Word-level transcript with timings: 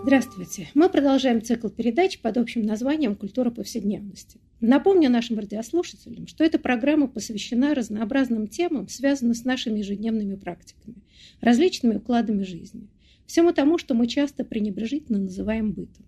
Здравствуйте. 0.00 0.68
Мы 0.74 0.88
продолжаем 0.88 1.42
цикл 1.42 1.68
передач 1.68 2.20
под 2.20 2.38
общим 2.38 2.62
названием 2.62 3.16
«Культура 3.16 3.50
повседневности». 3.50 4.40
Напомню 4.60 5.10
нашим 5.10 5.38
радиослушателям, 5.38 6.28
что 6.28 6.44
эта 6.44 6.58
программа 6.58 7.08
посвящена 7.08 7.74
разнообразным 7.74 8.46
темам, 8.46 8.88
связанным 8.88 9.34
с 9.34 9.44
нашими 9.44 9.80
ежедневными 9.80 10.36
практиками, 10.36 10.96
различными 11.40 11.96
укладами 11.96 12.44
жизни, 12.44 12.88
всему 13.26 13.52
тому, 13.52 13.76
что 13.76 13.94
мы 13.94 14.06
часто 14.06 14.44
пренебрежительно 14.44 15.18
называем 15.18 15.72
бытом. 15.72 16.06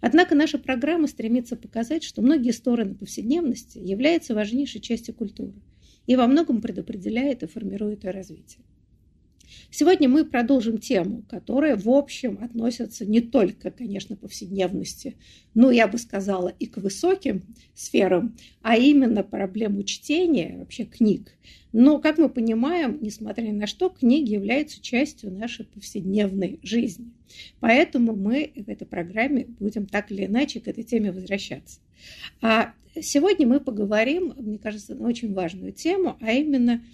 Однако 0.00 0.34
наша 0.34 0.58
программа 0.58 1.06
стремится 1.06 1.56
показать, 1.56 2.04
что 2.04 2.20
многие 2.22 2.50
стороны 2.50 2.94
повседневности 2.94 3.78
являются 3.78 4.34
важнейшей 4.34 4.80
частью 4.80 5.14
культуры 5.14 5.54
и 6.06 6.16
во 6.16 6.26
многом 6.26 6.60
предопределяет 6.60 7.42
и 7.42 7.46
формирует 7.46 8.04
ее 8.04 8.10
развитие. 8.10 8.62
Сегодня 9.70 10.08
мы 10.08 10.24
продолжим 10.24 10.78
тему, 10.78 11.24
которая, 11.28 11.76
в 11.76 11.88
общем, 11.88 12.38
относится 12.42 13.06
не 13.06 13.20
только, 13.20 13.70
конечно, 13.70 14.16
повседневности, 14.16 15.16
но, 15.54 15.70
я 15.70 15.88
бы 15.88 15.98
сказала, 15.98 16.48
и 16.48 16.66
к 16.66 16.76
высоким 16.76 17.42
сферам, 17.74 18.36
а 18.60 18.76
именно 18.76 19.22
проблему 19.22 19.82
чтения, 19.84 20.56
вообще 20.58 20.84
книг. 20.84 21.34
Но, 21.72 21.98
как 22.00 22.18
мы 22.18 22.28
понимаем, 22.28 22.98
несмотря 23.00 23.42
ни 23.44 23.52
на 23.52 23.66
что, 23.66 23.88
книги 23.88 24.32
являются 24.32 24.80
частью 24.82 25.32
нашей 25.32 25.64
повседневной 25.64 26.60
жизни. 26.62 27.10
Поэтому 27.60 28.14
мы 28.14 28.52
в 28.54 28.68
этой 28.68 28.86
программе 28.86 29.46
будем 29.58 29.86
так 29.86 30.12
или 30.12 30.26
иначе 30.26 30.60
к 30.60 30.68
этой 30.68 30.84
теме 30.84 31.12
возвращаться. 31.12 31.80
А 32.42 32.74
сегодня 33.00 33.46
мы 33.46 33.58
поговорим, 33.58 34.34
мне 34.36 34.58
кажется, 34.58 34.94
на 34.94 35.08
очень 35.08 35.32
важную 35.32 35.72
тему, 35.72 36.16
а 36.20 36.32
именно– 36.32 36.84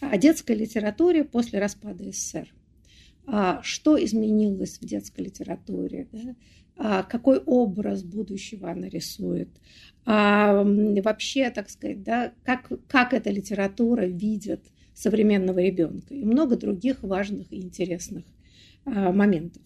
о 0.00 0.16
детской 0.18 0.56
литературе 0.56 1.24
после 1.24 1.58
распада 1.58 2.04
СССР. 2.10 2.52
А 3.26 3.62
что 3.62 4.02
изменилось 4.02 4.78
в 4.78 4.84
детской 4.84 5.22
литературе? 5.22 6.08
А 6.76 7.02
какой 7.02 7.38
образ 7.38 8.02
будущего 8.02 8.70
она 8.70 8.88
рисует? 8.88 9.48
А 10.04 10.62
вообще, 10.64 11.50
так 11.50 11.70
сказать, 11.70 12.02
да, 12.02 12.32
как, 12.44 12.70
как 12.88 13.14
эта 13.14 13.30
литература 13.30 14.02
видит 14.04 14.60
современного 14.92 15.60
ребенка 15.60 16.14
и 16.14 16.24
много 16.24 16.56
других 16.56 17.02
важных 17.02 17.52
и 17.52 17.62
интересных 17.62 18.24
моментов. 18.84 19.62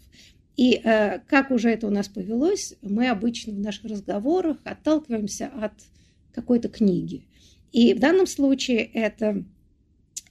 И 0.56 0.80
а, 0.84 1.20
как 1.26 1.50
уже 1.50 1.70
это 1.70 1.86
у 1.86 1.90
нас 1.90 2.08
повелось, 2.08 2.74
мы 2.82 3.08
обычно 3.08 3.52
в 3.52 3.60
наших 3.60 3.84
разговорах 3.84 4.58
отталкиваемся 4.64 5.46
от 5.46 5.72
какой-то 6.32 6.68
книги. 6.68 7.26
И 7.72 7.94
в 7.94 8.00
данном 8.00 8.26
случае 8.26 8.78
это 8.78 9.44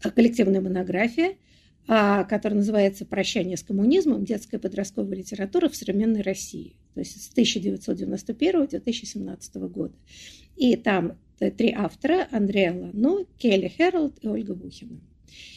коллективная 0.02 0.62
монография, 0.62 1.36
а, 1.88 2.24
которая 2.26 2.60
называется 2.60 3.06
«Прощание 3.06 3.58
с 3.58 3.64
коммунизмом. 3.64 4.26
Детская 4.26 4.60
подростковая 4.60 5.18
литература 5.18 5.70
в 5.70 5.76
современной 5.76 6.22
России». 6.22 6.76
То 6.94 7.00
есть 7.00 7.22
с 7.22 7.32
1991 7.32 8.62
до 8.62 8.68
2017 8.68 9.56
года. 9.56 9.96
И 10.56 10.76
там 10.76 11.18
три 11.58 11.72
автора– 11.72 12.28
Андрея 12.32 12.74
Лану, 12.74 13.28
Келли 13.38 13.68
Хэролд 13.68 14.18
и 14.22 14.28
Ольга 14.28 14.56
Бухина. 14.56 15.00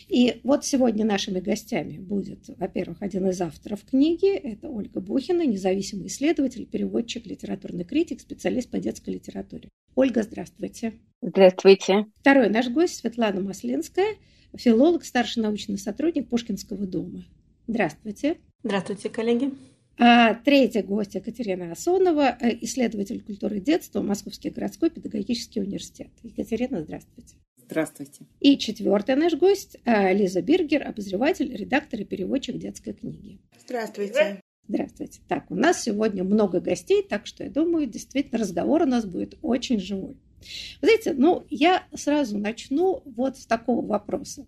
И 0.08 0.40
вот 0.42 0.64
сегодня 0.64 1.04
нашими 1.04 1.40
гостями 1.40 1.98
будет, 1.98 2.48
во-первых, 2.58 2.98
один 3.00 3.28
из 3.28 3.40
авторов 3.40 3.84
книги, 3.84 4.34
это 4.34 4.68
Ольга 4.68 5.00
Бухина, 5.00 5.46
независимый 5.46 6.08
исследователь, 6.08 6.66
переводчик, 6.66 7.26
литературный 7.26 7.84
критик, 7.84 8.20
специалист 8.20 8.70
по 8.70 8.78
детской 8.78 9.14
литературе. 9.14 9.68
Ольга, 9.94 10.22
здравствуйте. 10.22 10.94
Здравствуйте. 11.22 12.06
Второй 12.20 12.48
наш 12.48 12.68
гость 12.68 12.96
Светлана 12.96 13.40
Маслинская, 13.40 14.16
филолог, 14.56 15.04
старший 15.04 15.42
научный 15.42 15.78
сотрудник 15.78 16.28
Пушкинского 16.28 16.86
дома. 16.86 17.24
Здравствуйте. 17.66 18.38
Здравствуйте, 18.62 19.08
коллеги. 19.08 19.52
А 20.02 20.34
третья 20.34 20.82
гость 20.82 21.14
Екатерина 21.14 21.72
Асонова, 21.72 22.36
э, 22.40 22.56
исследователь 22.62 23.20
культуры 23.20 23.60
детства, 23.60 24.00
Московский 24.00 24.48
городской 24.48 24.88
педагогический 24.88 25.60
университет. 25.60 26.08
Екатерина, 26.22 26.82
здравствуйте. 26.82 27.36
Здравствуйте. 27.70 28.24
И 28.40 28.58
четвертый 28.58 29.14
наш 29.14 29.34
гость 29.34 29.76
э, 29.84 30.12
Лиза 30.12 30.42
Биргер, 30.42 30.86
обозреватель, 30.86 31.54
редактор 31.54 32.00
и 32.00 32.04
переводчик 32.04 32.58
детской 32.58 32.92
книги. 32.92 33.38
Здравствуйте. 33.64 34.42
Здравствуйте. 34.66 35.20
Так, 35.28 35.50
у 35.50 35.54
нас 35.54 35.82
сегодня 35.82 36.24
много 36.24 36.60
гостей, 36.60 37.02
так 37.02 37.26
что 37.26 37.44
я 37.44 37.50
думаю, 37.50 37.86
действительно 37.86 38.38
разговор 38.38 38.82
у 38.82 38.86
нас 38.86 39.04
будет 39.04 39.38
очень 39.42 39.78
живой. 39.78 40.16
Вы 40.80 40.88
знаете, 40.88 41.12
ну, 41.12 41.44
я 41.48 41.84
сразу 41.94 42.38
начну 42.38 43.02
вот 43.04 43.38
с 43.38 43.46
такого 43.46 43.86
вопроса. 43.86 44.46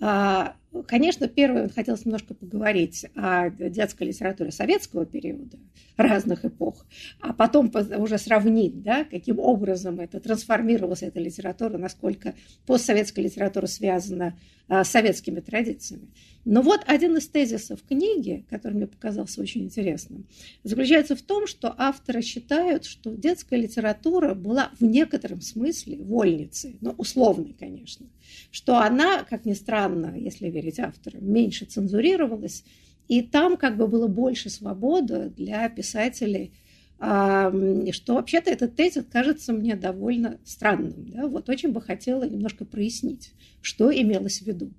А, 0.00 0.56
конечно, 0.82 1.28
первое 1.28 1.68
хотелось 1.68 2.04
немножко 2.04 2.34
поговорить 2.34 3.06
о 3.14 3.50
детской 3.50 4.08
литературе 4.08 4.50
советского 4.50 5.06
периода, 5.06 5.58
разных 5.96 6.44
эпох, 6.44 6.86
а 7.20 7.32
потом 7.32 7.72
уже 7.96 8.18
сравнить, 8.18 8.82
да, 8.82 9.04
каким 9.04 9.38
образом 9.38 10.00
это 10.00 10.20
трансформировалась 10.20 11.02
эта 11.02 11.20
литература, 11.20 11.78
насколько 11.78 12.34
постсоветская 12.66 13.24
литература 13.24 13.66
связана 13.66 14.36
советскими 14.84 15.40
традициями. 15.40 16.08
Но 16.44 16.60
вот 16.60 16.82
один 16.86 17.16
из 17.16 17.28
тезисов 17.28 17.82
книги, 17.82 18.44
который 18.50 18.74
мне 18.74 18.86
показался 18.86 19.40
очень 19.40 19.62
интересным, 19.64 20.26
заключается 20.62 21.16
в 21.16 21.22
том, 21.22 21.46
что 21.46 21.74
авторы 21.76 22.20
считают, 22.22 22.84
что 22.84 23.14
детская 23.14 23.56
литература 23.56 24.34
была 24.34 24.70
в 24.78 24.84
некотором 24.84 25.40
смысле 25.40 25.98
вольницей, 25.98 26.76
но 26.80 26.92
условной, 26.92 27.54
конечно, 27.58 28.06
что 28.50 28.78
она, 28.78 29.24
как 29.24 29.46
ни 29.46 29.54
странно, 29.54 30.14
если 30.18 30.50
верить 30.50 30.78
авторам, 30.78 31.30
меньше 31.30 31.64
цензурировалась, 31.64 32.64
и 33.08 33.22
там 33.22 33.56
как 33.56 33.76
бы 33.76 33.86
было 33.86 34.06
больше 34.06 34.50
свободы 34.50 35.30
для 35.36 35.68
писателей, 35.68 36.52
что 36.98 38.14
вообще-то 38.14 38.50
этот 38.50 38.76
тезис 38.76 39.04
кажется 39.10 39.52
мне 39.52 39.74
довольно 39.76 40.38
странным. 40.44 41.06
Да? 41.10 41.26
Вот 41.26 41.48
очень 41.48 41.72
бы 41.72 41.80
хотела 41.80 42.24
немножко 42.24 42.64
прояснить, 42.64 43.32
что 43.60 43.92
имелось 43.92 44.40
в 44.40 44.46
виду. 44.46 44.70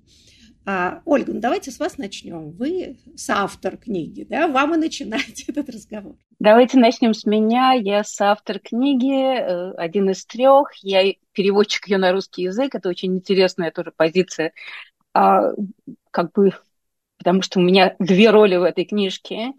А, 0.68 1.00
Ольга, 1.04 1.32
ну 1.32 1.40
давайте 1.40 1.70
с 1.70 1.78
вас 1.78 1.96
начнем. 1.96 2.50
Вы 2.50 2.98
соавтор 3.14 3.76
книги, 3.76 4.24
да? 4.24 4.48
Вам 4.48 4.74
и 4.74 4.78
начинать 4.78 5.44
этот 5.48 5.70
разговор. 5.70 6.16
Давайте 6.40 6.78
начнем 6.78 7.14
с 7.14 7.24
меня. 7.24 7.72
Я 7.72 8.02
соавтор 8.02 8.58
книги, 8.58 9.38
э, 9.38 9.70
один 9.76 10.10
из 10.10 10.26
трех. 10.26 10.72
Я 10.82 11.14
переводчик 11.32 11.86
ее 11.86 11.98
на 11.98 12.10
русский 12.10 12.42
язык. 12.42 12.74
Это 12.74 12.88
очень 12.88 13.14
интересная 13.14 13.70
тоже 13.70 13.92
позиция. 13.96 14.52
А, 15.14 15.52
как 16.10 16.32
бы, 16.32 16.50
потому 17.18 17.42
что 17.42 17.60
у 17.60 17.62
меня 17.62 17.94
две 18.00 18.30
роли 18.30 18.56
в 18.56 18.64
этой 18.64 18.86
книжке. 18.86 19.52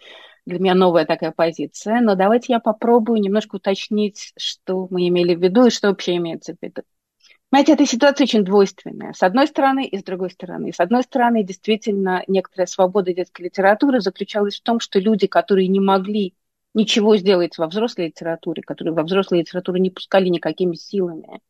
Для 0.47 0.59
меня 0.59 0.75
новая 0.75 1.05
такая 1.05 1.31
позиция. 1.31 1.99
Но 1.99 2.15
давайте 2.15 2.53
я 2.53 2.61
попробую 2.61 3.19
немножко 3.19 3.57
уточнить, 3.57 4.31
что 4.37 4.87
мы 4.89 5.05
имели 5.09 5.35
в 5.35 5.43
виду 5.43 5.65
и 5.65 5.69
что 5.69 5.89
вообще 5.89 6.15
имеется 6.15 6.53
в 6.53 6.57
виду. 6.61 6.83
Знаете, 7.51 7.73
эта 7.73 7.85
ситуация 7.85 8.23
очень 8.23 8.45
двойственная. 8.45 9.11
С 9.11 9.23
одной 9.23 9.47
стороны 9.47 9.85
и 9.85 9.97
с 9.97 10.03
другой 10.03 10.31
стороны. 10.31 10.71
С 10.71 10.79
одной 10.79 11.03
стороны, 11.03 11.43
действительно, 11.43 12.23
некоторая 12.27 12.65
свобода 12.65 13.13
детской 13.13 13.41
литературы 13.41 13.99
заключалась 13.99 14.57
в 14.57 14.63
том, 14.63 14.79
что 14.79 14.99
люди, 14.99 15.27
которые 15.27 15.67
не 15.67 15.81
могли 15.81 16.33
ничего 16.73 17.17
сделать 17.17 17.57
во 17.57 17.67
взрослой 17.67 18.05
литературе, 18.05 18.63
которые 18.63 18.93
во 18.93 19.03
взрослой 19.03 19.39
литературу 19.39 19.77
не 19.79 19.89
пускали 19.89 20.29
никакими 20.29 20.75
силами, 20.75 21.41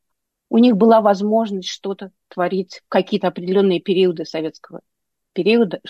у 0.50 0.58
них 0.58 0.76
была 0.76 1.00
возможность 1.00 1.68
что-то 1.68 2.10
творить 2.26 2.82
в 2.84 2.88
какие-то 2.88 3.28
определенные 3.28 3.78
периоды 3.78 4.24
советского 4.24 4.80
периода, 5.38 5.80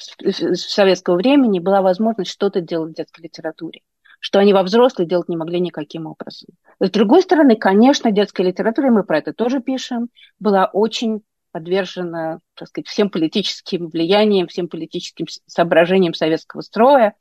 советского 0.52 1.16
времени, 1.16 1.58
была 1.58 1.80
возможность 1.80 2.30
что-то 2.30 2.60
делать 2.60 2.92
в 2.92 2.96
детской 2.96 3.22
литературе 3.22 3.80
что 4.20 4.40
они 4.40 4.52
во 4.52 4.64
взрослые 4.64 5.06
делать 5.06 5.28
не 5.28 5.36
могли 5.36 5.60
никаким 5.60 6.06
образом. 6.06 6.48
С 6.80 6.90
другой 6.90 7.22
стороны, 7.22 7.54
конечно, 7.54 8.10
детская 8.10 8.42
литература, 8.42 8.88
и 8.88 8.90
мы 8.90 9.04
про 9.04 9.18
это 9.18 9.32
тоже 9.32 9.60
пишем, 9.60 10.08
была 10.40 10.66
очень 10.72 11.22
подвержена, 11.52 12.40
так 12.54 12.66
сказать, 12.66 12.88
всем 12.88 13.10
политическим 13.10 13.86
влияниям, 13.86 14.48
всем 14.48 14.66
политическим 14.68 15.26
соображениям 15.46 16.14
советского 16.14 16.62
строя. 16.62 17.14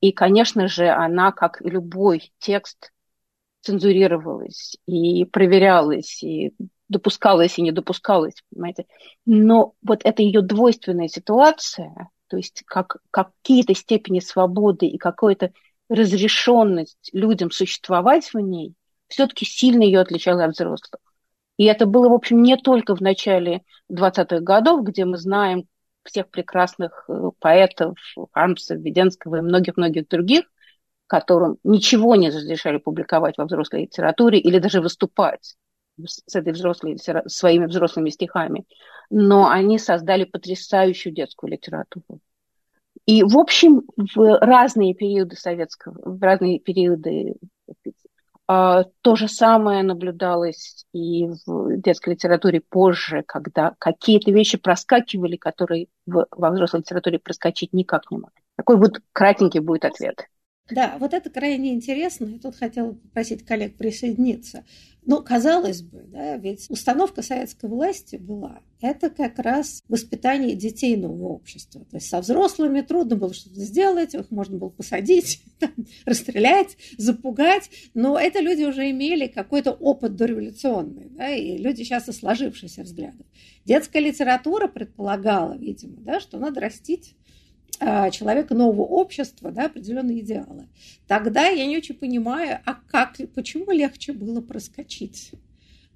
И, 0.00 0.10
конечно 0.10 0.66
же, 0.66 0.88
она, 0.88 1.30
как 1.30 1.62
и 1.62 1.70
любой 1.70 2.32
текст, 2.40 2.90
цензурировалась 3.60 4.76
и 4.86 5.24
проверялась, 5.26 6.20
и 6.24 6.52
допускалась, 6.90 7.58
и 7.58 7.62
не 7.62 7.72
допускалась, 7.72 8.34
понимаете. 8.50 8.86
Но 9.24 9.74
вот 9.82 10.00
эта 10.04 10.22
ее 10.22 10.42
двойственная 10.42 11.08
ситуация, 11.08 12.10
то 12.26 12.36
есть 12.36 12.62
как 12.66 12.96
какие-то 13.10 13.74
степени 13.74 14.20
свободы 14.20 14.86
и 14.86 14.98
какой-то 14.98 15.52
разрешенность 15.88 17.10
людям 17.12 17.50
существовать 17.50 18.34
в 18.34 18.38
ней, 18.38 18.74
все-таки 19.08 19.44
сильно 19.44 19.82
ее 19.82 20.00
отличала 20.00 20.44
от 20.44 20.52
взрослых. 20.52 21.00
И 21.56 21.64
это 21.64 21.86
было, 21.86 22.08
в 22.08 22.12
общем, 22.12 22.42
не 22.42 22.56
только 22.56 22.94
в 22.94 23.00
начале 23.00 23.62
20-х 23.90 24.40
годов, 24.40 24.82
где 24.84 25.04
мы 25.04 25.16
знаем 25.16 25.66
всех 26.04 26.30
прекрасных 26.30 27.04
э, 27.08 27.30
поэтов, 27.38 27.98
Хармса, 28.32 28.74
Веденского 28.76 29.36
и 29.36 29.40
многих-многих 29.42 30.08
других, 30.08 30.44
которым 31.06 31.58
ничего 31.62 32.16
не 32.16 32.30
разрешали 32.30 32.78
публиковать 32.78 33.36
во 33.36 33.44
взрослой 33.44 33.82
литературе 33.82 34.38
или 34.38 34.58
даже 34.58 34.80
выступать 34.80 35.56
с 36.06 36.34
этой 36.34 36.52
взрослой, 36.52 36.98
своими 37.26 37.66
взрослыми 37.66 38.10
стихами. 38.10 38.64
Но 39.10 39.48
они 39.48 39.78
создали 39.78 40.24
потрясающую 40.24 41.14
детскую 41.14 41.50
литературу. 41.50 42.20
И, 43.06 43.22
в 43.22 43.38
общем, 43.38 43.82
в 43.96 44.38
разные 44.40 44.94
периоды 44.94 45.36
советского, 45.36 45.96
в 46.04 46.22
разные 46.22 46.60
периоды 46.60 47.34
а, 48.52 48.84
то 49.02 49.14
же 49.14 49.28
самое 49.28 49.84
наблюдалось 49.84 50.84
и 50.92 51.28
в 51.46 51.76
детской 51.76 52.14
литературе 52.14 52.60
позже, 52.60 53.22
когда 53.24 53.74
какие-то 53.78 54.32
вещи 54.32 54.58
проскакивали, 54.58 55.36
которые 55.36 55.86
в, 56.04 56.26
во 56.32 56.50
взрослой 56.50 56.80
литературе 56.80 57.20
проскочить 57.20 57.72
никак 57.72 58.10
не 58.10 58.18
могли. 58.18 58.42
Такой 58.56 58.76
вот 58.76 59.00
кратенький 59.12 59.60
будет 59.60 59.84
ответ. 59.84 60.26
Да, 60.70 60.96
вот 60.98 61.14
это 61.14 61.30
крайне 61.30 61.74
интересно. 61.74 62.26
Я 62.26 62.38
тут 62.38 62.56
хотела 62.56 62.92
попросить 62.92 63.44
коллег 63.44 63.76
присоединиться. 63.76 64.64
Но, 65.04 65.22
казалось 65.22 65.82
бы, 65.82 66.04
да, 66.06 66.36
ведь 66.36 66.66
установка 66.68 67.22
советской 67.22 67.70
власти 67.70 68.16
была 68.16 68.60
это 68.80 69.10
как 69.10 69.38
раз 69.38 69.82
воспитание 69.88 70.54
детей 70.54 70.96
нового 70.96 71.28
общества. 71.28 71.84
То 71.90 71.96
есть 71.96 72.08
со 72.08 72.20
взрослыми 72.20 72.80
трудно 72.82 73.16
было 73.16 73.32
что-то 73.32 73.60
сделать, 73.60 74.14
их 74.14 74.30
можно 74.30 74.58
было 74.58 74.68
посадить, 74.68 75.42
там, 75.58 75.72
расстрелять, 76.04 76.76
запугать, 76.98 77.70
но 77.94 78.18
это 78.18 78.40
люди 78.40 78.64
уже 78.64 78.90
имели 78.90 79.26
какой-то 79.26 79.72
опыт 79.72 80.16
дореволюционный, 80.16 81.08
да, 81.10 81.30
и 81.30 81.56
люди 81.56 81.84
часто 81.84 82.12
сложившиеся 82.12 82.82
взглядов. 82.82 83.26
Детская 83.64 84.00
литература 84.00 84.66
предполагала, 84.66 85.56
видимо, 85.56 85.96
да, 86.00 86.20
что 86.20 86.38
надо 86.38 86.60
растить 86.60 87.14
человека 87.78 88.54
нового 88.54 88.82
общества, 88.82 89.50
да, 89.50 89.66
определенные 89.66 90.20
идеалы. 90.20 90.68
Тогда 91.06 91.48
я 91.48 91.66
не 91.66 91.76
очень 91.76 91.94
понимаю, 91.94 92.58
а 92.64 92.74
как, 92.74 93.16
почему 93.34 93.70
легче 93.70 94.12
было 94.12 94.40
проскочить 94.40 95.32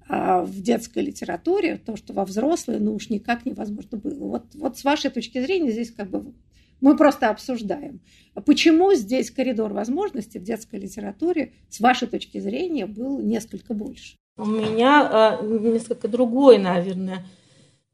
а 0.07 0.41
в 0.43 0.61
детской 0.61 1.03
литературе, 1.03 1.77
то, 1.77 1.95
что 1.95 2.13
во 2.13 2.25
взрослой, 2.25 2.79
ну 2.79 2.93
уж 2.93 3.09
никак 3.09 3.45
невозможно 3.45 3.97
было. 3.97 4.27
Вот, 4.27 4.45
вот 4.53 4.77
с 4.77 4.83
вашей 4.83 5.09
точки 5.09 5.41
зрения 5.41 5.71
здесь 5.71 5.91
как 5.91 6.11
бы 6.11 6.33
мы 6.79 6.95
просто 6.95 7.29
обсуждаем. 7.29 8.01
Почему 8.45 8.93
здесь 8.93 9.31
коридор 9.31 9.73
возможностей 9.73 10.37
в 10.37 10.43
детской 10.43 10.79
литературе, 10.79 11.53
с 11.69 11.79
вашей 11.79 12.07
точки 12.07 12.39
зрения, 12.39 12.85
был 12.85 13.19
несколько 13.19 13.73
больше? 13.73 14.15
У 14.37 14.45
меня 14.45 15.39
э, 15.41 15.59
несколько 15.59 16.07
другой, 16.07 16.59
наверное, 16.59 17.25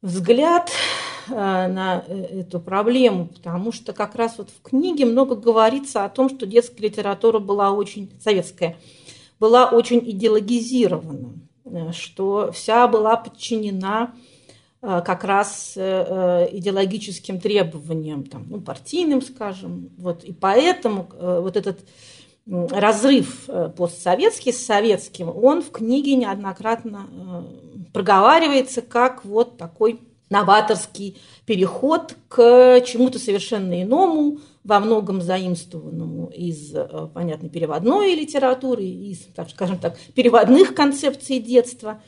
взгляд 0.01 0.71
э, 1.29 1.33
на 1.33 2.03
э, 2.07 2.41
эту 2.41 2.59
проблему, 2.59 3.27
потому 3.27 3.71
что 3.71 3.93
как 3.93 4.15
раз 4.15 4.37
вот 4.37 4.49
в 4.49 4.61
книге 4.61 5.05
много 5.05 5.35
говорится 5.35 6.03
о 6.03 6.09
том, 6.09 6.29
что 6.29 6.45
детская 6.45 6.83
литература 6.83 7.39
была 7.39 7.71
очень, 7.71 8.11
советская, 8.19 8.77
была 9.39 9.69
очень 9.69 9.99
идеологизирована, 9.99 11.33
э, 11.65 11.91
что 11.91 12.51
вся 12.51 12.87
была 12.87 13.15
подчинена 13.15 14.13
как 14.83 15.23
раз 15.23 15.73
идеологическим 15.77 17.39
требованиям, 17.39 18.23
там, 18.23 18.47
ну, 18.49 18.59
партийным, 18.59 19.21
скажем. 19.21 19.91
Вот, 19.99 20.23
и 20.23 20.33
поэтому 20.33 21.07
вот 21.19 21.55
этот 21.55 21.81
разрыв 22.47 23.47
постсоветский 23.77 24.51
с 24.51 24.65
советским, 24.65 25.29
он 25.29 25.61
в 25.61 25.69
книге 25.69 26.15
неоднократно 26.15 27.07
проговаривается 27.93 28.81
как 28.81 29.25
вот 29.25 29.57
такой 29.57 29.99
новаторский 30.29 31.21
переход 31.45 32.15
к 32.29 32.81
чему-то 32.85 33.19
совершенно 33.19 33.83
иному, 33.83 34.39
во 34.63 34.79
многом 34.79 35.21
заимствованному 35.21 36.27
из, 36.27 36.73
э, 36.73 36.87
понятно, 37.13 37.49
переводной 37.49 38.13
литературы, 38.13 38.83
из, 38.83 39.19
так 39.35 39.49
скажем 39.49 39.77
так, 39.77 39.97
переводных 40.13 40.75
концепций 40.75 41.39
детства. 41.39 42.01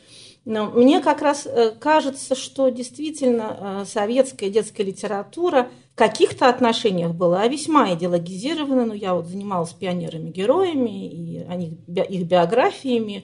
Но 0.46 0.70
мне 0.70 1.00
как 1.00 1.22
раз 1.22 1.48
э, 1.48 1.72
кажется, 1.72 2.36
что 2.36 2.70
действительно 2.70 3.82
э, 3.82 3.86
советская 3.88 4.50
детская 4.50 4.84
литература 4.84 5.70
в 5.94 5.98
каких-то 5.98 6.48
отношениях 6.48 7.14
была 7.14 7.48
весьма 7.48 7.94
идеологизирована. 7.94 8.86
Ну, 8.86 8.94
я 8.94 9.16
вот 9.16 9.28
занималась 9.28 9.74
пионерами-героями 9.74 11.08
и 11.08 11.46
их 12.10 12.28
биографиями, 12.28 13.24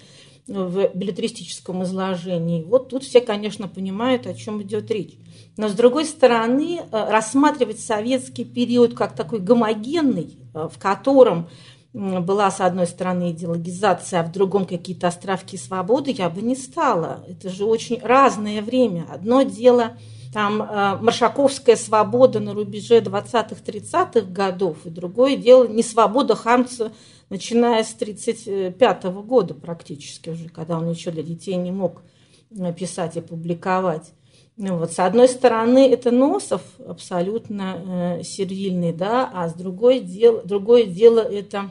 в 0.50 0.90
билетристическом 0.94 1.84
изложении. 1.84 2.63
Вот 2.63 2.90
тут 2.90 3.04
все, 3.04 3.22
конечно, 3.22 3.68
понимают, 3.68 4.28
о 4.28 4.34
чем 4.34 4.62
идет 4.62 4.90
речь. 4.92 5.18
Но, 5.57 5.69
с 5.69 5.74
другой 5.74 6.06
стороны, 6.06 6.80
э, 6.80 7.10
рассматривать 7.10 7.80
советский 7.80 8.46
период 8.46 8.96
как 8.96 9.16
такой 9.16 9.40
гомогенный, 9.40 10.38
э, 10.54 10.68
в 10.72 10.78
котором 10.80 11.50
была, 11.94 12.51
с 12.51 12.62
одной 12.62 12.86
стороны, 12.86 13.31
идеологизация, 13.31 14.19
а 14.19 14.24
в 14.24 14.31
другом 14.31 14.66
какие-то 14.66 15.07
островки 15.07 15.57
свободы, 15.57 16.12
я 16.12 16.30
бы 16.30 16.42
не 16.42 16.56
стала. 16.56 17.24
Это 17.28 17.50
же 17.50 17.66
очень 17.66 18.00
разное 18.00 18.62
время. 18.62 19.07
Одно 19.12 19.42
дело 19.42 19.98
там 20.33 20.61
э, 20.61 20.97
маршаковская 21.01 21.75
свобода 21.75 22.39
на 22.39 22.53
рубеже 22.53 22.99
20-30-х 22.99 24.21
годов, 24.21 24.85
и 24.85 24.89
другое 24.89 25.35
дело 25.35 25.67
не 25.67 25.83
свобода 25.83 26.35
Хамца 26.35 26.91
начиная 27.29 27.83
с 27.83 27.93
1935 27.93 29.03
года 29.25 29.53
практически 29.53 30.29
уже, 30.29 30.49
когда 30.49 30.77
он 30.77 30.89
еще 30.89 31.11
для 31.11 31.23
детей 31.23 31.55
не 31.55 31.71
мог 31.71 32.03
э, 32.51 32.73
писать 32.73 33.17
и 33.17 33.21
публиковать. 33.21 34.11
Вот, 34.57 34.91
с 34.91 34.99
одной 34.99 35.29
стороны, 35.29 35.89
это 35.89 36.11
Носов 36.11 36.61
абсолютно 36.85 38.17
э, 38.19 38.23
сервильный, 38.23 38.91
да, 38.91 39.29
а 39.33 39.47
с 39.47 39.53
другой 39.53 40.01
дел, 40.01 40.41
другое 40.43 40.83
дело 40.83 41.21
это 41.21 41.69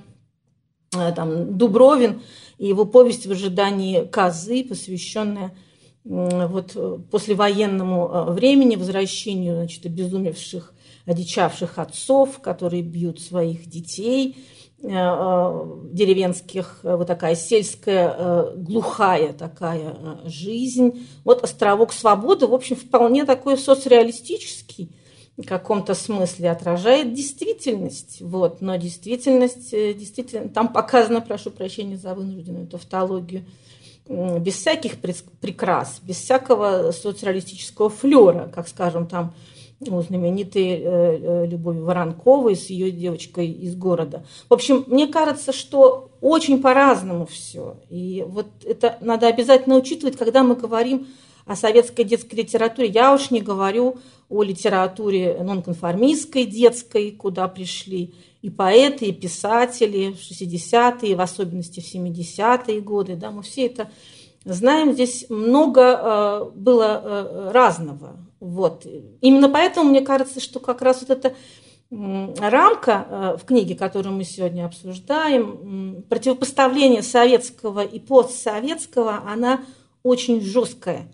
э, 0.96 1.12
там, 1.12 1.58
Дубровин 1.58 2.22
и 2.56 2.66
его 2.66 2.86
повесть 2.86 3.26
в 3.26 3.30
ожидании 3.30 4.04
козы, 4.04 4.64
посвященная 4.64 5.54
вот, 6.08 6.76
послевоенному 7.10 8.08
э, 8.08 8.32
времени, 8.32 8.76
возвращению 8.76 9.56
значит, 9.56 9.86
обезумевших, 9.86 10.74
одичавших 11.06 11.78
отцов, 11.78 12.40
которые 12.40 12.82
бьют 12.82 13.20
своих 13.20 13.66
детей– 13.66 14.36
Э, 14.80 14.86
э, 14.90 15.66
деревенских, 15.90 16.80
э, 16.84 16.94
вот 16.94 17.08
такая 17.08 17.34
сельская, 17.34 18.52
глухая 18.54 19.32
такая 19.32 20.20
жизнь. 20.24 21.04
Вот 21.24 21.42
островок 21.42 21.92
свободы, 21.92 22.46
в 22.46 22.54
общем, 22.54 22.76
вполне 22.76 23.24
такой 23.24 23.58
соцреалистический 23.58 24.90
в 25.36 25.44
каком-то 25.44 25.94
смысле 25.94 26.52
отражает 26.52 27.12
действительность. 27.12 28.20
Вот. 28.20 28.60
Но 28.60 28.76
действительность, 28.76 29.72
действительно, 29.72 30.48
там 30.48 30.72
показано, 30.72 31.22
прошу 31.22 31.50
прощения 31.50 31.96
за 31.96 32.14
вынужденную 32.14 32.68
тавтологию, 32.68 33.46
без 34.08 34.54
всяких 34.54 34.96
прикрас, 34.98 36.00
без 36.02 36.16
всякого 36.16 36.92
соцреалистического 36.92 37.90
флера, 37.90 38.50
как, 38.54 38.68
скажем, 38.68 39.06
там 39.06 39.34
ну, 39.80 40.02
знаменитой 40.02 40.70
э, 40.70 40.80
э, 40.82 41.46
Любови 41.46 41.80
Воронковой 41.80 42.56
с 42.56 42.66
ее 42.66 42.90
девочкой 42.90 43.50
из 43.50 43.76
города. 43.76 44.24
В 44.48 44.54
общем, 44.54 44.84
мне 44.88 45.06
кажется, 45.06 45.52
что 45.52 46.10
очень 46.20 46.60
по-разному 46.60 47.26
все. 47.26 47.76
И 47.88 48.24
вот 48.26 48.46
это 48.64 48.98
надо 49.00 49.28
обязательно 49.28 49.76
учитывать, 49.76 50.16
когда 50.16 50.42
мы 50.42 50.56
говорим 50.56 51.06
о 51.46 51.54
советской 51.54 52.04
детской 52.04 52.36
литературе. 52.36 52.88
Я 52.88 53.14
уж 53.14 53.30
не 53.30 53.40
говорю 53.40 53.98
о 54.28 54.42
литературе 54.42 55.38
нонконформистской 55.42 56.44
детской, 56.44 57.12
куда 57.12 57.46
пришли 57.48 58.14
и 58.42 58.50
поэты, 58.50 59.06
и 59.06 59.12
писатели 59.12 60.12
в 60.12 60.18
60-е, 60.18 61.16
в 61.16 61.20
особенности 61.20 61.80
в 61.80 61.94
70-е 61.94 62.80
годы. 62.80 63.16
Да, 63.16 63.30
мы 63.30 63.42
все 63.42 63.66
это 63.66 63.90
знаем. 64.44 64.92
Здесь 64.92 65.26
много 65.28 65.82
э, 65.82 66.50
было 66.54 67.50
разного. 67.52 68.16
Вот. 68.40 68.86
Именно 69.20 69.48
поэтому 69.48 69.90
мне 69.90 70.00
кажется, 70.00 70.40
что 70.40 70.60
как 70.60 70.82
раз 70.82 71.00
вот 71.00 71.10
эта 71.10 71.34
рамка 71.90 73.06
э, 73.08 73.36
в 73.40 73.44
книге, 73.44 73.74
которую 73.74 74.14
мы 74.14 74.24
сегодня 74.24 74.66
обсуждаем, 74.66 76.04
противопоставление 76.08 77.02
советского 77.02 77.80
и 77.80 77.98
постсоветского, 77.98 79.22
она 79.26 79.64
очень 80.02 80.40
жесткая 80.40 81.10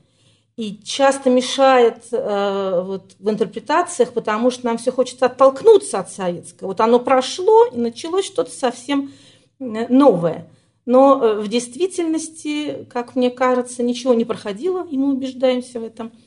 и 0.57 0.81
часто 0.85 1.31
мешает 1.31 2.05
э, 2.13 2.83
вот, 2.85 3.17
в 3.19 3.29
интерпретациях, 3.29 4.13
потому 4.13 4.51
что 4.51 4.67
нам 4.67 4.79
все 4.79 4.93
хочется 4.93 5.27
оттолкнуться 5.27 5.99
от 5.99 6.11
советского. 6.11 6.69
Вот 6.69 6.81
оно 6.81 7.01
прошло, 7.01 7.67
и 7.67 7.77
началось 7.77 8.27
что-то 8.27 8.51
совсем 8.51 9.13
э, 9.59 9.87
новое. 9.89 10.49
Но 10.87 11.41
в 11.41 11.49
действительности, 11.49 12.87
как 12.91 13.17
мне 13.17 13.31
кажется, 13.31 13.83
ничего 13.83 14.13
не 14.15 14.25
проходило, 14.25 14.87
и 14.87 14.99
мы 14.99 15.13
убеждаемся 15.13 15.81
в 15.81 15.85
этом– 15.85 16.13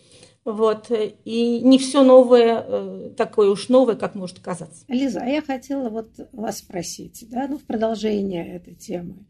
Вот, 0.47 0.89
и 1.25 1.59
не 1.59 1.77
все 1.77 2.03
новое 2.03 2.63
э, 2.65 3.09
такое 3.17 3.49
уж 3.49 3.67
новое, 3.67 3.95
как 3.95 4.15
может 4.15 4.39
казаться. 4.39 4.85
Лиза, 4.87 5.19
а 5.19 5.25
я 5.25 5.41
хотела 5.41 5.89
вот 5.89 6.07
вас 6.31 6.59
спросить, 6.59 7.25
да, 7.29 7.47
ну, 7.49 7.57
в 7.57 7.63
продолжение 7.63 8.55
этой 8.55 8.73
темы. 8.73 9.25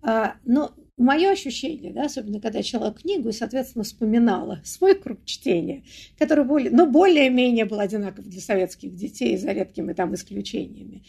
А, 0.00 0.34
но 0.44 0.70
мое 1.00 1.30
ощущение, 1.30 1.92
да, 1.92 2.04
особенно 2.04 2.40
когда 2.40 2.58
я 2.58 2.62
читала 2.62 2.92
книгу 2.92 3.30
и, 3.30 3.32
соответственно, 3.32 3.84
вспоминала 3.84 4.60
свой 4.64 4.94
круг 4.94 5.24
чтения, 5.24 5.82
который 6.18 6.44
более, 6.44 6.70
ну, 6.70 6.86
более-менее 6.86 7.64
был 7.64 7.80
одинаков 7.80 8.28
для 8.28 8.40
советских 8.40 8.94
детей, 8.94 9.36
за 9.36 9.52
редкими 9.52 9.92
там 9.92 10.14
исключениями, 10.14 11.02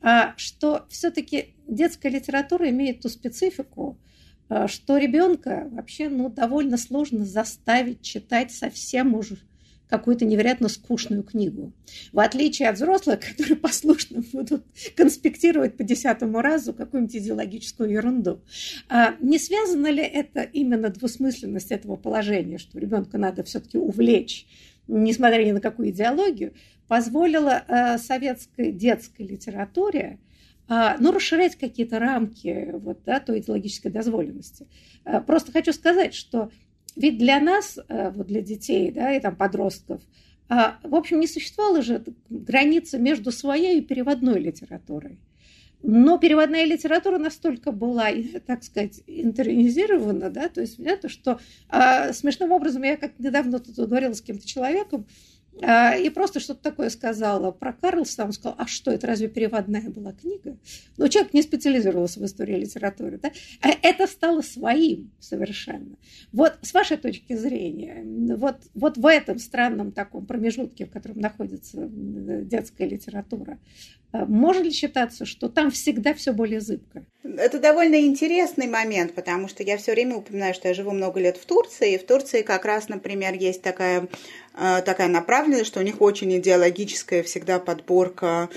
а, 0.00 0.34
что 0.36 0.86
все-таки 0.88 1.54
детская 1.68 2.08
литература 2.08 2.68
имеет 2.70 3.00
ту 3.00 3.08
специфику, 3.08 3.98
а, 4.48 4.68
что 4.68 4.98
ребенка 4.98 5.68
вообще 5.70 6.08
ну, 6.08 6.28
довольно 6.28 6.76
сложно 6.76 7.24
заставить 7.24 8.02
читать 8.02 8.52
совсем 8.52 9.14
уже 9.14 9.38
какую-то 9.88 10.24
невероятно 10.24 10.68
скучную 10.68 11.22
книгу. 11.22 11.72
В 12.12 12.18
отличие 12.18 12.68
от 12.68 12.76
взрослых, 12.76 13.20
которые 13.36 13.56
послушно 13.56 14.22
будут 14.32 14.64
конспектировать 14.96 15.76
по 15.76 15.84
десятому 15.84 16.40
разу 16.40 16.72
какую-нибудь 16.72 17.16
идеологическую 17.16 17.90
ерунду. 17.90 18.40
А 18.88 19.16
не 19.20 19.38
связано 19.38 19.88
ли 19.88 20.02
это 20.02 20.42
именно 20.42 20.88
двусмысленность 20.88 21.70
этого 21.70 21.96
положения, 21.96 22.58
что 22.58 22.78
ребенка 22.78 23.18
надо 23.18 23.44
все-таки 23.44 23.78
увлечь, 23.78 24.46
несмотря 24.88 25.42
ни 25.42 25.52
на 25.52 25.60
какую 25.60 25.90
идеологию, 25.90 26.54
позволило 26.88 27.64
э, 27.66 27.98
советской 27.98 28.72
детской 28.72 29.22
литературе 29.26 30.18
а, 30.68 30.96
ну, 30.98 31.12
расширять 31.12 31.56
какие-то 31.56 31.98
рамки 32.00 32.70
вот, 32.72 32.98
да, 33.04 33.20
той 33.20 33.38
идеологической 33.38 33.90
дозволенности. 33.90 34.66
А, 35.04 35.20
просто 35.20 35.52
хочу 35.52 35.72
сказать, 35.72 36.12
что 36.12 36.50
ведь 36.96 37.18
для 37.18 37.40
нас, 37.40 37.78
э, 37.88 38.10
вот 38.10 38.26
для 38.26 38.40
детей 38.40 38.90
да, 38.90 39.14
и 39.14 39.20
там, 39.20 39.36
подростков, 39.36 40.00
а, 40.48 40.78
в 40.82 40.94
общем, 40.94 41.20
не 41.20 41.26
существовала 41.26 41.82
же 41.82 42.04
граница 42.30 42.98
между 42.98 43.32
своей 43.32 43.78
и 43.78 43.82
переводной 43.82 44.40
литературой. 44.40 45.18
Но 45.82 46.18
переводная 46.18 46.64
литература 46.64 47.18
настолько 47.18 47.70
была, 47.70 48.08
так 48.46 48.64
сказать, 48.64 49.02
интернизирована, 49.06 50.30
да, 50.30 50.48
то 50.48 50.60
есть 50.60 50.78
понятно, 50.78 51.08
что 51.08 51.38
а, 51.68 52.12
смешным 52.12 52.50
образом 52.52 52.82
я 52.82 52.96
как 52.96 53.18
недавно 53.18 53.58
тут 53.58 53.76
говорила 53.76 54.14
с 54.14 54.22
кем-то 54.22 54.46
человеком, 54.46 55.06
и 55.60 56.10
просто 56.10 56.40
что-то 56.40 56.62
такое 56.62 56.90
сказала 56.90 57.50
про 57.50 57.72
Карлса, 57.72 58.24
он 58.24 58.32
сказал, 58.32 58.56
а 58.58 58.66
что, 58.66 58.90
это 58.90 59.06
разве 59.06 59.28
переводная 59.28 59.88
была 59.88 60.12
книга? 60.12 60.58
Но 60.96 61.08
человек 61.08 61.32
не 61.32 61.42
специализировался 61.42 62.20
в 62.20 62.24
истории 62.24 62.60
литературы. 62.60 63.18
Да? 63.22 63.30
А 63.62 63.68
это 63.82 64.06
стало 64.06 64.42
своим 64.42 65.10
совершенно. 65.18 65.96
Вот 66.32 66.58
с 66.62 66.74
вашей 66.74 66.98
точки 66.98 67.34
зрения, 67.34 68.02
вот, 68.36 68.56
вот 68.74 68.98
в 68.98 69.06
этом 69.06 69.38
странном 69.38 69.92
таком 69.92 70.26
промежутке, 70.26 70.86
в 70.86 70.90
котором 70.90 71.20
находится 71.20 71.88
детская 71.88 72.88
литература, 72.88 73.58
а, 74.05 74.05
можно 74.12 74.62
ли 74.62 74.70
считаться, 74.70 75.26
что 75.26 75.48
там 75.48 75.70
всегда 75.70 76.14
все 76.14 76.32
более 76.32 76.60
зыбко? 76.60 77.04
Это 77.22 77.58
довольно 77.58 78.00
интересный 78.00 78.66
момент, 78.66 79.14
потому 79.14 79.48
что 79.48 79.62
я 79.62 79.76
все 79.76 79.92
время 79.92 80.16
упоминаю, 80.16 80.54
что 80.54 80.68
я 80.68 80.74
живу 80.74 80.92
много 80.92 81.20
лет 81.20 81.36
в 81.36 81.44
Турции, 81.44 81.94
и 81.94 81.98
в 81.98 82.06
Турции 82.06 82.42
как 82.42 82.64
раз, 82.64 82.88
например, 82.88 83.34
есть 83.34 83.62
такая, 83.62 84.08
э, 84.54 84.82
такая 84.82 85.08
направленность, 85.08 85.66
что 85.66 85.80
у 85.80 85.82
них 85.82 86.00
очень 86.00 86.36
идеологическая 86.38 87.22
всегда 87.22 87.58
подборка 87.58 88.48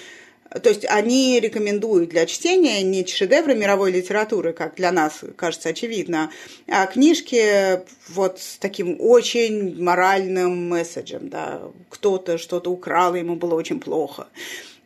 то 0.50 0.70
есть 0.70 0.86
они 0.86 1.40
рекомендуют 1.40 2.10
для 2.10 2.26
чтения 2.26 2.82
не 2.82 3.06
шедевры 3.06 3.54
мировой 3.54 3.92
литературы, 3.92 4.52
как 4.52 4.76
для 4.76 4.92
нас 4.92 5.22
кажется 5.36 5.70
очевидно, 5.70 6.32
а 6.68 6.88
книжки 6.88 7.82
вот 8.10 8.40
с 8.40 8.58
таким 8.58 8.98
очень 9.00 9.82
моральным 9.82 10.70
месседжем. 10.70 11.30
Да. 11.30 11.62
Кто-то 11.90 12.38
что-то 12.40 12.72
украл, 12.72 13.14
ему 13.14 13.36
было 13.36 13.54
очень 13.54 13.80
плохо. 13.80 14.28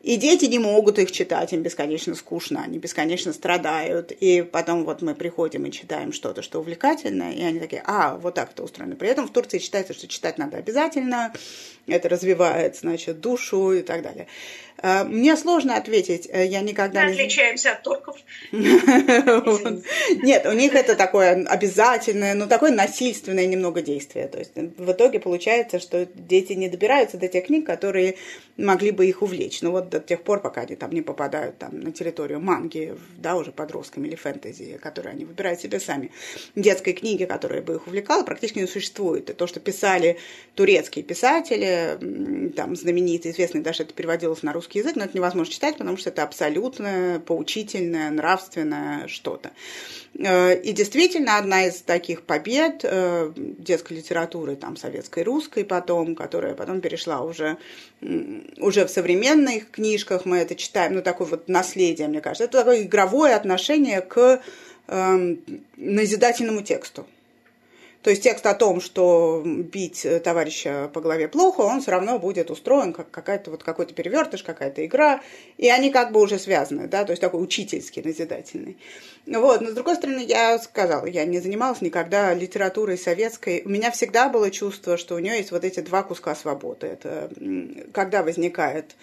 И 0.04 0.18
дети 0.18 0.46
не 0.46 0.60
могут 0.60 1.00
их 1.00 1.14
читать, 1.14 1.54
им 1.54 1.64
бесконечно 1.64 2.14
скучно, 2.14 2.62
они 2.62 2.78
бесконечно 2.78 3.32
страдают. 3.32 4.12
И 4.12 4.42
потом 4.42 4.84
вот 4.84 5.02
мы 5.02 5.16
приходим 5.16 5.66
и 5.66 5.72
читаем 5.72 6.12
что-то, 6.12 6.42
что 6.42 6.60
увлекательное, 6.60 7.32
и 7.32 7.42
они 7.42 7.60
такие, 7.60 7.82
а, 7.86 8.18
вот 8.18 8.36
так 8.36 8.52
это 8.52 8.64
устроено. 8.64 8.98
При 8.98 9.08
этом 9.08 9.26
в 9.26 9.32
Турции 9.32 9.60
считается, 9.60 9.94
что 9.94 10.10
читать 10.10 10.38
надо 10.38 10.58
обязательно, 10.58 11.34
это 11.88 12.10
развивает, 12.10 12.76
значит, 12.76 13.22
душу 13.22 13.72
и 13.72 13.82
так 13.82 14.02
далее. 14.02 14.28
А, 14.78 15.04
мне 15.04 15.38
сложно 15.38 15.78
ответить, 15.78 16.28
э, 16.30 16.46
я 16.46 16.62
никогда 16.62 17.04
Мы 17.04 17.12
не... 17.12 17.14
отличаемся 17.14 17.72
от 17.72 17.84
турков. 17.84 18.18
Нет, 18.52 20.46
у 20.46 20.52
них 20.52 20.76
это 20.76 20.96
такое 20.96 21.46
обязательное, 21.46 22.34
но 22.34 22.48
такое 22.48 22.72
насильственное 22.72 23.46
немного 23.46 23.82
действие. 23.82 24.28
То 24.28 24.40
есть 24.40 24.52
в 24.56 24.92
итоге 24.92 25.20
получается, 25.20 25.80
что 25.80 26.06
дети 26.14 26.54
не 26.54 26.70
добираются 26.70 27.18
до 27.18 27.28
тех 27.28 27.46
книг, 27.46 27.66
которые 27.66 28.16
могли 28.58 28.92
бы 28.92 29.06
их 29.06 29.22
увлечь. 29.22 29.62
Ну 29.62 29.72
вот 29.72 29.90
до 29.90 30.00
тех 30.00 30.22
пор, 30.22 30.42
пока 30.42 30.62
они 30.62 30.76
там 30.76 30.92
не 30.92 31.02
попадают 31.02 31.58
там, 31.60 31.80
на 31.80 31.92
территорию 31.92 32.42
манги, 32.42 32.96
да, 33.18 33.36
уже 33.36 33.52
подростками 33.52 34.08
или 34.08 34.16
фэнтези, 34.16 34.80
которые 34.82 35.14
они 35.14 35.24
выбирают 35.24 35.62
себе 35.62 35.80
сами. 35.80 36.12
Детской 36.56 36.94
книги, 36.94 37.26
которая 37.26 37.62
бы 37.62 37.76
их 37.76 37.88
увлекала, 37.88 38.24
практически 38.24 38.60
не 38.60 38.68
существует. 38.68 39.30
И 39.30 39.34
то, 39.34 39.48
что 39.48 39.60
писали 39.60 40.18
турецкие 40.56 41.06
писатели, 41.06 42.52
там 42.56 42.76
знаменитые, 42.76 43.32
известные, 43.32 43.64
даже 43.64 43.84
это 43.84 43.94
переводилось 43.94 44.44
на 44.44 44.52
русский 44.52 44.63
русский 44.64 44.80
язык, 44.80 44.96
но 44.96 45.04
это 45.04 45.18
невозможно 45.18 45.52
читать, 45.52 45.78
потому 45.78 45.98
что 45.98 46.10
это 46.10 46.24
абсолютно 46.24 47.22
поучительное, 47.26 48.10
нравственное 48.12 49.08
что-то. 49.08 49.52
Э, 50.16 50.56
и 50.56 50.72
действительно, 50.72 51.38
одна 51.38 51.68
из 51.68 51.82
таких 51.82 52.24
побед 52.24 52.82
э, 52.84 53.34
детской 53.36 53.94
литературы, 53.94 54.56
там, 54.56 54.78
советской, 54.78 55.24
русской 55.24 55.66
потом, 55.66 56.16
которая 56.16 56.54
потом 56.56 56.82
перешла 56.82 57.22
уже, 57.22 57.58
уже 58.58 58.86
в 58.86 58.90
современных 58.90 59.70
книжках, 59.72 60.26
мы 60.26 60.38
это 60.38 60.56
читаем, 60.56 60.96
ну, 60.96 61.02
такое 61.02 61.28
вот 61.28 61.50
наследие, 61.50 62.08
мне 62.08 62.22
кажется. 62.22 62.46
Это 62.46 62.60
такое 62.60 62.84
игровое 62.84 63.36
отношение 63.36 64.02
к 64.02 64.42
э, 64.88 65.36
назидательному 65.76 66.62
тексту. 66.62 67.06
То 68.04 68.10
есть 68.10 68.22
текст 68.22 68.46
о 68.46 68.54
том, 68.54 68.82
что 68.82 69.42
бить 69.46 70.06
товарища 70.24 70.92
по 70.94 71.00
голове 71.00 71.30
плохо, 71.30 71.62
он 71.62 71.80
все 71.80 71.92
равно 71.92 72.20
будет 72.20 72.52
устроен 72.52 72.92
как 72.92 73.10
какая-то 73.10 73.50
вот 73.50 73.64
какой-то 73.64 73.94
перевертыш, 73.94 74.44
какая-то 74.44 74.86
игра, 74.86 75.22
и 75.58 75.70
они 75.70 75.90
как 75.90 76.12
бы 76.12 76.20
уже 76.20 76.38
связаны, 76.38 76.88
да, 76.90 77.06
то 77.06 77.12
есть 77.12 77.22
такой 77.22 77.42
учительский, 77.42 78.04
назидательный. 78.04 78.78
Вот, 79.26 79.62
но 79.62 79.70
с 79.70 79.74
другой 79.74 79.96
стороны, 79.96 80.20
я 80.20 80.60
сказала, 80.60 81.06
я 81.06 81.24
не 81.24 81.40
занималась 81.40 81.80
никогда 81.80 82.34
литературой 82.34 82.98
советской. 82.98 83.62
У 83.64 83.70
меня 83.70 83.90
всегда 83.92 84.28
было 84.28 84.52
чувство, 84.52 84.98
что 84.98 85.16
у 85.16 85.20
нее 85.20 85.38
есть 85.38 85.52
вот 85.52 85.64
эти 85.64 85.80
два 85.80 86.04
куска 86.04 86.36
свободы. 86.36 86.88
Это 86.88 87.30
когда 87.94 88.22
возникает 88.22 88.96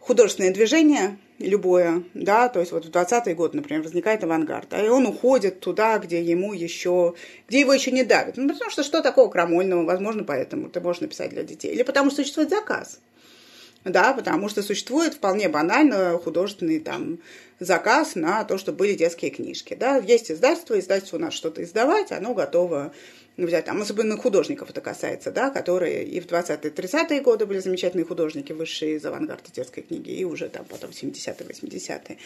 художественное 0.00 0.52
движение, 0.52 1.16
любое, 1.42 2.04
да, 2.14 2.48
то 2.48 2.60
есть 2.60 2.72
вот 2.72 2.84
в 2.84 2.90
20-й 2.90 3.34
год, 3.34 3.54
например, 3.54 3.82
возникает 3.82 4.24
авангард, 4.24 4.72
и 4.74 4.88
он 4.88 5.06
уходит 5.06 5.60
туда, 5.60 5.98
где 5.98 6.22
ему 6.22 6.52
еще, 6.52 7.14
где 7.48 7.60
его 7.60 7.72
еще 7.72 7.90
не 7.90 8.04
давят. 8.04 8.36
Ну, 8.36 8.48
потому 8.48 8.70
что 8.70 8.82
что 8.82 9.02
такого 9.02 9.30
крамольного, 9.30 9.84
возможно, 9.84 10.24
поэтому 10.24 10.68
ты 10.68 10.80
можешь 10.80 11.00
написать 11.02 11.30
для 11.30 11.42
детей. 11.42 11.72
Или 11.72 11.82
потому 11.82 12.10
что 12.10 12.22
существует 12.22 12.50
заказ. 12.50 13.00
Да, 13.84 14.12
потому 14.12 14.48
что 14.48 14.62
существует 14.62 15.14
вполне 15.14 15.48
банально 15.48 16.16
художественный 16.22 16.78
там 16.78 17.18
заказ 17.58 18.14
на 18.14 18.44
то, 18.44 18.56
чтобы 18.56 18.78
были 18.78 18.94
детские 18.94 19.32
книжки. 19.32 19.74
Да, 19.74 19.96
есть 19.96 20.30
издательство, 20.30 20.78
издательство 20.78 21.16
у 21.16 21.20
нас 21.20 21.34
что-то 21.34 21.64
издавать, 21.64 22.12
оно 22.12 22.32
готово 22.32 22.92
взять, 23.36 23.64
там, 23.64 23.80
особенно 23.80 24.16
художников 24.16 24.70
это 24.70 24.80
касается, 24.80 25.30
да, 25.30 25.50
которые 25.50 26.04
и 26.04 26.20
в 26.20 26.26
20-е, 26.26 26.70
30-е 26.70 27.20
годы 27.20 27.46
были 27.46 27.58
замечательные 27.58 28.04
художники, 28.04 28.52
высшие 28.52 28.96
из 28.96 29.04
авангарда 29.04 29.50
детской 29.52 29.82
книги, 29.82 30.10
и 30.10 30.24
уже 30.24 30.48
там 30.48 30.64
потом 30.64 30.90
70-е, 30.90 31.46
80-е. 31.46 32.18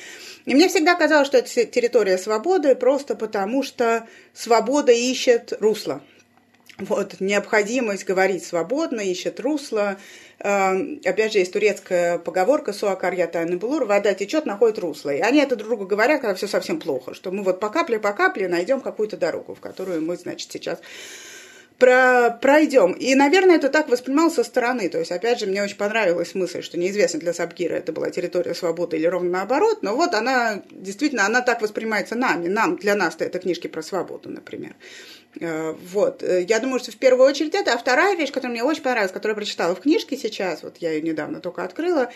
И 0.44 0.54
мне 0.54 0.68
всегда 0.68 0.94
казалось, 0.94 1.28
что 1.28 1.38
это 1.38 1.48
территория 1.66 2.18
свободы, 2.18 2.74
просто 2.74 3.14
потому 3.14 3.62
что 3.62 4.06
свобода 4.34 4.92
ищет 4.92 5.52
русло. 5.60 6.02
Вот, 6.78 7.20
необходимость 7.20 8.04
говорить 8.04 8.44
свободно, 8.44 9.00
ищет 9.00 9.40
русло. 9.40 9.96
Эм, 10.40 11.00
опять 11.06 11.32
же, 11.32 11.38
есть 11.38 11.52
турецкая 11.52 12.18
поговорка 12.18 12.74
«Суакар 12.74 13.14
ятайны 13.14 13.56
булур» 13.56 13.86
«Вода 13.86 14.12
течет, 14.12 14.44
находит 14.44 14.78
русло». 14.78 15.08
И 15.08 15.20
они 15.20 15.40
это 15.40 15.56
друг 15.56 15.70
другу 15.70 15.86
говорят, 15.86 16.20
когда 16.20 16.34
все 16.34 16.46
совсем 16.46 16.78
плохо, 16.78 17.14
что 17.14 17.30
мы 17.30 17.42
вот 17.42 17.60
по 17.60 17.70
капле, 17.70 17.98
по 17.98 18.12
капле 18.12 18.46
найдем 18.46 18.82
какую-то 18.82 19.16
дорогу, 19.16 19.54
в 19.54 19.60
которую 19.60 20.02
мы, 20.02 20.16
значит, 20.18 20.52
сейчас 20.52 20.78
про, 21.78 22.30
пройдем. 22.42 22.92
И, 22.92 23.14
наверное, 23.14 23.56
это 23.56 23.70
так 23.70 23.88
воспринималось 23.88 24.34
со 24.34 24.44
стороны. 24.44 24.90
То 24.90 24.98
есть, 24.98 25.12
опять 25.12 25.40
же, 25.40 25.46
мне 25.46 25.62
очень 25.62 25.76
понравилась 25.76 26.34
мысль, 26.34 26.62
что 26.62 26.78
неизвестно 26.78 27.20
для 27.20 27.32
Сабгира, 27.32 27.74
это 27.74 27.92
была 27.92 28.10
территория 28.10 28.54
свободы 28.54 28.96
или 28.98 29.06
ровно 29.06 29.30
наоборот, 29.30 29.78
но 29.82 29.96
вот 29.96 30.14
она, 30.14 30.62
действительно, 30.70 31.26
она 31.26 31.40
так 31.40 31.62
воспринимается 31.62 32.16
нами. 32.16 32.48
Нам, 32.48 32.76
для 32.76 32.94
нас-то 32.94 33.24
это 33.24 33.38
книжки 33.38 33.66
про 33.66 33.82
свободу, 33.82 34.30
например. 34.30 34.74
Э, 35.40 35.72
вот. 35.92 36.22
Э, 36.22 36.44
я 36.48 36.60
думаю, 36.60 36.80
что 36.80 36.92
в 36.92 36.96
первую 36.96 37.28
очередь 37.28 37.54
это. 37.54 37.72
А 37.72 37.78
вторая 37.78 38.16
вещь, 38.16 38.32
которая 38.32 38.52
мне 38.52 38.64
очень 38.64 38.82
понравилась, 38.82 39.12
которую 39.12 39.34
я 39.34 39.36
прочитала 39.36 39.74
в 39.74 39.80
книжке 39.80 40.16
сейчас, 40.16 40.62
вот 40.62 40.76
я 40.78 40.92
ее 40.92 41.02
недавно 41.02 41.40
только 41.40 41.64
открыла, 41.64 42.10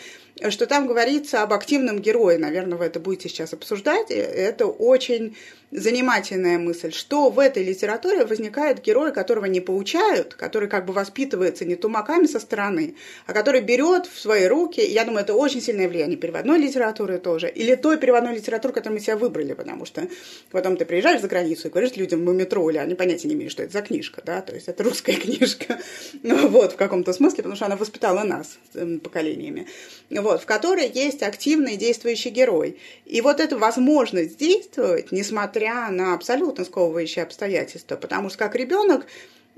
что 0.49 0.65
там 0.65 0.87
говорится 0.87 1.43
об 1.43 1.53
активном 1.53 1.99
герое. 1.99 2.37
Наверное, 2.37 2.77
вы 2.77 2.85
это 2.85 2.99
будете 2.99 3.29
сейчас 3.29 3.53
обсуждать. 3.53 4.09
Это 4.09 4.65
очень 4.65 5.35
занимательная 5.71 6.57
мысль, 6.59 6.91
что 6.91 7.29
в 7.29 7.39
этой 7.39 7.63
литературе 7.63 8.25
возникает 8.25 8.81
герой, 8.81 9.13
которого 9.13 9.45
не 9.45 9.61
поучают, 9.61 10.33
который 10.33 10.67
как 10.67 10.85
бы 10.85 10.93
воспитывается 10.93 11.65
не 11.65 11.75
тумаками 11.75 12.25
со 12.25 12.39
стороны, 12.39 12.95
а 13.25 13.33
который 13.33 13.61
берет 13.61 14.05
в 14.05 14.19
свои 14.19 14.45
руки, 14.47 14.81
я 14.81 15.05
думаю, 15.05 15.23
это 15.23 15.33
очень 15.33 15.61
сильное 15.61 15.87
влияние 15.87 16.17
переводной 16.17 16.59
литературы 16.59 17.19
тоже, 17.19 17.49
или 17.49 17.75
той 17.75 17.97
переводной 17.97 18.35
литературы, 18.35 18.73
которую 18.73 18.99
мы 18.99 19.03
себя 19.03 19.15
выбрали, 19.15 19.53
потому 19.53 19.85
что 19.85 20.07
потом 20.51 20.75
ты 20.75 20.85
приезжаешь 20.85 21.21
за 21.21 21.27
границу 21.27 21.67
и 21.67 21.71
говоришь 21.71 21.95
людям 21.95 22.25
в 22.25 22.33
метро, 22.33 22.69
или 22.69 22.77
они 22.77 22.95
понятия 23.11 23.27
не 23.27 23.33
имеют, 23.35 23.51
что 23.51 23.63
это 23.63 23.73
за 23.73 23.81
книжка, 23.81 24.21
да, 24.25 24.41
то 24.41 24.53
есть 24.53 24.67
это 24.67 24.83
русская 24.83 25.13
книжка, 25.17 25.79
вот, 26.23 26.73
в 26.73 26.75
каком-то 26.75 27.13
смысле, 27.13 27.37
потому 27.37 27.55
что 27.55 27.65
она 27.65 27.75
воспитала 27.75 28.23
нас 28.23 28.57
эм, 28.73 28.99
поколениями, 28.99 29.67
вот, 30.09 30.41
в 30.41 30.45
которой 30.45 30.89
есть 30.89 31.23
активный 31.23 31.77
действующий 31.77 32.29
герой. 32.29 32.77
И 33.05 33.21
вот 33.21 33.39
эту 33.39 33.57
возможность 33.57 34.37
действовать, 34.37 35.11
несмотря 35.11 35.89
на 35.89 36.13
абсолютно 36.13 36.63
сковывающие 36.65 37.23
обстоятельства, 37.23 37.95
потому 37.95 38.29
что 38.29 38.37
как 38.37 38.55
ребенок 38.55 39.05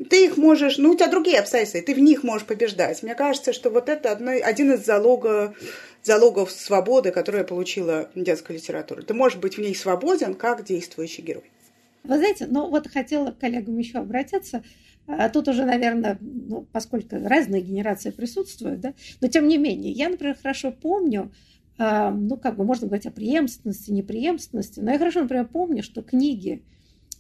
ты 0.10 0.26
их 0.26 0.38
можешь, 0.38 0.80
ну, 0.80 0.92
у 0.92 0.96
тебя 0.96 1.08
другие 1.08 1.40
обстоятельства, 1.40 1.78
и 1.78 1.82
ты 1.82 1.94
в 1.94 2.00
них 2.00 2.24
можешь 2.24 2.48
побеждать. 2.48 3.04
Мне 3.04 3.14
кажется, 3.14 3.54
что 3.54 3.70
вот 3.70 3.90
это 3.90 4.12
одно, 4.12 4.32
один 4.32 4.74
из 4.74 4.84
залога, 4.84 5.54
залогов 6.02 6.52
свободы, 6.52 7.12
которую 7.12 7.46
получила 7.46 8.10
детская 8.16 8.56
литература. 8.56 9.04
Ты 9.04 9.14
можешь 9.14 9.38
быть 9.38 9.58
в 9.58 9.62
ней 9.62 9.76
свободен, 9.76 10.34
как 10.34 10.64
действующий 10.66 11.22
герой. 11.22 11.53
Вы 12.04 12.18
знаете, 12.18 12.48
ну 12.48 12.70
вот 12.70 12.88
хотела 12.88 13.32
к 13.32 13.40
коллегам 13.40 13.78
еще 13.78 14.00
обратиться. 14.00 14.64
А 15.06 15.30
тут 15.30 15.48
уже, 15.48 15.66
наверное, 15.66 16.18
ну, 16.22 16.66
поскольку 16.72 17.18
разные 17.18 17.62
генерации 17.62 18.10
присутствуют, 18.12 18.80
да, 18.80 18.94
но 19.20 19.28
тем 19.28 19.48
не 19.48 19.58
менее, 19.58 19.92
я, 19.92 20.08
например, 20.08 20.38
хорошо 20.42 20.72
помню, 20.72 21.34
а, 21.78 22.12
ну, 22.12 22.38
как 22.38 22.56
бы 22.56 22.64
можно 22.64 22.88
говорить 22.88 23.06
о 23.06 23.12
преемственности, 23.12 23.92
непреемственности, 23.92 24.80
но 24.80 24.92
я 24.92 24.98
хорошо, 24.98 25.22
например, 25.22 25.48
помню, 25.48 25.84
что 25.84 26.04
книги 26.04 26.64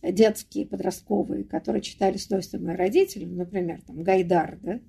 детские, 0.01 0.65
подростковые, 0.65 1.43
которые 1.43 1.81
читали 1.81 2.17
с 2.17 2.25
удовольствием 2.25 2.65
мои 2.65 2.75
родители, 2.75 3.25
например, 3.25 3.81
там, 3.85 4.01
Гайдар, 4.03 4.59
да, 4.61 4.79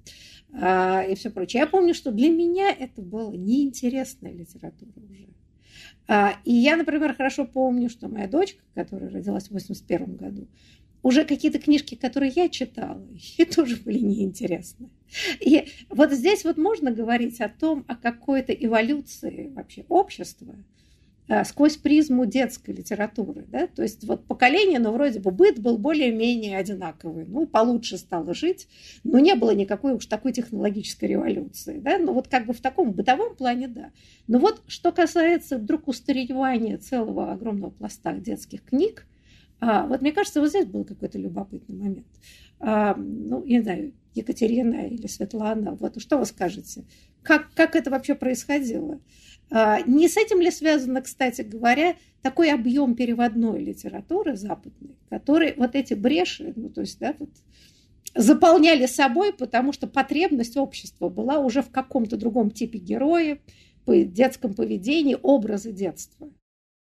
а, 0.52 1.02
и 1.02 1.14
все 1.16 1.30
прочее. 1.30 1.60
Я 1.60 1.66
помню, 1.66 1.94
что 1.94 2.12
для 2.12 2.30
меня 2.30 2.70
это 2.70 3.02
была 3.02 3.34
неинтересная 3.34 4.32
литература 4.32 4.92
уже. 4.96 5.26
А, 6.06 6.34
и 6.44 6.52
я, 6.52 6.76
например, 6.76 7.14
хорошо 7.14 7.46
помню, 7.46 7.88
что 7.88 8.08
моя 8.08 8.28
дочка, 8.28 8.62
которая 8.74 9.10
родилась 9.10 9.48
в 9.48 9.52
81 9.52 10.16
году, 10.16 10.48
уже 11.02 11.24
какие-то 11.24 11.58
книжки, 11.58 11.94
которые 11.94 12.32
я 12.34 12.48
читала, 12.48 13.06
и 13.36 13.44
тоже 13.44 13.76
были 13.76 13.98
неинтересны. 13.98 14.90
И 15.40 15.68
вот 15.88 16.12
здесь 16.12 16.44
вот 16.44 16.56
можно 16.56 16.90
говорить 16.90 17.40
о 17.40 17.48
том, 17.48 17.84
о 17.88 17.96
какой-то 17.96 18.52
эволюции 18.52 19.52
вообще 19.54 19.84
общества 19.88 20.54
сквозь 21.44 21.76
призму 21.76 22.26
детской 22.26 22.72
литературы. 22.72 23.46
Да? 23.48 23.66
То 23.66 23.82
есть 23.82 24.04
вот 24.04 24.26
поколение, 24.26 24.78
ну, 24.78 24.92
вроде 24.92 25.20
бы 25.20 25.30
быт 25.30 25.58
был 25.58 25.78
более-менее 25.78 26.58
одинаковый. 26.58 27.24
Ну, 27.26 27.46
получше 27.46 27.96
стало 27.96 28.34
жить, 28.34 28.68
но 29.04 29.18
не 29.18 29.34
было 29.34 29.54
никакой 29.54 29.94
уж 29.94 30.06
такой 30.06 30.32
технологической 30.32 31.08
революции. 31.08 31.78
Да? 31.78 31.98
Ну, 31.98 32.12
вот 32.12 32.28
как 32.28 32.46
бы 32.46 32.52
в 32.52 32.60
таком 32.60 32.92
бытовом 32.92 33.36
плане, 33.36 33.68
да. 33.68 33.90
Но 34.26 34.38
вот 34.38 34.62
что 34.66 34.92
касается 34.92 35.56
вдруг 35.56 35.88
устаревания 35.88 36.76
целого 36.76 37.32
огромного 37.32 37.70
пласта 37.70 38.12
детских 38.12 38.62
книг, 38.62 39.06
а, 39.60 39.86
вот 39.86 40.02
мне 40.02 40.12
кажется, 40.12 40.40
вот 40.40 40.50
здесь 40.50 40.66
был 40.66 40.84
какой-то 40.84 41.18
любопытный 41.18 41.76
момент. 41.76 42.06
А, 42.60 42.94
ну, 42.96 43.42
я 43.44 43.58
не 43.58 43.62
знаю, 43.62 43.92
Екатерина 44.14 44.86
или 44.86 45.06
Светлана, 45.06 45.74
вот 45.74 46.00
что 46.00 46.18
вы 46.18 46.26
скажете? 46.26 46.84
Как, 47.22 47.48
как 47.54 47.74
это 47.74 47.90
вообще 47.90 48.14
происходило? 48.14 49.00
А, 49.50 49.80
не 49.82 50.08
с 50.08 50.16
этим 50.16 50.40
ли 50.40 50.50
связано, 50.50 51.02
кстати 51.02 51.42
говоря, 51.42 51.96
такой 52.22 52.52
объем 52.52 52.94
переводной 52.94 53.62
литературы 53.62 54.36
западной, 54.36 54.96
который 55.10 55.54
вот 55.56 55.74
эти 55.74 55.94
бреши, 55.94 56.52
ну, 56.56 56.70
то 56.70 56.80
есть, 56.80 56.98
да, 56.98 57.14
вот, 57.18 57.30
заполняли 58.14 58.86
собой, 58.86 59.32
потому 59.32 59.72
что 59.72 59.86
потребность 59.86 60.56
общества 60.56 61.08
была 61.08 61.38
уже 61.38 61.62
в 61.62 61.70
каком-то 61.70 62.16
другом 62.16 62.50
типе 62.50 62.78
героя, 62.78 63.38
по 63.84 63.94
детском 63.96 64.54
поведении, 64.54 65.16
образы 65.20 65.72
детства. 65.72 66.30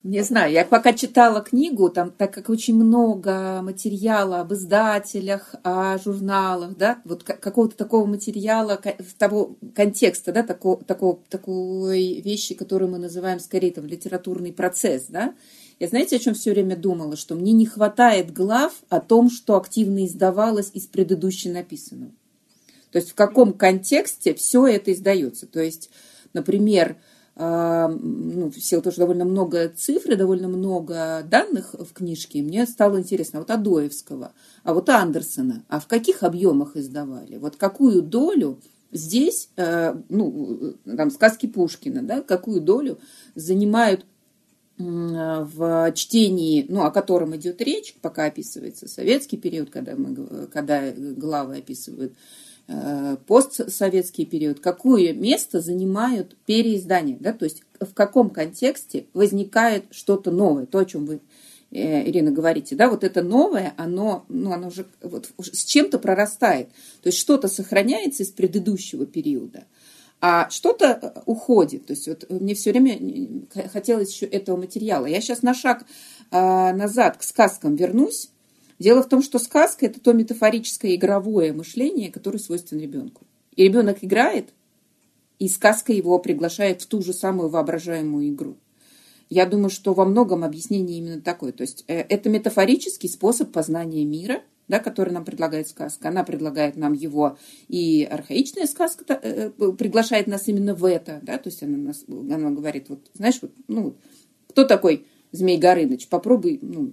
Не 0.03 0.23
знаю, 0.23 0.51
я 0.51 0.65
пока 0.65 0.95
читала 0.95 1.43
книгу, 1.43 1.91
там, 1.91 2.11
так 2.11 2.33
как 2.33 2.49
очень 2.49 2.75
много 2.75 3.61
материала 3.63 4.41
об 4.41 4.55
издателях, 4.55 5.55
о 5.63 5.99
журналах, 5.99 6.75
да, 6.79 7.03
вот 7.05 7.23
какого-то 7.23 7.77
такого 7.77 8.07
материала, 8.07 8.81
того 9.19 9.59
контекста, 9.75 10.33
да, 10.33 10.43
такого, 10.43 10.83
такого, 10.83 11.19
такой 11.29 12.23
вещи, 12.23 12.55
которую 12.55 12.91
мы 12.91 12.99
называем 12.99 13.41
скорее 13.41 13.73
там 13.73 13.85
литературный 13.85 14.55
процесс, 14.55 15.05
да, 15.09 15.35
я 15.79 15.89
знаете, 15.89 16.17
о 16.17 16.19
чем 16.19 16.33
все 16.33 16.53
время 16.53 16.77
думала? 16.77 17.17
Что 17.17 17.35
мне 17.35 17.53
не 17.53 17.67
хватает 17.67 18.33
глав 18.33 18.73
о 18.89 19.01
том, 19.01 19.31
что 19.31 19.57
активно 19.57 20.07
издавалось 20.07 20.71
из 20.75 20.87
предыдущего 20.87 21.53
написанного. 21.53 22.13
То 22.91 22.99
есть 22.99 23.11
в 23.11 23.15
каком 23.15 23.55
контексте 23.55 24.35
все 24.35 24.67
это 24.67 24.93
издается. 24.93 25.47
То 25.47 25.61
есть, 25.61 25.91
например, 26.35 26.97
ну, 27.41 28.51
в 28.51 28.59
что 28.59 28.83
довольно 28.83 29.25
много 29.25 29.69
цифр 29.69 30.13
и 30.13 30.17
довольно 30.17 30.49
много 30.49 31.23
данных 31.23 31.75
в 31.79 31.93
книжке, 31.95 32.43
мне 32.43 32.67
стало 32.67 32.99
интересно, 32.99 33.39
а 33.39 33.43
вот 33.43 33.51
Адоевского, 33.51 34.33
а 34.63 34.75
вот 34.75 34.91
Андерсона, 34.91 35.65
а 35.69 35.81
в 35.81 35.87
каких 35.87 36.23
объемах 36.23 36.77
издавали? 36.77 37.39
Вот 37.39 37.57
какую 37.57 38.03
долю 38.03 38.61
здесь, 38.93 39.49
э, 39.57 39.95
ну, 40.11 40.75
там, 40.85 41.11
сказки 41.11 41.47
Пушкина, 41.47 42.03
да, 42.03 42.21
какую 42.21 42.61
долю 42.61 42.99
занимают 43.35 44.05
в 44.77 45.93
чтении, 45.95 46.67
ну, 46.69 46.85
о 46.85 46.91
котором 46.91 47.37
идет 47.37 47.61
речь, 47.61 47.95
пока 48.01 48.25
описывается 48.25 48.89
советский 48.89 49.37
период, 49.37 49.71
когда, 49.71 49.95
мы, 49.95 50.47
когда 50.47 50.91
главы 50.93 51.59
описывают 51.59 52.13
Э, 52.13 52.17
постсоветский 53.27 54.27
период, 54.27 54.61
какое 54.61 55.13
место 55.13 55.61
занимают 55.61 56.37
переиздания, 56.47 57.17
да, 57.19 57.33
то 57.33 57.45
есть 57.45 57.63
в 57.81 57.93
каком 57.95 58.31
контексте 58.31 59.07
возникает 59.13 59.85
что-то 59.91 60.31
новое, 60.31 60.67
то, 60.67 60.79
о 60.79 60.85
чем 60.85 61.07
вы, 61.07 61.21
э, 61.73 62.09
Ирина, 62.09 62.31
говорите, 62.31 62.77
да, 62.77 62.89
вот 62.89 63.03
это 63.03 63.23
новое, 63.23 63.75
оно, 63.77 64.25
ну, 64.29 64.53
оно 64.53 64.69
уже 64.69 64.87
вот 65.03 65.31
с 65.39 65.65
чем-то 65.65 65.99
прорастает, 65.99 66.69
то 67.03 67.09
есть 67.09 67.19
что-то 67.19 67.49
сохраняется 67.49 68.23
из 68.23 68.29
предыдущего 68.29 69.05
периода, 69.05 69.65
а 70.21 70.49
что-то 70.51 70.87
э, 70.87 71.21
уходит, 71.27 71.87
то 71.87 71.93
есть 71.93 72.07
вот 72.07 72.29
мне 72.29 72.55
все 72.55 72.71
время 72.71 72.99
хотелось 73.73 74.13
еще 74.13 74.27
этого 74.27 74.57
материала. 74.57 75.07
Я 75.07 75.21
сейчас 75.21 75.43
на 75.43 75.55
шаг 75.55 75.85
назад 76.31 77.17
к 77.17 77.25
сказкам 77.25 77.75
вернусь, 77.75 78.31
Дело 78.81 79.03
в 79.03 79.09
том, 79.09 79.23
что 79.23 79.39
сказка– 79.39 79.87
это 79.87 80.01
то 80.01 80.15
метафорическое 80.15 80.95
игровое 80.95 81.53
мышление, 81.53 82.11
которое 82.11 82.39
свойственно 82.39 82.81
ребенку. 82.81 83.27
И 83.55 83.65
ребенок 83.65 83.99
играет, 84.01 84.55
и 85.39 85.49
сказка 85.49 85.93
его 85.93 86.19
приглашает 86.19 86.81
в 86.81 86.87
ту 86.87 87.03
же 87.03 87.13
самую 87.13 87.51
воображаемую 87.51 88.31
игру. 88.31 88.57
Я 89.29 89.45
думаю, 89.45 89.69
что 89.69 89.93
во 89.93 90.07
многом 90.07 90.45
объяснение 90.45 90.99
именно 90.99 91.21
такое. 91.21 91.53
То 91.53 91.61
есть 91.61 91.85
э, 91.89 92.01
это 92.01 92.31
метафорический 92.31 93.09
способ 93.11 93.53
познания 93.53 94.05
мира, 94.07 94.43
да, 94.67 94.79
который 94.79 95.13
нам 95.13 95.27
предлагает 95.27 95.69
сказка. 95.69 96.09
Она 96.09 96.25
предлагает 96.25 96.77
нам 96.77 96.95
его, 96.95 97.37
и 97.69 98.09
архаичная 98.11 98.67
сказка 98.67 99.05
э, 99.23 99.51
э, 99.57 99.73
приглашает 99.73 100.27
нас 100.27 100.49
именно 100.49 100.75
в 100.75 100.87
это. 100.87 101.21
Да, 101.23 101.37
то 101.37 101.51
есть 101.51 101.63
она, 101.63 101.77
нас, 101.77 102.05
она 102.09 102.51
говорит, 102.51 102.89
вот, 102.89 103.11
знаешь, 103.13 103.39
вот, 103.43 103.53
ну, 103.69 103.95
кто 104.49 104.65
такой 104.65 105.07
Змей 105.33 105.59
Горыныч? 105.59 106.09
Попробуй 106.09 106.59
ну, 106.63 106.93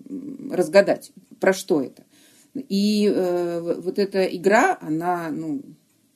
разгадать 0.52 1.12
про 1.39 1.54
что 1.54 1.82
это. 1.82 2.04
И 2.54 3.12
э, 3.13 3.80
вот 3.82 4.00
эта 4.00 4.23
игра, 4.26 4.78
она 4.82 5.30
ну, 5.30 5.62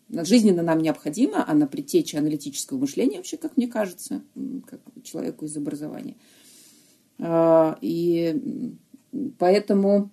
жизненно 0.09 0.63
нам 0.63 0.79
необходима, 0.79 1.47
она 1.47 1.67
предтеча 1.67 2.17
аналитического 2.17 2.77
мышления 2.77 3.17
вообще, 3.17 3.37
как 3.37 3.57
мне 3.57 3.67
кажется, 3.67 4.21
как 4.67 4.81
человеку 5.03 5.45
из 5.45 5.55
образования. 5.55 6.15
Э, 7.19 7.75
и 7.81 8.75
поэтому 9.37 10.09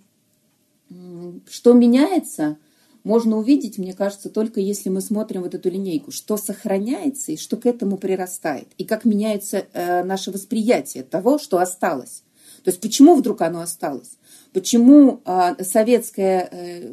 что 1.48 1.74
меняется, 1.74 2.58
можно 3.04 3.36
увидеть, 3.36 3.78
мне 3.78 3.94
кажется, 3.94 4.28
только 4.28 4.60
если 4.60 4.88
мы 4.88 5.00
смотрим 5.00 5.42
вот 5.42 5.54
эту 5.54 5.70
линейку, 5.70 6.10
что 6.10 6.36
сохраняется 6.36 7.32
и 7.32 7.36
что 7.36 7.56
к 7.56 7.66
этому 7.66 7.96
прирастает, 7.96 8.68
и 8.76 8.84
как 8.84 9.04
меняется 9.04 9.66
э, 9.72 10.04
наше 10.04 10.30
восприятие 10.30 11.04
того, 11.04 11.38
что 11.38 11.58
осталось. 11.58 12.22
То 12.64 12.70
есть 12.70 12.80
почему 12.80 13.14
вдруг 13.14 13.40
оно 13.42 13.60
осталось? 13.60 14.18
Почему 14.52 15.20
а, 15.24 15.56
советская 15.62 16.48
э, 16.50 16.92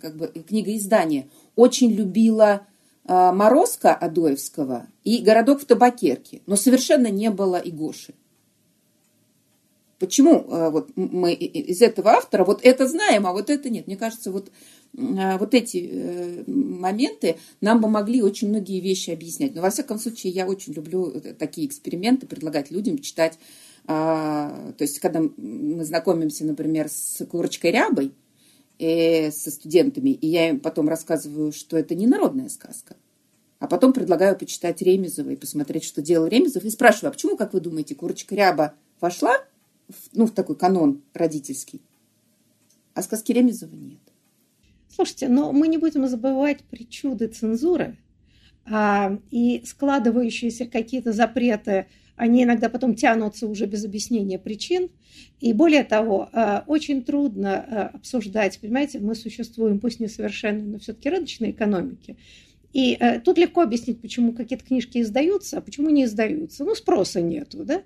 как 0.00 0.16
бы, 0.16 0.28
книгоиздание 0.28 1.28
очень 1.54 1.92
любила 1.92 2.66
а, 3.04 3.32
Морозко 3.32 3.94
Адоевского 3.94 4.86
и 5.04 5.18
«Городок 5.18 5.60
в 5.60 5.64
табакерке», 5.64 6.40
но 6.46 6.56
совершенно 6.56 7.08
не 7.08 7.30
было 7.30 7.56
и 7.56 7.70
Гоши. 7.70 8.14
почему 9.98 10.44
вот 10.48 10.90
мы 10.96 11.32
из 11.34 11.82
этого 11.82 12.12
автора 12.12 12.44
вот 12.44 12.60
это 12.62 12.86
знаем, 12.86 13.26
а 13.26 13.32
вот 13.32 13.50
это 13.50 13.70
нет. 13.70 13.86
Мне 13.86 13.96
кажется, 13.96 14.30
вот 14.30 14.50
вот 14.96 15.52
эти 15.54 16.44
моменты 16.46 17.36
нам 17.60 17.82
помогли 17.82 18.22
очень 18.22 18.48
многие 18.48 18.80
вещи 18.80 19.10
объяснять. 19.10 19.54
Но, 19.54 19.62
во 19.62 19.70
всяком 19.70 19.98
случае, 19.98 20.32
я 20.32 20.46
очень 20.46 20.72
люблю 20.72 21.20
такие 21.38 21.66
эксперименты, 21.66 22.26
предлагать 22.26 22.70
людям 22.70 22.98
читать. 22.98 23.38
То 23.86 24.74
есть, 24.78 24.98
когда 25.00 25.20
мы 25.20 25.84
знакомимся, 25.84 26.44
например, 26.44 26.88
с 26.88 27.24
курочкой 27.26 27.72
рябой, 27.72 28.12
э, 28.78 29.30
со 29.30 29.50
студентами, 29.50 30.10
и 30.10 30.26
я 30.26 30.50
им 30.50 30.60
потом 30.60 30.88
рассказываю, 30.88 31.52
что 31.52 31.76
это 31.76 31.94
не 31.94 32.06
народная 32.06 32.48
сказка. 32.48 32.96
А 33.58 33.68
потом 33.68 33.92
предлагаю 33.92 34.36
почитать 34.36 34.82
Ремезова 34.82 35.30
и 35.30 35.36
посмотреть, 35.36 35.84
что 35.84 36.02
делал 36.02 36.26
Ремезов, 36.26 36.64
и 36.64 36.70
спрашиваю, 36.70 37.10
а 37.10 37.12
почему, 37.12 37.36
как 37.36 37.54
вы 37.54 37.60
думаете, 37.60 37.94
курочка 37.94 38.34
ряба 38.34 38.74
вошла 39.00 39.38
в, 39.88 39.94
ну, 40.12 40.26
в 40.26 40.32
такой 40.32 40.56
канон 40.56 41.02
родительский, 41.14 41.80
а 42.94 43.02
сказки 43.02 43.32
Ремезова 43.32 43.74
нет? 43.74 44.00
Слушайте, 44.88 45.28
но 45.28 45.52
мы 45.52 45.68
не 45.68 45.78
будем 45.78 46.06
забывать 46.06 46.64
причуды 46.64 47.26
цензуры 47.28 47.98
а, 48.64 49.18
и 49.30 49.62
складывающиеся 49.64 50.66
какие-то 50.66 51.12
запреты 51.12 51.86
они 52.16 52.44
иногда 52.44 52.68
потом 52.68 52.94
тянутся 52.94 53.46
уже 53.46 53.66
без 53.66 53.84
объяснения 53.84 54.38
причин. 54.38 54.88
И 55.40 55.52
более 55.52 55.84
того, 55.84 56.30
э, 56.32 56.62
очень 56.66 57.04
трудно 57.04 57.64
э, 57.68 57.96
обсуждать, 57.96 58.58
понимаете, 58.58 58.98
мы 58.98 59.14
существуем, 59.14 59.80
пусть 59.80 60.00
не 60.00 60.08
совершенно, 60.08 60.62
но 60.62 60.78
все-таки 60.78 61.10
рыночной 61.10 61.50
экономике. 61.50 62.16
И 62.72 62.96
э, 62.98 63.20
тут 63.20 63.38
легко 63.38 63.62
объяснить, 63.62 64.00
почему 64.00 64.32
какие-то 64.32 64.64
книжки 64.64 64.98
издаются, 64.98 65.58
а 65.58 65.60
почему 65.60 65.90
не 65.90 66.04
издаются. 66.04 66.64
Ну, 66.64 66.74
спроса 66.74 67.20
нету, 67.20 67.64
да? 67.64 67.82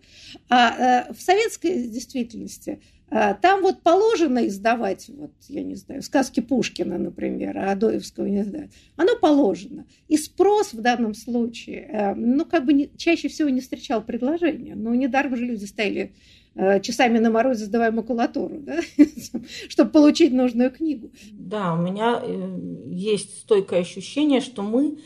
А 0.49 1.13
в 1.13 1.21
советской 1.21 1.89
действительности 1.89 2.81
там 3.11 3.63
вот 3.63 3.83
положено 3.83 4.47
издавать, 4.47 5.09
вот, 5.09 5.33
я 5.49 5.63
не 5.63 5.75
знаю, 5.75 6.03
сказки 6.03 6.41
Пушкина, 6.41 6.97
например, 6.97 7.59
а 7.59 7.73
Адоевского 7.73 8.27
не 8.27 8.45
знаю. 8.45 8.71
Оно 8.97 9.17
положено. 9.17 9.87
И 10.09 10.17
спрос 10.17 10.73
в 10.73 10.81
данном 10.81 11.15
случае, 11.15 11.89
э, 11.93 12.15
ну, 12.15 12.45
как 12.45 12.65
бы 12.65 12.73
не, 12.73 12.91
чаще 12.97 13.29
всего 13.29 13.49
не 13.49 13.61
встречал 13.61 14.03
предложения. 14.03 14.75
Но 14.75 14.95
недаром 14.95 15.37
же 15.37 15.45
люди 15.45 15.65
стояли 15.65 16.13
Э, 16.57 16.81
часами 16.81 17.19
на 17.19 17.31
морозе 17.31 17.67
сдавая 17.67 17.93
макулатуру, 17.93 18.59
да? 18.59 18.81
чтобы 19.69 19.91
получить 19.91 20.33
нужную 20.33 20.73
книгу. 20.73 21.11
Да, 21.33 21.75
у 21.75 21.77
меня 21.77 22.21
э, 22.23 22.59
есть 22.91 23.41
стойкое 23.43 23.81
ощущение, 23.81 24.41
что 24.41 24.63
мы 24.63 24.99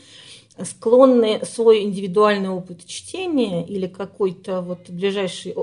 склонны 0.63 1.41
свой 1.45 1.83
индивидуальный 1.83 2.49
опыт 2.49 2.85
чтения 2.85 3.65
или 3.65 3.87
какой-то 3.87 4.61
вот 4.61 4.89
ближайший 4.89 5.53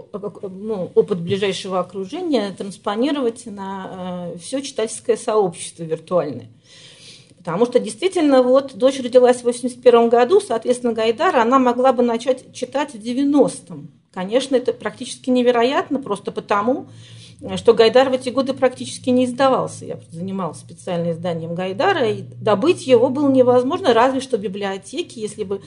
ну, 0.42 0.90
опыт 0.94 1.20
ближайшего 1.20 1.80
окружения 1.80 2.52
транспонировать 2.52 3.46
на 3.46 4.32
э, 4.34 4.38
все 4.38 4.60
читательское 4.60 5.16
сообщество 5.16 5.84
виртуальное. 5.84 6.50
Потому 7.38 7.66
что 7.66 7.80
действительно, 7.80 8.42
вот 8.42 8.74
дочь 8.76 9.00
родилась 9.00 9.38
в 9.38 9.44
81 9.44 10.08
году, 10.10 10.40
соответственно, 10.40 10.92
Гайдара 10.92 11.42
она 11.42 11.58
могла 11.58 11.92
бы 11.92 12.02
начать 12.02 12.52
читать 12.52 12.92
в 12.92 12.98
90-м. 12.98 14.01
Конечно, 14.12 14.56
это 14.56 14.72
практически 14.72 15.30
невероятно, 15.30 15.98
просто 15.98 16.32
потому, 16.32 16.88
что 17.56 17.74
Гайдар 17.74 18.10
в 18.10 18.12
эти 18.12 18.28
годы 18.28 18.52
практически 18.52 19.10
не 19.10 19.24
издавался. 19.24 19.84
Я 19.84 19.98
занималась 20.10 20.58
специальным 20.58 21.12
изданием 21.12 21.54
Гайдара, 21.54 22.08
и 22.08 22.22
добыть 22.22 22.86
его 22.86 23.08
было 23.08 23.30
невозможно, 23.30 23.94
разве 23.94 24.20
что 24.20 24.36
в 24.36 24.40
библиотеке, 24.40 25.20
если 25.20 25.44
бы 25.44 25.62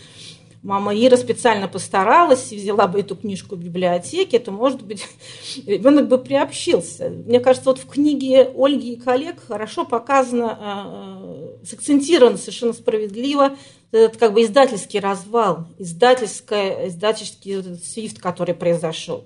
мама 0.66 0.96
Ира 0.96 1.16
специально 1.16 1.68
постаралась 1.68 2.52
и 2.52 2.58
взяла 2.58 2.88
бы 2.88 3.00
эту 3.00 3.16
книжку 3.16 3.56
в 3.56 3.60
библиотеке, 3.60 4.40
то, 4.40 4.52
может 4.52 4.82
быть, 4.82 5.06
ребенок 5.66 6.08
бы 6.08 6.18
приобщился. 6.18 7.10
Мне 7.10 7.40
кажется, 7.40 7.70
вот 7.70 7.80
в 7.80 7.88
книге 7.88 8.52
Ольги 8.56 8.94
и 8.94 9.00
коллег 9.00 9.38
хорошо 9.48 9.86
показано, 9.86 10.58
э, 10.60 11.64
э, 11.64 11.66
сакцентировано 11.66 12.38
совершенно 12.38 12.74
справедливо 12.74 13.56
этот 13.96 14.18
как 14.18 14.34
бы 14.34 14.44
издательский 14.44 15.00
развал, 15.00 15.66
издательское, 15.78 16.88
издательский 16.88 17.58
вот 17.58 17.84
свифт, 17.84 18.20
который 18.20 18.54
произошел. 18.54 19.26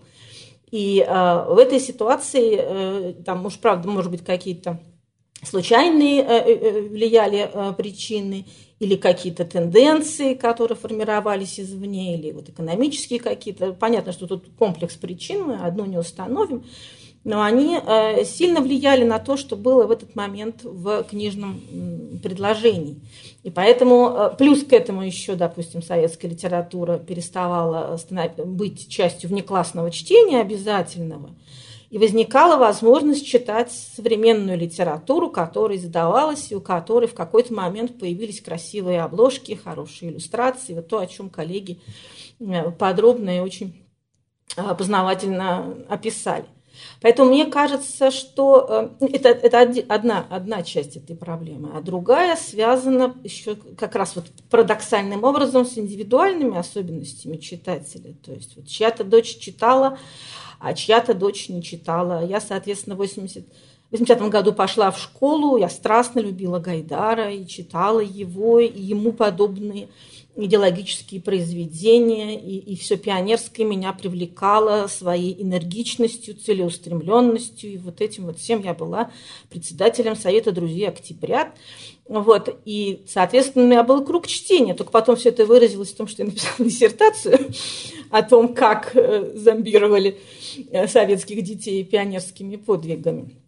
И 0.71 1.03
э, 1.05 1.45
в 1.47 1.57
этой 1.57 1.79
ситуации, 1.79 2.57
э, 2.59 3.13
там, 3.25 3.45
уж 3.45 3.57
правда, 3.57 3.89
может 3.89 4.11
быть, 4.11 4.23
какие-то 4.23 4.79
случайные 5.43 6.21
э, 6.21 6.25
э, 6.25 6.81
влияли 6.81 7.49
э, 7.51 7.73
причины, 7.73 8.45
или 8.79 8.95
какие-то 8.95 9.43
тенденции, 9.43 10.35
которые 10.35 10.77
формировались 10.77 11.59
извне, 11.59 12.15
или 12.15 12.31
вот 12.31 12.49
экономические 12.49 13.19
какие-то. 13.19 13.73
Понятно, 13.73 14.13
что 14.13 14.25
тут 14.25 14.47
комплекс 14.57 14.95
причин, 14.95 15.43
мы 15.43 15.55
одну 15.55 15.85
не 15.85 15.97
установим, 15.97 16.63
но 17.23 17.41
они 17.41 17.77
э, 17.77 18.23
сильно 18.23 18.61
влияли 18.61 19.03
на 19.03 19.19
то, 19.19 19.37
что 19.37 19.55
было 19.55 19.85
в 19.85 19.91
этот 19.91 20.15
момент 20.15 20.63
в 20.63 21.03
книжном 21.03 22.19
предложении. 22.23 23.01
И 23.43 23.49
поэтому, 23.49 24.09
э, 24.09 24.35
плюс 24.37 24.63
к 24.63 24.73
этому 24.73 25.03
еще, 25.03 25.35
допустим, 25.35 25.81
советская 25.81 26.31
литература 26.31 26.97
переставала 26.97 27.99
быть 28.45 28.89
частью 28.89 29.29
внеклассного 29.29 29.91
чтения 29.91 30.41
обязательного– 30.41 31.31
и 31.89 31.97
возникала 31.97 32.57
возможность 32.57 33.25
читать 33.25 33.71
современную 33.71 34.57
литературу, 34.57 35.29
которая 35.29 35.77
издавалась, 35.77 36.51
и 36.51 36.55
у 36.55 36.61
которой 36.61 37.07
в 37.07 37.15
какой-то 37.15 37.53
момент 37.53 37.97
появились 37.97 38.41
красивые 38.41 39.01
обложки, 39.01 39.55
хорошие 39.55 40.11
иллюстрации, 40.11 40.75
вот 40.75 40.87
то, 40.87 40.99
о 40.99 41.07
чем 41.07 41.29
коллеги 41.29 41.79
э, 42.39 42.71
подробно 42.71 43.37
и 43.37 43.39
очень 43.39 43.83
познавательно 44.55 45.85
описали. 45.87 46.45
Поэтому 47.01 47.29
мне 47.29 47.45
кажется, 47.45 48.11
что 48.11 48.91
э, 48.99 49.07
это, 49.13 49.29
это 49.29 49.61
одна, 49.87 50.25
одна 50.29 50.63
часть 50.63 50.97
этой 50.97 51.15
проблемы, 51.15 51.71
а 51.73 51.81
другая 51.81 52.35
связана 52.35 53.15
еще 53.23 53.55
как 53.77 53.95
раз 53.95 54.15
вот 54.15 54.25
парадоксальным 54.49 55.23
образом 55.23 55.65
с 55.65 55.77
индивидуальными 55.77 56.57
особенностями 56.57 57.37
читателя. 57.37 58.13
То 58.25 58.33
есть 58.33 58.55
вот 58.55 58.67
чья-то 58.67 59.03
дочь 59.03 59.37
читала, 59.37 59.97
а 60.59 60.73
чья-то 60.73 61.13
дочь 61.13 61.49
не 61.49 61.63
читала. 61.63 62.25
Я, 62.25 62.41
соответственно, 62.41 62.95
в 62.95 62.99
80 62.99 63.45
в 63.89 63.93
80 63.93 64.29
году 64.29 64.53
пошла 64.53 64.91
в 64.91 64.99
школу, 64.99 65.57
я 65.57 65.67
страстно 65.67 66.19
любила 66.19 66.59
Гайдара 66.59 67.31
и 67.33 67.47
читала 67.47 68.01
его, 68.01 68.59
и 68.59 68.79
ему 68.79 69.13
подобные 69.13 69.89
идеологические 70.45 71.21
произведения, 71.21 72.39
и, 72.39 72.57
и 72.57 72.75
все 72.75 72.97
пионерское 72.97 73.65
меня 73.65 73.93
привлекало 73.93 74.87
своей 74.87 75.41
энергичностью, 75.41 76.35
целеустремленностью, 76.35 77.73
и 77.73 77.77
вот 77.77 78.01
этим 78.01 78.25
вот 78.25 78.39
всем 78.39 78.63
я 78.63 78.73
была 78.73 79.11
председателем 79.49 80.15
Совета 80.15 80.51
друзей 80.51 80.87
«Октябрят». 80.87 81.49
Вот, 82.07 82.59
и, 82.65 83.03
соответственно, 83.07 83.65
у 83.65 83.67
меня 83.67 83.83
был 83.83 84.03
круг 84.03 84.25
чтения, 84.25 84.73
только 84.73 84.91
потом 84.91 85.15
все 85.15 85.29
это 85.29 85.45
выразилось 85.45 85.91
в 85.91 85.95
том, 85.95 86.07
что 86.07 86.23
я 86.23 86.27
написала 86.27 86.55
диссертацию 86.59 87.51
о 88.09 88.23
том, 88.23 88.55
как 88.55 88.95
э, 88.95 89.31
зомбировали 89.35 90.17
э, 90.71 90.87
советских 90.87 91.43
детей 91.43 91.83
пионерскими 91.83 92.55
подвигами. 92.55 93.38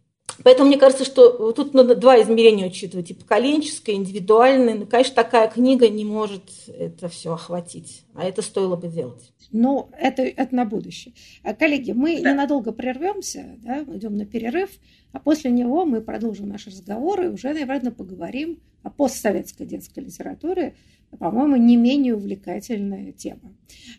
Поэтому 0.44 0.70
мне 0.70 0.78
кажется, 0.78 1.06
что 1.06 1.52
тут 1.52 1.74
надо 1.74 1.96
два 1.96 2.22
измерения 2.22 2.68
учитывать, 2.68 3.12
и 3.12 3.14
поколенческое, 3.14 3.96
и 3.96 3.98
индивидуальное. 3.98 4.76
Ну, 4.76 4.86
конечно, 4.86 5.16
такая 5.16 5.50
книга 5.50 5.90
не 5.90 6.06
может 6.06 6.44
это 6.68 7.10
все 7.10 7.34
охватить, 7.34 8.04
а 8.14 8.26
это 8.26 8.42
стоило 8.42 8.76
бы 8.76 8.88
делать. 8.88 9.32
Но 9.52 9.90
это, 9.98 10.22
это 10.22 10.56
на 10.56 10.66
будущее. 10.66 11.14
А, 11.44 11.54
коллеги, 11.54 11.92
мы 11.92 12.22
да. 12.22 12.32
ненадолго 12.32 12.72
прервемся, 12.72 13.58
да, 13.58 13.84
идем 13.84 14.16
на 14.16 14.26
перерыв, 14.26 14.70
а 15.12 15.20
после 15.20 15.52
него 15.52 15.86
мы 15.86 16.02
продолжим 16.02 16.48
наши 16.48 16.70
разговоры 16.70 17.26
и 17.26 17.30
уже, 17.30 17.54
наверное, 17.54 17.92
поговорим 17.92 18.60
о 18.84 18.90
постсоветской 18.90 19.66
детской 19.66 20.00
литературе, 20.00 20.76
по-моему, 21.20 21.58
не 21.58 21.76
менее 21.76 22.16
увлекательная 22.16 23.12
тема. 23.12 23.54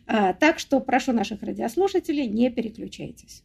А, 0.07 0.33
так 0.33 0.59
что 0.59 0.81
прошу 0.81 1.13
наших 1.13 1.43
радиослушателей, 1.43 2.27
не 2.27 2.51
переключайтесь. 2.51 3.43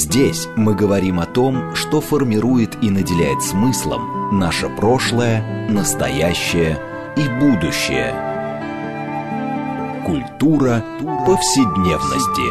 Здесь 0.00 0.46
мы 0.56 0.76
говорим 0.76 1.18
о 1.18 1.26
том, 1.26 1.74
что 1.74 2.00
формирует 2.00 2.80
и 2.84 2.88
наделяет 2.88 3.42
смыслом 3.42 4.38
наше 4.38 4.68
прошлое, 4.68 5.68
настоящее 5.68 6.78
и 7.16 7.26
будущее. 7.40 8.14
Культура 10.06 10.84
повседневности. 11.26 12.48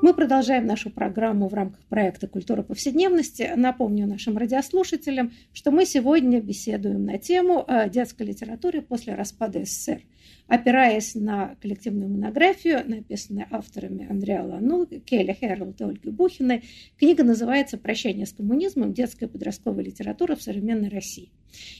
Мы 0.00 0.14
продолжаем 0.14 0.66
нашу 0.66 0.90
программу 0.90 1.48
в 1.48 1.54
рамках 1.54 1.84
проекта 1.86 2.28
«Культура 2.28 2.62
повседневности». 2.62 3.50
Напомню 3.56 4.06
нашим 4.06 4.38
радиослушателям, 4.38 5.32
что 5.52 5.72
мы 5.72 5.86
сегодня 5.86 6.40
беседуем 6.40 7.04
на 7.04 7.18
тему 7.18 7.66
детской 7.88 8.28
литературы 8.28 8.80
после 8.80 9.16
распада 9.16 9.64
СССР– 9.64 10.02
опираясь 10.46 11.14
на 11.14 11.56
коллективную 11.60 12.10
монографию, 12.10 12.82
написанную 12.88 13.46
авторами 13.50 14.10
Андреа 14.10 14.42
Лану, 14.42 14.86
Келли 14.86 15.32
Хэролд 15.32 15.80
и 15.80 15.84
Ольгой 15.84 16.12
Бухиной. 16.12 16.64
Книга 16.98 17.22
называется 17.22 17.78
«Прощание 17.78 18.26
с 18.26 18.32
коммунизмом. 18.32 18.92
Детская 18.92 19.28
подростковая 19.28 19.84
литература 19.84 20.34
в 20.34 20.42
современной 20.42 20.88
России». 20.88 21.30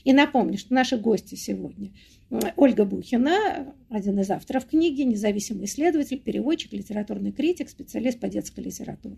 И 0.03 0.13
напомню, 0.13 0.57
что 0.57 0.73
наши 0.73 0.97
гости 0.97 1.35
сегодня 1.35 1.91
Ольга 2.55 2.85
Бухина, 2.85 3.75
один 3.89 4.17
из 4.21 4.31
авторов 4.31 4.65
книги, 4.65 5.01
независимый 5.01 5.65
исследователь, 5.65 6.17
переводчик, 6.17 6.71
литературный 6.71 7.33
критик, 7.33 7.69
специалист 7.69 8.21
по 8.21 8.29
детской 8.29 8.61
литературе. 8.61 9.17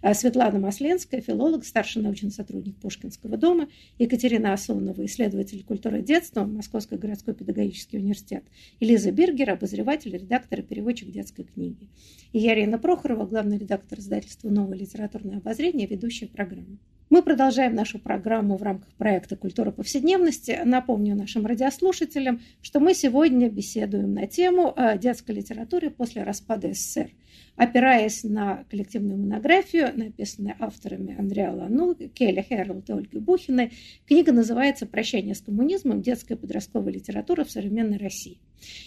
А 0.00 0.12
Светлана 0.12 0.58
Масленская, 0.58 1.20
филолог, 1.20 1.64
старший 1.64 2.02
научный 2.02 2.32
сотрудник 2.32 2.74
Пушкинского 2.78 3.36
дома, 3.36 3.68
Екатерина 4.00 4.54
Асонова, 4.54 5.06
исследователь 5.06 5.62
культуры 5.62 6.02
детства, 6.02 6.44
Московский 6.44 6.96
городской 6.96 7.32
педагогический 7.32 7.98
университет, 7.98 8.42
и 8.80 8.86
Лиза 8.86 9.12
Бергер, 9.12 9.50
обозреватель, 9.50 10.14
редактор 10.14 10.58
и 10.58 10.62
переводчик 10.64 11.12
детской 11.12 11.44
книги. 11.44 11.88
И 12.32 12.40
я, 12.40 12.54
Ирина 12.54 12.78
Прохорова, 12.78 13.24
главный 13.24 13.58
редактор 13.58 14.00
издательства 14.00 14.48
«Новое 14.48 14.78
литературное 14.78 15.36
обозрение», 15.36 15.86
ведущая 15.86 16.26
программы. 16.26 16.78
Мы 17.10 17.22
продолжаем 17.22 17.74
нашу 17.74 17.98
программу 17.98 18.58
в 18.58 18.62
рамках 18.62 18.92
проекта 18.96 19.34
«Культура 19.34 19.70
повседневности». 19.70 20.60
Напомню 20.62 21.16
нашим 21.16 21.46
радиослушателям, 21.46 22.42
что 22.60 22.80
мы 22.80 22.92
сегодня 22.92 23.48
беседуем 23.48 24.12
на 24.12 24.26
тему 24.26 24.76
детской 24.98 25.36
литературы 25.36 25.88
после 25.88 26.22
распада 26.22 26.74
СССР. 26.74 27.10
Опираясь 27.56 28.24
на 28.24 28.64
коллективную 28.70 29.18
монографию, 29.18 29.90
написанную 29.96 30.56
авторами 30.60 31.18
Андреа 31.18 31.50
Лану, 31.52 31.94
Келли 31.94 32.42
Хэролд 32.42 32.90
и 32.90 32.92
Ольгой 32.92 33.20
Бухиной, 33.20 33.72
книга 34.06 34.32
называется 34.32 34.84
«Прощание 34.84 35.34
с 35.34 35.40
коммунизмом. 35.40 36.02
Детская 36.02 36.36
подростковая 36.36 36.92
литература 36.92 37.44
в 37.44 37.50
современной 37.50 37.96
России». 37.96 38.38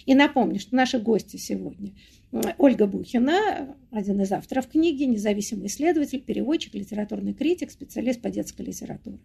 И 0.06 0.14
напомню, 0.14 0.60
что 0.60 0.74
наши 0.76 0.98
гости 0.98 1.36
сегодня– 1.36 1.92
Ольга 2.56 2.86
Бухина, 2.86 3.76
один 3.90 4.22
из 4.22 4.32
авторов 4.32 4.66
книги, 4.66 5.02
независимый 5.02 5.66
исследователь, 5.66 6.22
переводчик, 6.22 6.74
литературный 6.74 7.34
критик, 7.34 7.70
специалист 7.70 8.22
по 8.22 8.30
детской 8.30 8.62
литературе. 8.62 9.18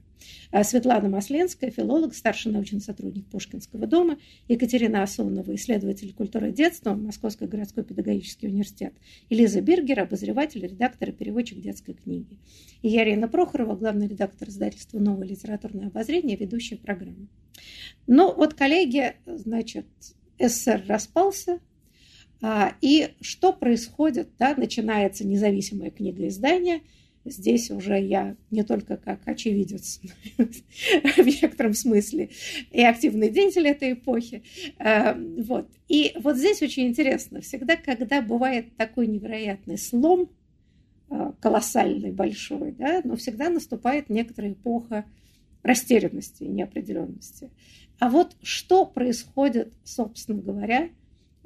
А 0.52 0.62
Светлана 0.66 1.08
Масленская, 1.08 1.72
филолог, 1.72 2.14
старший 2.14 2.52
научный 2.52 2.82
сотрудник 2.82 3.26
Пушкинского 3.28 3.88
дома. 3.88 4.18
Екатерина 4.50 5.04
Асонова, 5.04 5.56
исследователь 5.56 6.14
культуры 6.14 6.52
детства, 6.52 6.96
Московский 6.96 7.46
городской 7.46 7.86
педагогический 7.86 8.48
университет. 8.48 8.94
И 9.30 9.36
Лиза 9.36 9.62
Биргер, 9.62 10.02
обозреватель, 10.02 10.64
редактор 10.64 11.10
и 11.10 11.14
переводчик 11.14 11.62
детской 11.62 11.94
книги. 11.94 12.38
И 12.82 12.90
я, 12.90 13.06
Ирина 13.06 13.30
Прохорова, 13.30 13.78
главный 13.78 14.10
редактор 14.10 14.50
издательства 14.50 15.00
«Новое 15.00 15.28
литературное 15.28 15.88
обозрение», 15.88 16.36
ведущая 16.36 16.76
программы. 16.76 17.30
Ну 18.06 18.36
вот, 18.36 18.54
коллеги, 18.54 19.16
значит, 19.26 19.86
СССР 20.40 20.84
распался– 20.88 21.60
а, 22.42 22.76
и 22.82 23.10
что 23.22 23.52
происходит? 23.52 24.30
Да, 24.38 24.54
начинается 24.56 25.26
независимое 25.26 25.90
книгоиздание. 25.90 26.82
Здесь 27.26 27.72
уже 27.72 28.00
я 28.00 28.38
не 28.52 28.64
только 28.64 28.96
как 28.96 29.28
очевидец 29.28 30.00
в 30.38 31.26
некотором 31.26 31.74
смысле 31.74 32.30
и 32.72 32.82
активный 32.82 33.30
деятель 33.30 33.68
этой 33.68 33.94
эпохи. 33.94 34.44
А, 34.78 35.18
вот. 35.40 35.70
И 35.90 36.14
вот 36.16 36.38
здесь 36.38 36.62
очень 36.62 36.88
интересно. 36.88 37.42
Всегда, 37.42 37.76
когда 37.76 38.22
бывает 38.22 38.78
такой 38.78 39.08
невероятный 39.08 39.78
слом, 39.78 40.30
а, 41.10 41.34
колоссальный, 41.42 42.12
большой, 42.12 42.72
да, 42.72 43.02
но 43.04 43.16
всегда 43.16 43.50
наступает 43.50 44.10
некоторая 44.10 44.54
эпоха 44.54 45.06
растерянности 45.64 46.44
и 46.44 46.48
неопределенности. 46.50 47.50
А 48.00 48.10
вот 48.10 48.36
что 48.44 48.86
происходит, 48.86 49.74
собственно 49.84 50.42
говоря, 50.42 50.90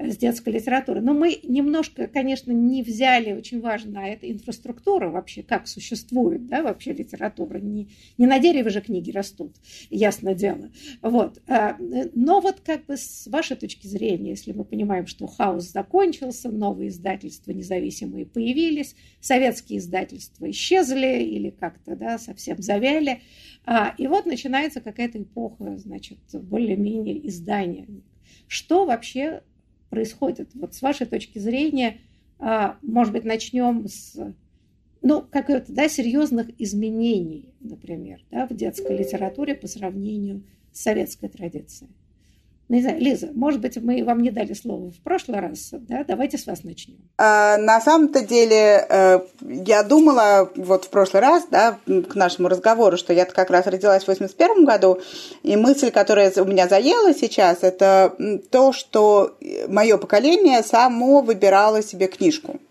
с 0.03 0.17
детской 0.17 0.53
литературы. 0.53 1.01
Но 1.01 1.13
мы 1.13 1.39
немножко, 1.43 2.07
конечно, 2.07 2.51
не 2.51 2.83
взяли, 2.83 3.33
очень 3.33 3.61
важно, 3.61 4.03
а 4.03 4.07
это 4.07 4.31
инфраструктура 4.31 5.09
вообще, 5.09 5.43
как 5.43 5.67
существует 5.67 6.47
да, 6.47 6.63
вообще 6.63 6.93
литература. 6.93 7.59
Не, 7.59 7.89
не 8.17 8.27
на 8.27 8.39
дереве 8.39 8.69
же 8.69 8.81
книги 8.81 9.11
растут, 9.11 9.55
ясно 9.89 10.33
дело. 10.33 10.71
Вот. 11.01 11.41
А, 11.47 11.77
но 12.13 12.39
вот 12.39 12.61
как 12.61 12.85
бы 12.85 12.97
с 12.97 13.27
вашей 13.27 13.57
точки 13.57 13.87
зрения, 13.87 14.31
если 14.31 14.51
мы 14.51 14.65
понимаем, 14.65 15.07
что 15.07 15.27
хаос 15.27 15.71
закончился, 15.71 16.49
новые 16.49 16.89
издательства 16.89 17.51
независимые 17.51 18.25
появились, 18.25 18.95
советские 19.19 19.79
издательства 19.79 20.49
исчезли 20.49 21.23
или 21.23 21.49
как-то 21.49 21.95
да, 21.95 22.17
совсем 22.17 22.61
завяли, 22.61 23.21
а, 23.65 23.93
и 23.97 24.07
вот 24.07 24.25
начинается 24.25 24.81
какая-то 24.81 25.21
эпоха, 25.21 25.77
значит, 25.77 26.19
более-менее 26.33 27.27
издания. 27.27 27.87
Что 28.47 28.85
вообще 28.85 29.43
происходит? 29.91 30.49
Вот 30.55 30.73
с 30.73 30.81
вашей 30.81 31.05
точки 31.05 31.37
зрения, 31.37 31.99
а, 32.39 32.77
может 32.81 33.13
быть, 33.13 33.23
начнем 33.23 33.87
с 33.87 34.17
ну, 35.03 35.21
каких-то 35.21 35.71
да, 35.71 35.87
серьезных 35.89 36.47
изменений, 36.59 37.53
например, 37.59 38.23
да, 38.31 38.47
в 38.47 38.55
детской 38.55 38.97
литературе 38.97 39.53
по 39.53 39.67
сравнению 39.67 40.43
с 40.71 40.81
советской 40.81 41.27
традицией. 41.27 41.91
Ну, 42.71 42.77
не 42.77 42.83
знаю, 42.83 43.01
Лиза, 43.01 43.27
может 43.33 43.59
быть, 43.59 43.75
мы 43.83 44.01
вам 44.05 44.21
не 44.21 44.31
дали 44.31 44.53
слово 44.53 44.91
в 44.91 45.03
прошлый 45.03 45.41
раз, 45.41 45.71
да? 45.73 46.05
Давайте 46.07 46.37
с 46.37 46.47
вас 46.47 46.63
начнем. 46.63 46.95
А, 47.17 47.57
на 47.57 47.81
самом-то 47.81 48.25
деле, 48.25 48.85
э, 48.87 49.19
я 49.41 49.83
думала 49.83 50.49
вот 50.55 50.85
в 50.85 50.89
прошлый 50.89 51.21
раз, 51.21 51.43
да, 51.51 51.77
к 51.85 52.15
нашему 52.15 52.47
разговору, 52.47 52.95
что 52.95 53.11
я 53.11 53.25
как 53.25 53.49
раз 53.49 53.67
родилась 53.67 54.05
в 54.05 54.07
81 54.07 54.63
году, 54.63 55.01
и 55.43 55.57
мысль, 55.57 55.91
которая 55.91 56.31
у 56.37 56.45
меня 56.45 56.69
заела 56.69 57.13
сейчас, 57.13 57.57
это 57.63 58.15
то, 58.51 58.71
что 58.71 59.35
мое 59.67 59.97
поколение 59.97 60.63
само 60.63 61.19
выбирало 61.19 61.83
себе 61.83 62.07
книжку. 62.07 62.61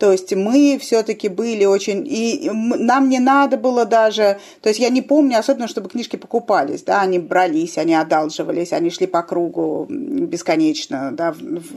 То 0.00 0.12
есть 0.12 0.34
мы 0.34 0.78
все-таки 0.80 1.28
были 1.28 1.66
очень... 1.66 2.06
И 2.08 2.50
нам 2.50 3.10
не 3.10 3.18
надо 3.18 3.58
было 3.58 3.84
даже... 3.84 4.40
То 4.62 4.70
есть 4.70 4.80
я 4.80 4.88
не 4.88 5.02
помню 5.02 5.38
особенно, 5.38 5.68
чтобы 5.68 5.90
книжки 5.90 6.16
покупались. 6.16 6.82
Да? 6.82 7.02
Они 7.02 7.18
брались, 7.18 7.76
они 7.76 7.94
одалживались, 7.94 8.72
они 8.72 8.88
шли 8.88 9.06
по 9.06 9.22
кругу 9.22 9.86
бесконечно, 9.90 11.12
да, 11.12 11.34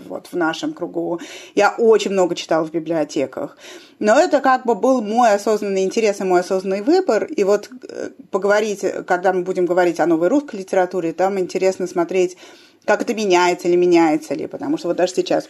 вот 0.08 0.28
в 0.32 0.38
нашем 0.38 0.72
кругу. 0.72 1.20
Я 1.54 1.76
очень 1.78 2.12
много 2.12 2.34
читала 2.36 2.64
в 2.66 2.72
библиотеках. 2.72 3.58
Но 4.00 4.18
это 4.18 4.40
как 4.40 4.66
бы 4.66 4.76
был 4.76 5.02
мой 5.02 5.34
осознанный 5.34 5.84
интерес 5.84 6.22
и 6.22 6.24
мой 6.24 6.40
осознанный 6.40 6.82
выбор. 6.82 7.26
И 7.26 7.44
вот 7.44 7.70
э, 7.90 8.12
поговорить, 8.32 8.86
когда 9.06 9.34
мы 9.34 9.44
будем 9.44 9.66
говорить 9.66 10.00
о 10.00 10.06
новой 10.06 10.30
русской 10.30 10.62
литературе, 10.62 11.12
там 11.12 11.38
интересно 11.40 11.88
смотреть, 11.88 12.38
как 12.86 13.02
это 13.02 13.14
меняется 13.14 13.68
или 13.68 13.76
меняется 13.76 14.34
ли. 14.34 14.48
Потому 14.48 14.78
что 14.78 14.88
вот 14.88 14.96
даже 14.96 15.14
сейчас 15.14 15.50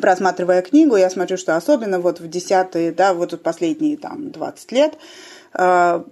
просматривая 0.00 0.62
книгу, 0.62 0.96
я 0.96 1.10
смотрю, 1.10 1.36
что 1.36 1.56
особенно 1.56 2.00
вот 2.00 2.20
в 2.20 2.28
десятые, 2.28 2.92
да, 2.92 3.14
вот 3.14 3.40
последние 3.42 3.96
там 3.96 4.30
20 4.30 4.72
лет, 4.72 4.98
э, 5.54 6.02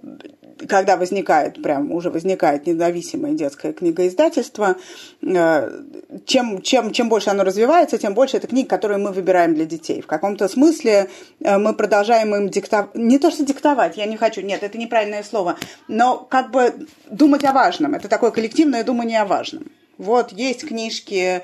когда 0.67 0.97
возникает, 0.97 1.61
прям 1.61 1.91
уже 1.91 2.09
возникает 2.09 2.67
независимое 2.67 3.33
детское 3.33 3.71
книгоиздательство, 3.71 4.75
э, 5.21 5.81
чем, 6.25 6.61
чем, 6.61 6.91
чем 6.91 7.09
больше 7.09 7.29
оно 7.29 7.43
развивается, 7.43 7.97
тем 7.97 8.13
больше 8.13 8.37
это 8.37 8.47
книг, 8.47 8.69
которые 8.69 8.97
мы 8.97 9.11
выбираем 9.11 9.55
для 9.55 9.65
детей. 9.65 10.01
В 10.01 10.07
каком-то 10.07 10.47
смысле 10.47 11.09
э, 11.41 11.57
мы 11.57 11.73
продолжаем 11.73 12.35
им 12.35 12.49
диктовать, 12.49 12.95
не 12.95 13.19
то 13.19 13.31
что 13.31 13.45
диктовать, 13.45 13.97
я 13.97 14.05
не 14.05 14.17
хочу, 14.17 14.41
нет, 14.41 14.63
это 14.63 14.77
неправильное 14.77 15.23
слово, 15.23 15.57
но 15.87 16.17
как 16.17 16.51
бы 16.51 16.87
думать 17.09 17.43
о 17.45 17.53
важном, 17.53 17.95
это 17.95 18.07
такое 18.07 18.31
коллективное 18.31 18.83
думание 18.83 19.21
о 19.21 19.25
важном. 19.25 19.71
Вот 19.97 20.31
есть 20.31 20.65
книжки, 20.65 21.43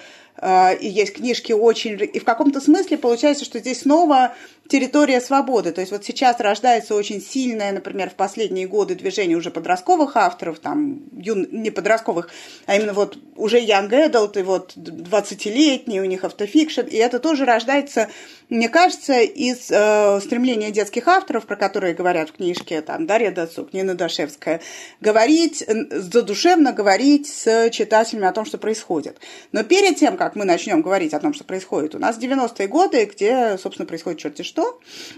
и 0.80 0.88
есть 0.88 1.14
книжки 1.14 1.52
очень... 1.52 2.00
И 2.14 2.20
в 2.20 2.24
каком-то 2.24 2.62
смысле 2.62 2.98
получается, 2.98 3.46
что 3.46 3.60
здесь 3.60 3.82
снова 3.82 4.36
территория 4.68 5.22
свободы. 5.22 5.72
То 5.72 5.82
есть 5.82 5.92
вот 5.92 6.04
сейчас 6.04 6.40
рождается 6.40 6.96
очень 6.96 7.22
сильное, 7.22 7.72
например, 7.72 8.10
в 8.10 8.16
последние 8.16 8.68
годы 8.68 8.96
движение 8.96 9.38
уже 9.38 9.52
подростковых 9.52 10.16
авторов, 10.16 10.60
там, 10.60 11.02
юн, 11.16 11.48
не 11.52 11.70
подростковых, 11.70 12.30
а 12.66 12.76
именно 12.76 12.94
вот 12.94 13.18
уже 13.36 13.60
young 13.60 13.90
adult, 13.90 14.40
и 14.40 14.44
вот 14.44 14.76
20-летние 14.76 16.02
у 16.02 16.06
них 16.06 16.24
автофикшн, 16.24 16.82
и 16.82 16.96
это 16.96 17.20
тоже 17.20 17.46
рождается, 17.46 18.10
мне 18.50 18.70
кажется, 18.70 19.22
из 19.22 19.70
э, 19.70 20.20
стремления 20.22 20.72
детских 20.72 21.08
авторов, 21.08 21.46
про 21.46 21.56
которые 21.56 21.94
говорят 21.94 22.30
в 22.30 22.34
книжке, 22.34 22.82
там, 22.82 23.06
Дарья 23.06 23.32
Дацук, 23.32 23.74
Нина 23.74 23.94
Дашевская, 23.94 24.62
говорить, 25.00 25.64
задушевно 25.92 26.74
говорить 26.74 27.28
с 27.28 27.70
читателями 27.70 28.28
о 28.28 28.32
том, 28.32 28.46
что 28.46 28.58
происходит. 28.58 29.20
Но 29.52 29.64
перед 29.64 29.98
тем, 29.98 30.18
как 30.18 30.36
мы 30.36 30.46
начнем 30.46 30.82
говорить 30.82 31.14
о 31.14 31.20
том, 31.20 31.34
что 31.34 31.44
происходит, 31.44 31.94
у 31.94 32.00
нас 32.00 32.18
90-е 32.18 32.68
годы, 32.68 33.06
где, 33.06 33.58
собственно, 33.58 33.86
происходит 33.86 34.20
черти 34.20 34.42
что, 34.42 34.55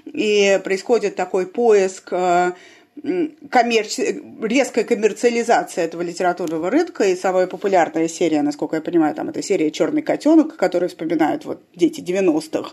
и 0.05 0.59
происходит 0.63 1.15
такой 1.15 1.45
поиск 1.47 2.09
э, 2.11 2.51
коммерци... 3.49 4.21
резкая 4.41 4.83
коммерциализация 4.83 5.85
этого 5.85 6.01
литературного 6.01 6.69
рынка, 6.69 7.03
и 7.03 7.15
самая 7.15 7.47
популярная 7.47 8.07
серия, 8.07 8.41
насколько 8.41 8.75
я 8.77 8.81
понимаю, 8.81 9.13
там 9.15 9.29
это 9.29 9.41
серия 9.41 9.71
«Черный 9.71 10.01
котенок», 10.01 10.55
которую 10.55 10.89
вспоминают 10.89 11.45
вот 11.45 11.61
дети 11.75 12.01
90-х, 12.01 12.71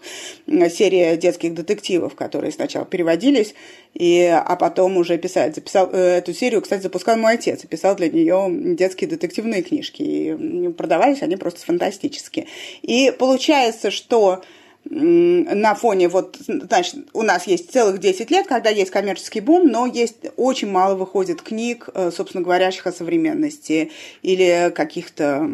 серия 0.71 1.17
детских 1.17 1.55
детективов, 1.55 2.15
которые 2.15 2.53
сначала 2.53 2.87
переводились, 2.87 3.55
и, 3.93 4.25
а 4.25 4.57
потом 4.57 4.97
уже 4.97 5.19
писать. 5.19 5.55
Записал, 5.55 5.91
э, 5.93 6.19
эту 6.19 6.33
серию, 6.33 6.63
кстати, 6.63 6.83
запускал 6.83 7.17
мой 7.17 7.35
отец, 7.35 7.65
и 7.65 7.67
писал 7.67 7.97
для 7.97 8.09
нее 8.09 8.49
детские 8.75 9.09
детективные 9.09 9.63
книжки, 9.63 10.03
и 10.03 10.69
продавались 10.69 11.23
они 11.23 11.37
просто 11.37 11.61
фантастически. 11.61 12.47
И 12.83 13.13
получается, 13.19 13.91
что 13.91 14.43
на 14.91 15.75
фоне, 15.75 16.09
вот, 16.09 16.37
значит, 16.47 17.09
у 17.15 17.23
нас 17.23 17.47
есть 17.47 17.73
целых 17.73 18.01
10 18.01 18.31
лет, 18.31 18.47
когда 18.47 18.69
есть 18.69 18.91
коммерческий 18.91 19.41
бум, 19.41 19.69
но 19.69 19.87
есть 19.87 20.27
очень 20.37 20.69
мало 20.69 20.95
выходит 20.95 21.41
книг, 21.41 21.89
э, 21.95 22.11
собственно, 22.11 22.45
говорящих 22.45 22.87
о 22.87 22.93
современности 22.93 23.91
или 24.23 24.71
каких-то, 24.75 25.49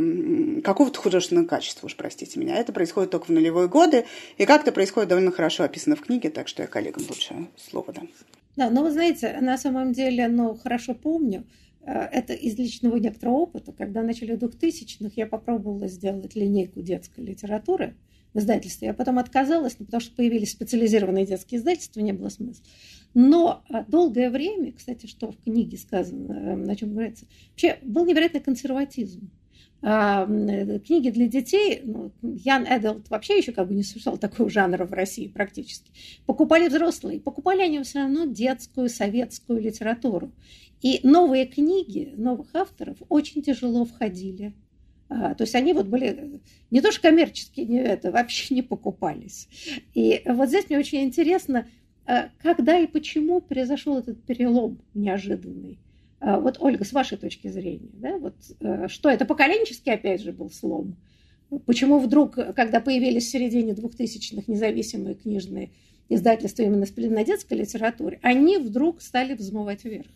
какого-то 0.64 0.98
художественного 0.98 1.46
качества, 1.46 1.86
уж 1.86 1.94
простите 1.94 2.40
меня. 2.40 2.56
Это 2.56 2.72
происходит 2.72 3.10
только 3.10 3.26
в 3.26 3.28
нулевые 3.28 3.68
годы, 3.68 4.04
и 4.36 4.46
как-то 4.46 4.72
происходит 4.72 5.08
довольно 5.08 5.30
хорошо 5.30 5.62
описано 5.62 5.94
в 5.94 6.00
книге, 6.00 6.30
так 6.30 6.48
что 6.48 6.62
я 6.62 6.68
коллегам 6.68 7.04
лучше 7.08 7.34
слово 7.56 7.92
дам. 7.92 8.08
Да, 8.56 8.68
но 8.68 8.82
вы 8.82 8.90
знаете, 8.90 9.38
на 9.40 9.56
самом 9.56 9.92
деле, 9.92 10.26
ну, 10.26 10.56
хорошо 10.56 10.94
помню, 10.94 11.46
э, 11.86 11.92
это 11.92 12.32
из 12.32 12.58
личного 12.58 12.96
некоторого 12.96 13.36
опыта, 13.36 13.72
когда 13.72 14.02
в 14.02 14.04
начале 14.04 14.34
2000-х 14.34 15.12
я 15.14 15.26
попробовала 15.26 15.86
сделать 15.86 16.34
линейку 16.34 16.82
детской 16.82 17.20
литературы– 17.20 17.94
в 18.34 18.38
издательстве. 18.38 18.88
Я 18.88 18.94
потом 18.94 19.18
отказалась, 19.18 19.76
ну, 19.78 19.86
потому 19.86 20.00
что 20.00 20.14
появились 20.14 20.52
специализированные 20.52 21.26
детские 21.26 21.58
издательства, 21.58 22.00
не 22.00 22.12
было 22.12 22.28
смысла. 22.28 22.64
Но 23.14 23.62
а, 23.68 23.84
долгое 23.84 24.30
время, 24.30 24.72
кстати, 24.72 25.06
что 25.06 25.32
в 25.32 25.36
книге 25.38 25.78
сказано, 25.78 26.56
на 26.56 26.76
чем 26.76 26.92
говорится, 26.92 27.26
вообще 27.50 27.78
был 27.82 28.04
невероятный 28.06 28.40
консерватизм. 28.40 29.30
Э, 29.82 30.26
книги 30.86 31.08
для 31.08 31.26
детей, 31.26 31.80
ну, 31.82 32.12
Young 32.22 32.68
Adult 32.68 33.06
вообще 33.08 33.38
еще 33.38 33.52
как 33.52 33.66
бы 33.66 33.74
не 33.74 33.82
существовал 33.82 34.18
такого 34.18 34.50
жанра 34.50 34.84
в 34.84 34.92
России 34.92 35.26
практически. 35.26 35.90
Покупали 36.26 36.68
взрослые, 36.68 37.18
покупали 37.18 37.62
они 37.62 37.82
все 37.82 38.00
равно 38.00 38.26
детскую 38.26 38.90
советскую 38.90 39.60
литературу. 39.60 40.32
И 40.82 41.00
новые 41.02 41.46
книги 41.46 42.12
новых 42.16 42.54
авторов 42.54 42.98
очень 43.08 43.42
тяжело 43.42 43.84
входили 43.84 44.54
то 45.10 45.36
есть 45.40 45.56
они 45.56 45.72
вот 45.72 45.86
были 45.86 46.40
не 46.70 46.80
то 46.80 46.92
что 46.92 47.02
коммерческие, 47.02 47.66
не 47.66 47.78
это, 47.80 48.12
вообще 48.12 48.54
не 48.54 48.62
покупались. 48.62 49.48
И 49.92 50.22
вот 50.24 50.48
здесь 50.48 50.68
мне 50.68 50.78
очень 50.78 51.02
интересно, 51.02 51.66
а, 52.06 52.28
когда 52.40 52.78
и 52.78 52.86
почему 52.86 53.40
произошел 53.40 53.98
этот 53.98 54.22
перелом 54.22 54.78
неожиданный. 54.94 55.78
А, 56.20 56.38
вот, 56.38 56.58
Ольга, 56.60 56.84
с 56.84 56.92
вашей 56.92 57.18
точки 57.18 57.48
зрения, 57.48 57.90
да, 57.94 58.18
вот 58.18 58.34
что 58.90 59.10
это 59.10 59.24
поколенческий, 59.24 59.92
опять 59.92 60.22
же, 60.22 60.32
был 60.32 60.50
слом? 60.50 60.96
Почему 61.66 61.98
вдруг, 61.98 62.34
когда 62.34 62.80
появились 62.80 63.26
в 63.26 63.30
середине 63.30 63.72
2000-х 63.72 64.44
независимые 64.46 65.16
книжные 65.16 65.70
издательства 66.10 66.62
именно 66.62 66.86
на 66.96 67.24
детской 67.24 67.54
литературе, 67.54 68.18
они 68.22 68.58
вдруг 68.58 69.00
стали 69.00 69.34
взмывать 69.34 69.84
вверх? 69.84 70.06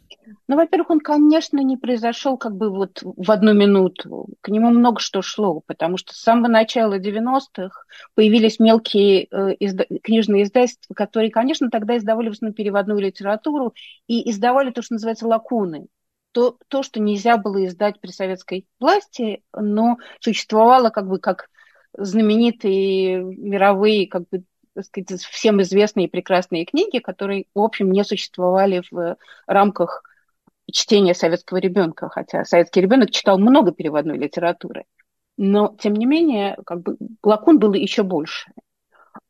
Ну, 0.48 0.56
во-первых, 0.56 0.90
он, 0.90 1.00
конечно, 1.00 1.60
не 1.60 1.76
произошел 1.76 2.36
как 2.36 2.56
бы 2.56 2.70
вот 2.70 3.00
в 3.02 3.30
одну 3.30 3.54
минуту. 3.54 4.26
К 4.40 4.48
нему 4.48 4.70
много 4.70 5.00
что 5.00 5.22
шло, 5.22 5.60
потому 5.66 5.96
что 5.96 6.14
с 6.14 6.18
самого 6.18 6.48
начала 6.48 6.98
90-х 6.98 7.84
появились 8.14 8.58
мелкие 8.58 9.28
э, 9.30 9.54
изда- 9.60 9.86
книжные 10.02 10.42
издательства, 10.42 10.94
которые, 10.94 11.30
конечно, 11.30 11.70
тогда 11.70 11.96
издавали 11.96 12.28
в 12.28 12.32
основном 12.32 12.54
переводную 12.54 13.00
литературу 13.00 13.74
и 14.06 14.28
издавали 14.30 14.70
то, 14.70 14.82
что 14.82 14.94
называется 14.94 15.26
лакуны. 15.26 15.86
То, 16.32 16.58
то, 16.68 16.82
что 16.82 17.00
нельзя 17.00 17.36
было 17.36 17.64
издать 17.64 18.00
при 18.00 18.10
советской 18.10 18.66
власти, 18.80 19.42
но 19.56 19.98
существовало 20.20 20.90
как 20.90 21.06
бы 21.06 21.20
как 21.20 21.48
знаменитые 21.96 23.22
мировые 23.22 24.08
как 24.08 24.28
бы 24.28 24.42
так 24.74 24.84
сказать, 24.84 25.22
всем 25.22 25.62
известные 25.62 26.06
и 26.06 26.10
прекрасные 26.10 26.64
книги, 26.64 26.98
которые, 26.98 27.46
в 27.54 27.60
общем, 27.60 27.90
не 27.90 28.04
существовали 28.04 28.82
в 28.90 29.16
рамках 29.46 30.02
чтения 30.70 31.14
советского 31.14 31.58
ребенка, 31.58 32.08
хотя 32.08 32.44
советский 32.44 32.80
ребенок 32.80 33.10
читал 33.10 33.38
много 33.38 33.72
переводной 33.72 34.18
литературы. 34.18 34.84
Но, 35.36 35.76
тем 35.80 35.94
не 35.94 36.06
менее, 36.06 36.56
как 36.64 36.82
бы 36.82 36.96
лакун 37.22 37.58
было 37.58 37.74
еще 37.74 38.02
больше. 38.02 38.52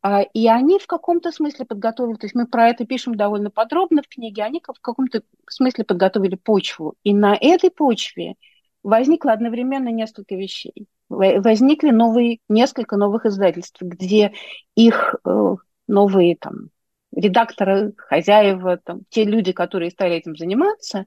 А, 0.02 0.22
и 0.22 0.46
они 0.48 0.78
в 0.78 0.86
каком-то 0.86 1.32
смысле 1.32 1.64
подготовили, 1.64 2.16
то 2.16 2.26
есть 2.26 2.34
мы 2.34 2.46
про 2.46 2.68
это 2.68 2.84
пишем 2.86 3.14
довольно 3.14 3.50
подробно 3.50 4.02
в 4.02 4.08
книге, 4.08 4.44
они 4.44 4.60
в 4.60 4.80
каком-то 4.80 5.22
смысле 5.48 5.84
подготовили 5.84 6.36
почву. 6.36 6.94
И 7.04 7.14
на 7.14 7.36
этой 7.38 7.70
почве 7.70 8.34
возникло 8.82 9.32
одновременно 9.32 9.88
несколько 9.88 10.34
вещей. 10.34 10.88
Возникли 11.14 11.90
новые, 11.90 12.38
несколько 12.48 12.96
новых 12.96 13.26
издательств, 13.26 13.80
где 13.80 14.32
их 14.74 15.14
э, 15.24 15.54
новые 15.86 16.36
там, 16.36 16.70
редакторы, 17.14 17.94
хозяева, 17.96 18.78
там, 18.78 19.02
те 19.08 19.24
люди, 19.24 19.52
которые 19.52 19.90
стали 19.90 20.16
этим 20.16 20.36
заниматься, 20.36 21.06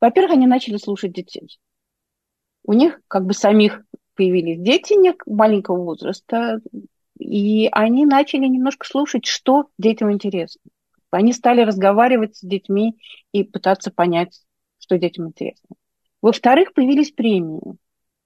во-первых, 0.00 0.32
они 0.32 0.46
начали 0.46 0.76
слушать 0.76 1.12
детей. 1.12 1.58
У 2.64 2.72
них 2.72 3.00
как 3.08 3.24
бы 3.24 3.34
самих 3.34 3.82
появились 4.14 4.60
дети 4.60 4.94
маленького 5.26 5.82
возраста, 5.82 6.60
и 7.18 7.68
они 7.72 8.06
начали 8.06 8.46
немножко 8.46 8.86
слушать, 8.86 9.26
что 9.26 9.66
детям 9.78 10.12
интересно. 10.12 10.62
Они 11.10 11.32
стали 11.32 11.62
разговаривать 11.62 12.36
с 12.36 12.40
детьми 12.42 12.96
и 13.32 13.44
пытаться 13.44 13.90
понять, 13.90 14.42
что 14.78 14.98
детям 14.98 15.28
интересно. 15.28 15.68
Во-вторых, 16.22 16.72
появились 16.72 17.12
премии. 17.12 17.76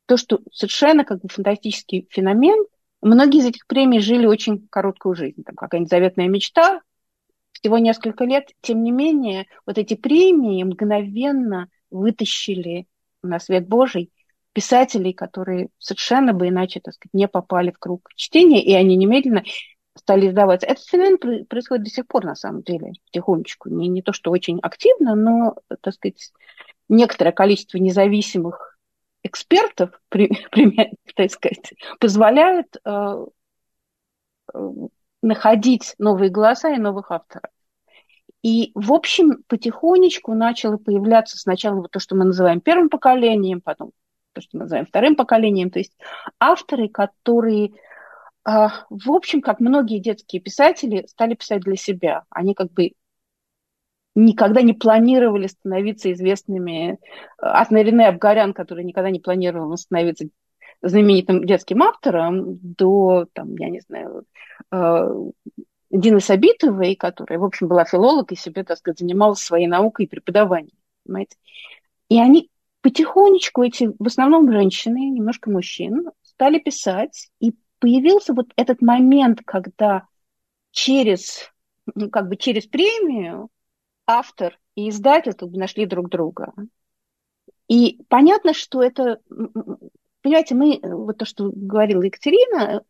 То, 0.06 0.16
что 0.16 0.40
совершенно 0.52 1.04
как 1.04 1.20
бы 1.20 1.28
фантастический 1.28 2.06
феномен. 2.10 2.66
Многие 3.00 3.40
из 3.40 3.46
этих 3.46 3.66
премий 3.66 4.00
жили 4.00 4.26
очень 4.26 4.66
короткую 4.68 5.14
жизнь. 5.14 5.42
Там 5.44 5.56
какая-нибудь 5.56 5.90
заветная 5.90 6.28
мечта, 6.28 6.80
всего 7.52 7.78
несколько 7.78 8.24
лет. 8.24 8.48
Тем 8.60 8.82
не 8.82 8.90
менее, 8.90 9.46
вот 9.66 9.78
эти 9.78 9.94
премии 9.94 10.62
мгновенно 10.62 11.68
вытащили 11.90 12.86
на 13.22 13.38
свет 13.38 13.68
Божий 13.68 14.10
писателей, 14.52 15.12
которые 15.12 15.68
совершенно 15.78 16.32
бы 16.32 16.48
иначе, 16.48 16.80
так 16.80 16.94
сказать, 16.94 17.14
не 17.14 17.28
попали 17.28 17.70
в 17.70 17.78
круг 17.78 18.08
чтения, 18.14 18.62
и 18.62 18.72
они 18.72 18.96
немедленно 18.96 19.44
стали 19.96 20.28
издаваться. 20.28 20.66
Этот 20.66 20.84
феномен 20.84 21.46
происходит 21.46 21.84
до 21.84 21.90
сих 21.90 22.06
пор, 22.06 22.24
на 22.24 22.34
самом 22.34 22.62
деле, 22.62 22.92
потихонечку. 23.06 23.68
Не, 23.68 23.88
не 23.88 24.02
то, 24.02 24.12
что 24.12 24.30
очень 24.30 24.58
активно, 24.60 25.14
но, 25.14 25.56
так 25.80 25.94
сказать, 25.94 26.32
некоторое 26.88 27.32
количество 27.32 27.78
независимых 27.78 28.73
экспертов, 29.24 29.90
так 30.10 31.30
сказать, 31.30 31.74
позволяют 31.98 32.76
э, 32.84 33.26
э, 34.54 34.70
находить 35.22 35.94
новые 35.98 36.30
голоса 36.30 36.70
и 36.70 36.78
новых 36.78 37.10
авторов. 37.10 37.50
И, 38.42 38.72
в 38.74 38.92
общем, 38.92 39.42
потихонечку 39.48 40.34
начало 40.34 40.76
появляться 40.76 41.38
сначала 41.38 41.76
вот 41.76 41.90
то, 41.90 41.98
что 41.98 42.14
мы 42.14 42.26
называем 42.26 42.60
первым 42.60 42.90
поколением, 42.90 43.62
потом 43.62 43.92
то, 44.34 44.42
что 44.42 44.50
мы 44.58 44.64
называем 44.64 44.87
вторым 44.87 45.16
поколением, 45.16 45.70
то 45.70 45.78
есть 45.78 45.96
авторы, 46.38 46.88
которые, 46.88 47.70
э, 48.46 48.68
в 48.90 49.10
общем, 49.10 49.40
как 49.40 49.60
многие 49.60 49.98
детские 49.98 50.42
писатели, 50.42 51.06
стали 51.08 51.34
писать 51.34 51.62
для 51.62 51.76
себя. 51.76 52.24
Они 52.28 52.52
как 52.54 52.70
бы 52.72 52.92
никогда 54.14 54.62
не 54.62 54.72
планировали 54.72 55.46
становиться 55.46 56.12
известными. 56.12 56.98
От 57.38 57.70
Нарине 57.70 58.09
Абгарян, 58.09 58.53
который 58.53 58.85
никогда 58.85 59.11
не 59.11 59.20
планировал 59.20 59.77
становиться 59.77 60.27
знаменитым 60.83 61.44
детским 61.44 61.83
автором, 61.83 62.59
до, 62.59 63.27
там, 63.33 63.55
я 63.57 63.70
не 63.70 63.81
знаю, 63.81 64.24
э, 64.70 65.09
Дины 65.90 66.20
Сабитовой, 66.20 66.94
которая, 66.96 67.38
в 67.38 67.44
общем, 67.44 67.68
была 67.68 67.85
филолог 67.85 68.33
и 68.33 68.37
себе, 68.37 68.64
так 68.64 68.79
сказать, 68.79 68.98
занималась 68.98 69.40
своей 69.40 69.66
наукой 69.66 70.07
и 70.07 70.09
преподаванием. 70.09 70.77
Понимаете? 71.05 71.37
И 72.09 72.20
они 72.20 72.50
потихонечку, 72.83 73.62
эти 73.62 73.90
в 73.98 74.07
основном 74.07 74.50
женщины, 74.53 75.11
немножко 75.11 75.50
мужчин, 75.50 76.11
стали 76.22 76.59
писать, 76.59 77.31
и 77.40 77.55
появился 77.79 78.35
вот 78.35 78.48
этот 78.57 78.83
момент, 78.83 79.40
когда 79.44 80.07
через, 80.70 81.50
ну, 81.94 82.11
как 82.11 82.29
бы 82.29 82.37
через 82.37 82.66
премию 82.66 83.48
автор 84.06 84.58
и 84.74 84.88
издатель 84.88 85.32
бы 85.40 85.58
нашли 85.58 85.86
друг 85.86 86.08
друга. 86.08 86.52
И 87.68 88.02
понятно, 88.08 88.52
что 88.52 88.82
это, 88.82 89.20
понимаете, 90.20 90.54
мы, 90.54 90.80
вот 90.82 91.18
то, 91.18 91.24
что 91.24 91.50
говорила 91.54 92.02
Екатерина, 92.02 92.82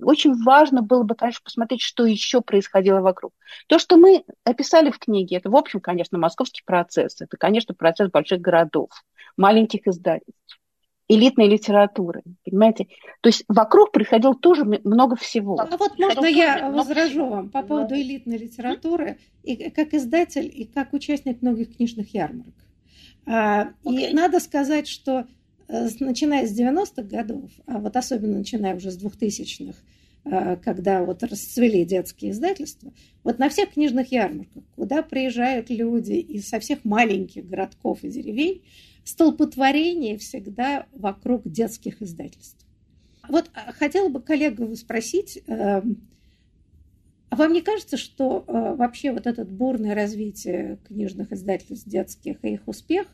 очень 0.00 0.40
важно 0.44 0.82
было 0.82 1.02
бы, 1.02 1.16
конечно, 1.16 1.42
посмотреть, 1.44 1.80
что 1.80 2.04
еще 2.04 2.40
происходило 2.40 3.00
вокруг. 3.00 3.32
То, 3.66 3.78
что 3.78 3.96
мы 3.96 4.24
описали 4.44 4.90
в 4.90 4.98
книге, 4.98 5.38
это, 5.38 5.50
в 5.50 5.56
общем, 5.56 5.80
конечно, 5.80 6.18
московский 6.18 6.62
процесс, 6.64 7.20
это, 7.20 7.36
конечно, 7.36 7.74
процесс 7.74 8.10
больших 8.10 8.40
городов, 8.40 8.90
маленьких 9.36 9.86
издательств. 9.86 10.60
Элитной 11.14 11.48
литературы, 11.48 12.22
понимаете? 12.44 12.86
То 13.20 13.28
есть 13.28 13.44
вокруг 13.48 13.92
происходило 13.92 14.34
тоже 14.34 14.64
много 14.64 15.16
всего. 15.16 15.58
А 15.60 15.66
вот 15.76 15.98
можно 15.98 16.26
я 16.26 16.70
возражу 16.70 17.26
вам 17.26 17.50
по 17.50 17.62
поводу 17.62 17.94
элитной 17.94 18.38
литературы, 18.38 19.18
и 19.42 19.70
как 19.70 19.94
издатель, 19.94 20.50
и 20.52 20.64
как 20.64 20.92
участник 20.92 21.42
многих 21.42 21.76
книжных 21.76 22.14
ярмарок. 22.14 22.54
Okay. 23.26 23.72
И 23.84 24.12
надо 24.12 24.40
сказать, 24.40 24.88
что 24.88 25.26
э, 25.68 25.88
начиная 26.00 26.46
с 26.46 26.58
90-х 26.58 27.02
годов, 27.02 27.50
а 27.66 27.78
вот 27.78 27.96
особенно 27.96 28.38
начиная 28.38 28.74
уже 28.74 28.90
с 28.90 28.98
2000-х, 29.02 29.78
э, 30.24 30.56
когда 30.56 31.04
вот 31.04 31.22
расцвели 31.22 31.84
детские 31.84 32.32
издательства, 32.32 32.92
вот 33.22 33.38
на 33.38 33.48
всех 33.48 33.74
книжных 33.74 34.10
ярмарках, 34.10 34.64
куда 34.74 35.02
приезжают 35.02 35.70
люди 35.70 36.14
из 36.14 36.48
со 36.48 36.58
всех 36.58 36.84
маленьких 36.84 37.48
городков 37.48 38.02
и 38.02 38.08
деревень, 38.08 38.62
столпотворение 39.04 40.18
всегда 40.18 40.86
вокруг 40.92 41.42
детских 41.44 42.02
издательств. 42.02 42.64
Вот 43.28 43.50
а, 43.54 43.72
хотела 43.72 44.08
бы 44.08 44.20
коллегу 44.20 44.74
спросить, 44.76 45.42
эм, 45.46 46.08
а 47.32 47.36
вам 47.36 47.54
не 47.54 47.62
кажется, 47.62 47.96
что 47.96 48.44
э, 48.46 48.74
вообще 48.76 49.10
вот 49.10 49.26
это 49.26 49.46
бурное 49.46 49.94
развитие 49.94 50.78
книжных 50.86 51.32
издательств 51.32 51.88
детских 51.88 52.36
и 52.42 52.54
их 52.54 52.68
успех 52.68 53.06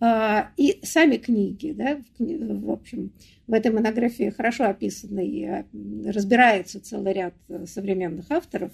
э, 0.00 0.40
и 0.56 0.80
сами 0.82 1.16
книги, 1.16 1.70
да, 1.70 2.02
в 2.18 2.70
общем, 2.70 3.12
в 3.46 3.52
этой 3.52 3.70
монографии 3.70 4.30
хорошо 4.30 4.64
описаны 4.64 5.24
и 5.24 5.44
э, 5.44 5.64
разбирается 6.10 6.80
целый 6.80 7.12
ряд 7.12 7.34
современных 7.66 8.32
авторов, 8.32 8.72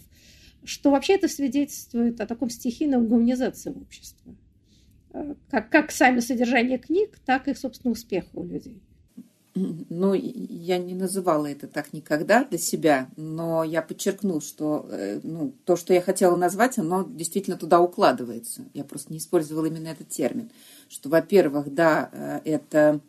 что 0.65 0.91
вообще 0.91 1.17
это 1.17 1.29
свидетельствует 1.29 2.21
о 2.23 2.27
таком 2.27 2.49
стихийном 2.49 3.09
гуманизации 3.09 3.73
общества? 3.73 4.35
Как, 5.51 5.71
как 5.71 5.91
сами 5.93 6.21
содержание 6.21 6.79
книг, 6.79 7.19
так 7.25 7.49
и, 7.49 7.55
собственно, 7.55 7.93
успех 7.93 8.25
у 8.33 8.45
людей. 8.45 8.83
Ну, 9.55 10.15
я 10.15 10.79
не 10.79 10.95
называла 10.95 11.47
это 11.47 11.67
так 11.67 11.93
никогда 11.93 12.45
для 12.45 12.57
себя, 12.57 13.11
но 13.17 13.65
я 13.65 13.83
подчеркну, 13.83 14.41
что 14.41 14.89
э, 14.91 15.21
ну, 15.23 15.55
то, 15.67 15.77
что 15.77 15.93
я 15.93 16.01
хотела 16.01 16.37
назвать, 16.37 16.79
оно 16.79 17.03
действительно 17.07 17.59
туда 17.59 17.81
укладывается. 17.81 18.65
Я 18.73 18.85
просто 18.85 19.13
не 19.13 19.19
использовала 19.19 19.67
именно 19.67 19.89
этот 19.89 20.09
термин. 20.09 20.51
Что, 20.89 21.11
во-первых, 21.11 21.75
да, 21.75 22.09
э, 22.13 22.41
это 22.47 23.01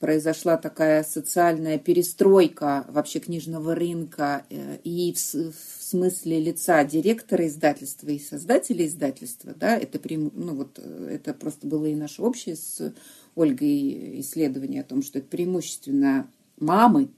произошла 0.00 0.56
такая 0.56 1.04
социальная 1.04 1.78
перестройка 1.78 2.84
вообще 2.88 3.20
книжного 3.20 3.74
рынка 3.74 4.44
э, 4.50 4.78
и 4.82 5.12
в, 5.12 5.18
смысле 5.18 6.40
лица 6.40 6.82
директора 6.84 7.46
издательства 7.46 8.08
и 8.08 8.18
создателя 8.18 8.86
издательства, 8.86 9.54
да, 9.54 9.76
это, 9.76 10.00
ну, 10.08 10.54
вот, 10.54 10.78
э, 10.78 11.08
это 11.12 11.34
просто 11.34 11.66
было 11.66 11.86
и 11.86 11.94
наше 11.94 12.22
общее 12.22 12.56
с 12.56 12.92
Ольгой 13.34 14.20
исследование 14.20 14.80
о 14.80 14.84
том, 14.84 15.02
что 15.02 15.18
это 15.18 15.28
преимущественно 15.28 16.28
мамы, 16.58 17.10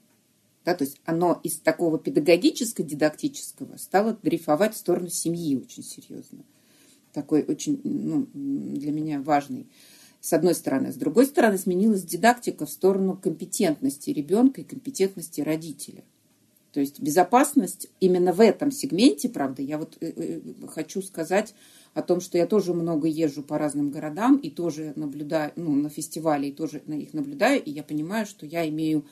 да, 0.65 0.75
то 0.75 0.85
есть 0.85 1.01
оно 1.05 1.41
из 1.43 1.59
такого 1.59 1.99
педагогическо-дидактического 1.99 3.77
стало 3.77 4.19
дрейфовать 4.23 4.75
в 4.75 4.79
сторону 4.79 5.09
семьи 5.09 5.57
очень 5.57 5.83
серьезно. 5.83 6.45
Такой 7.13 7.43
очень 7.43 7.81
ну, 7.85 8.27
для 8.33 8.93
меня 8.93 9.21
важный 9.21 9.67
с 10.23 10.33
одной 10.33 10.55
стороны. 10.55 10.93
С 10.93 10.97
другой 10.97 11.27
стороны, 11.27 11.59
сменилась 11.59 12.05
дидактика 12.05 12.65
в 12.65 12.71
сторону 12.71 13.17
компетентности 13.17 14.11
ребенка 14.11 14.61
и 14.61 14.65
компетентности 14.65 15.41
родителя. 15.41 16.05
То 16.73 16.79
есть 16.79 17.01
безопасность 17.01 17.89
именно 18.01 18.33
в 18.33 18.41
этом 18.41 18.71
сегменте, 18.71 19.29
правда, 19.29 19.63
я 19.63 19.79
вот 19.79 19.99
э, 20.01 20.13
э, 20.17 20.41
хочу 20.69 21.03
сказать 21.03 21.55
о 21.93 22.03
том, 22.03 22.21
что 22.21 22.39
я 22.39 22.47
тоже 22.47 22.73
много 22.73 23.09
езжу 23.09 23.43
по 23.43 23.59
разным 23.59 23.91
городам 23.91 24.37
и 24.37 24.49
тоже 24.49 24.93
наблюдаю, 24.95 25.53
ну, 25.57 25.75
на 25.75 25.91
фестивале 25.91 26.49
и 26.49 26.53
тоже 26.53 26.83
на 26.87 26.95
их 26.95 27.13
наблюдаю, 27.13 27.63
и 27.63 27.71
я 27.71 27.83
понимаю, 27.83 28.25
что 28.25 28.47
я 28.47 28.67
имею 28.69 29.05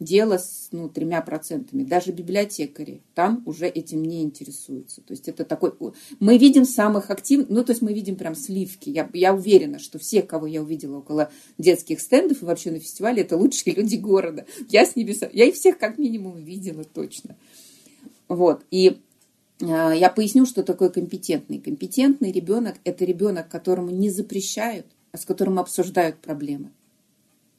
дело 0.00 0.38
с 0.38 0.68
ну, 0.72 0.88
тремя 0.88 1.20
процентами. 1.22 1.82
Даже 1.82 2.12
библиотекари 2.12 3.02
там 3.14 3.42
уже 3.46 3.66
этим 3.66 4.02
не 4.02 4.22
интересуются. 4.22 5.00
То 5.00 5.12
есть 5.12 5.28
это 5.28 5.44
такой... 5.44 5.72
Мы 6.20 6.38
видим 6.38 6.64
самых 6.64 7.10
активных... 7.10 7.48
Ну, 7.48 7.64
то 7.64 7.72
есть 7.72 7.82
мы 7.82 7.92
видим 7.92 8.16
прям 8.16 8.34
сливки. 8.34 8.90
Я, 8.90 9.08
я 9.12 9.34
уверена, 9.34 9.78
что 9.78 9.98
все, 9.98 10.22
кого 10.22 10.46
я 10.46 10.62
увидела 10.62 10.98
около 10.98 11.30
детских 11.58 12.00
стендов 12.00 12.42
и 12.42 12.44
вообще 12.44 12.70
на 12.70 12.78
фестивале, 12.78 13.22
это 13.22 13.36
лучшие 13.36 13.74
люди 13.74 13.96
города. 13.96 14.46
Я 14.68 14.84
с 14.84 14.94
ними... 14.94 15.14
Я 15.34 15.46
их 15.46 15.54
всех 15.54 15.78
как 15.78 15.98
минимум 15.98 16.36
видела 16.36 16.84
точно. 16.84 17.36
Вот. 18.28 18.64
И 18.70 18.98
э, 19.60 19.64
я 19.64 20.10
поясню, 20.10 20.46
что 20.46 20.62
такое 20.62 20.90
компетентный. 20.90 21.58
Компетентный 21.58 22.30
ребенок– 22.30 22.76
это 22.84 23.04
ребенок, 23.04 23.48
которому 23.48 23.90
не 23.90 24.10
запрещают, 24.10 24.86
а 25.10 25.18
с 25.18 25.24
которым 25.24 25.58
обсуждают 25.58 26.18
проблемы 26.18 26.70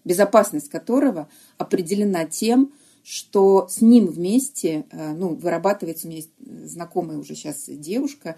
безопасность 0.09 0.69
которого 0.69 1.29
определена 1.59 2.25
тем, 2.25 2.73
что 3.03 3.67
с 3.69 3.79
ним 3.79 4.07
вместе 4.07 4.85
э, 4.89 5.13
ну, 5.13 5.35
вырабатывается, 5.35 6.07
у 6.07 6.09
меня 6.09 6.17
есть 6.17 6.31
знакомая 6.71 7.19
уже 7.19 7.35
сейчас 7.35 7.65
девушка, 7.67 8.35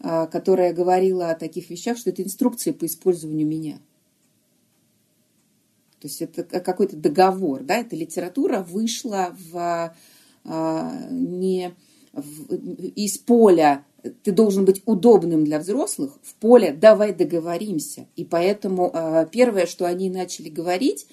э, 0.00 0.26
которая 0.32 0.72
говорила 0.72 1.30
о 1.30 1.34
таких 1.34 1.68
вещах, 1.68 1.98
что 1.98 2.08
это 2.08 2.22
инструкция 2.22 2.72
по 2.72 2.86
использованию 2.86 3.46
меня. 3.46 3.78
То 6.00 6.08
есть 6.08 6.22
это 6.22 6.42
какой-то 6.42 6.96
договор, 6.96 7.62
да, 7.64 7.76
эта 7.76 7.94
литература 7.96 8.62
вышла 8.62 9.36
в, 9.52 9.94
э, 10.44 11.08
не 11.10 11.74
из 12.14 13.18
поля 13.18 13.84
ты 14.22 14.32
должен 14.32 14.64
быть 14.64 14.82
удобным 14.86 15.44
для 15.44 15.58
взрослых, 15.58 16.18
в 16.22 16.34
поле 16.34 16.72
давай 16.72 17.14
договоримся. 17.14 18.06
И 18.16 18.24
поэтому 18.24 18.90
э, 18.92 19.26
первое, 19.30 19.66
что 19.66 19.86
они 19.86 20.08
начали 20.08 20.48
говорить, 20.48 21.06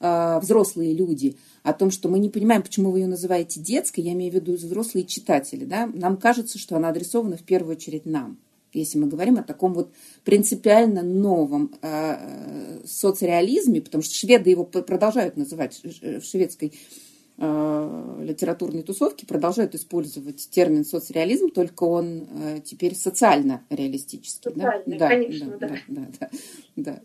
э, 0.00 0.38
взрослые 0.40 0.94
люди, 0.94 1.36
о 1.62 1.72
том, 1.72 1.90
что 1.90 2.08
мы 2.08 2.18
не 2.18 2.28
понимаем, 2.28 2.62
почему 2.62 2.90
вы 2.90 3.00
ее 3.00 3.06
называете 3.06 3.60
детской, 3.60 4.00
я 4.00 4.12
имею 4.12 4.32
в 4.32 4.34
виду 4.34 4.54
взрослые 4.54 5.06
читатели, 5.06 5.64
да, 5.64 5.86
нам 5.86 6.16
кажется, 6.16 6.58
что 6.58 6.76
она 6.76 6.88
адресована 6.88 7.36
в 7.36 7.44
первую 7.44 7.76
очередь 7.76 8.04
нам. 8.04 8.38
Если 8.72 8.98
мы 8.98 9.06
говорим 9.06 9.38
о 9.38 9.44
таком 9.44 9.72
вот 9.72 9.92
принципиально 10.24 11.02
новом 11.02 11.72
э, 11.80 12.80
соцреализме, 12.84 13.80
потому 13.80 14.02
что 14.02 14.12
шведы 14.12 14.50
его 14.50 14.64
продолжают 14.64 15.36
называть 15.36 15.80
в 15.84 16.22
шведской 16.22 16.72
Э, 16.72 17.13
литературной 17.36 18.82
тусовки 18.82 19.24
продолжают 19.24 19.74
использовать 19.74 20.48
термин 20.50 20.84
соцреализм, 20.84 21.50
только 21.50 21.82
он 21.82 22.28
э, 22.30 22.60
теперь 22.64 22.94
социально-реалистический. 22.94 24.52
Социальный, 24.52 24.98
да? 24.98 25.08
конечно, 25.08 25.58
да. 25.58 25.68
Да, 25.68 25.76
да, 25.88 26.06
да, 26.20 26.30
да. 26.76 27.00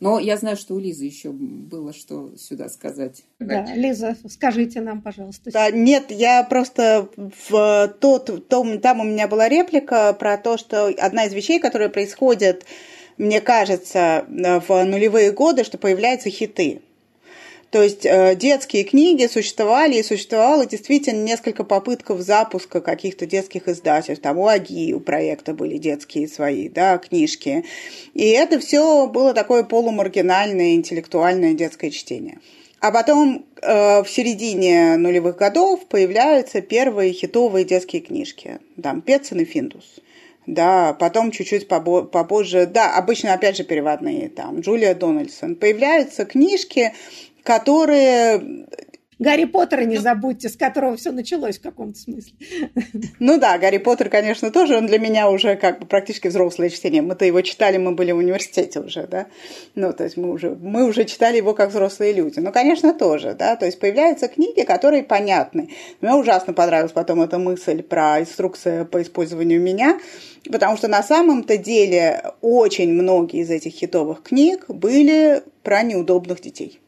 Но 0.00 0.20
я 0.20 0.36
знаю, 0.36 0.56
что 0.56 0.74
у 0.74 0.78
Лизы 0.78 1.04
еще 1.04 1.30
было 1.30 1.92
что 1.92 2.32
сюда 2.36 2.68
сказать. 2.68 3.24
Да, 3.40 3.66
Лиза, 3.74 4.16
скажите 4.28 4.80
нам, 4.80 5.02
пожалуйста. 5.02 5.50
Да, 5.50 5.70
нет, 5.70 6.10
я 6.10 6.44
просто 6.44 7.08
в 7.16 7.94
тот, 8.00 8.48
том, 8.48 8.80
там 8.80 9.00
у 9.00 9.04
меня 9.04 9.26
была 9.26 9.48
реплика 9.48 10.12
про 10.12 10.38
то, 10.38 10.56
что 10.56 10.86
одна 10.86 11.24
из 11.24 11.34
вещей, 11.34 11.58
которая 11.58 11.88
происходит, 11.88 12.64
мне 13.16 13.40
кажется, 13.40 14.24
в 14.28 14.84
нулевые 14.84 15.32
годы, 15.32 15.64
что 15.64 15.78
появляются 15.78 16.30
хиты. 16.30 16.80
То 17.70 17.82
есть 17.82 18.06
э, 18.06 18.34
детские 18.34 18.84
книги 18.84 19.26
существовали, 19.26 19.96
и 19.96 20.02
существовало 20.02 20.64
действительно 20.64 21.22
несколько 21.22 21.64
попытков 21.64 22.20
запуска 22.20 22.80
каких-то 22.80 23.26
детских 23.26 23.68
издательств. 23.68 24.22
Там 24.22 24.38
у 24.38 24.46
Аги 24.46 24.94
у 24.94 25.00
проекта 25.00 25.52
были 25.52 25.76
детские 25.76 26.28
свои 26.28 26.70
да, 26.70 26.96
книжки. 26.96 27.64
И 28.14 28.26
это 28.28 28.58
все 28.58 29.06
было 29.06 29.34
такое 29.34 29.64
полумаргинальное 29.64 30.74
интеллектуальное 30.74 31.52
детское 31.52 31.90
чтение. 31.90 32.38
А 32.80 32.90
потом 32.90 33.44
э, 33.60 34.02
в 34.02 34.08
середине 34.08 34.96
нулевых 34.96 35.36
годов 35.36 35.86
появляются 35.88 36.62
первые 36.62 37.12
хитовые 37.12 37.66
детские 37.66 38.00
книжки. 38.00 38.60
Там 38.82 39.02
«Петсон 39.02 39.40
и 39.40 39.44
Финдус». 39.44 39.96
Да, 40.46 40.94
потом 40.94 41.30
чуть-чуть 41.30 41.68
попозже, 41.68 42.64
да, 42.64 42.96
обычно 42.96 43.34
опять 43.34 43.58
же 43.58 43.64
переводные, 43.64 44.30
там, 44.30 44.60
Джулия 44.60 44.94
Дональдсон. 44.94 45.56
Появляются 45.56 46.24
книжки, 46.24 46.94
которые 47.48 48.66
Гарри 49.18 49.46
Поттера 49.46 49.82
не 49.82 49.96
забудьте, 49.96 50.48
с 50.48 50.56
которого 50.56 50.96
все 50.96 51.10
началось 51.10 51.58
в 51.58 51.62
каком-то 51.62 51.98
смысле. 51.98 52.34
Ну 53.18 53.38
да, 53.38 53.58
Гарри 53.58 53.78
Поттер, 53.78 54.10
конечно, 54.10 54.50
тоже, 54.50 54.76
он 54.76 54.86
для 54.86 54.98
меня 54.98 55.28
уже 55.30 55.56
как 55.56 55.80
бы 55.80 55.86
практически 55.86 56.28
взрослое 56.28 56.68
чтение. 56.70 57.02
Мы-то 57.02 57.24
его 57.24 57.40
читали, 57.40 57.78
мы 57.78 57.92
были 57.92 58.12
в 58.12 58.18
университете 58.18 58.80
уже, 58.80 59.06
да. 59.06 59.26
Ну, 59.74 59.92
то 59.92 60.04
есть 60.04 60.16
мы 60.16 60.30
уже, 60.30 60.50
мы 60.50 60.84
уже 60.84 61.04
читали 61.04 61.38
его 61.38 61.54
как 61.54 61.70
взрослые 61.70 62.12
люди. 62.12 62.38
Ну, 62.38 62.52
конечно, 62.52 62.94
тоже, 62.94 63.34
да. 63.34 63.56
То 63.56 63.66
есть 63.66 63.80
появляются 63.80 64.28
книги, 64.28 64.62
которые 64.62 65.02
понятны. 65.02 65.70
Мне 66.00 66.14
ужасно 66.14 66.52
понравилась 66.52 66.92
потом 66.92 67.22
эта 67.22 67.38
мысль 67.38 67.82
про 67.82 68.20
инструкцию 68.20 68.86
по 68.86 69.02
использованию 69.02 69.60
меня, 69.60 69.98
потому 70.50 70.76
что 70.76 70.86
на 70.86 71.02
самом-то 71.02 71.56
деле 71.56 72.22
очень 72.40 72.92
многие 72.92 73.40
из 73.40 73.50
этих 73.50 73.72
хитовых 73.72 74.22
книг 74.22 74.66
были 74.68 75.42
про 75.62 75.82
неудобных 75.82 76.40
детей 76.40 76.80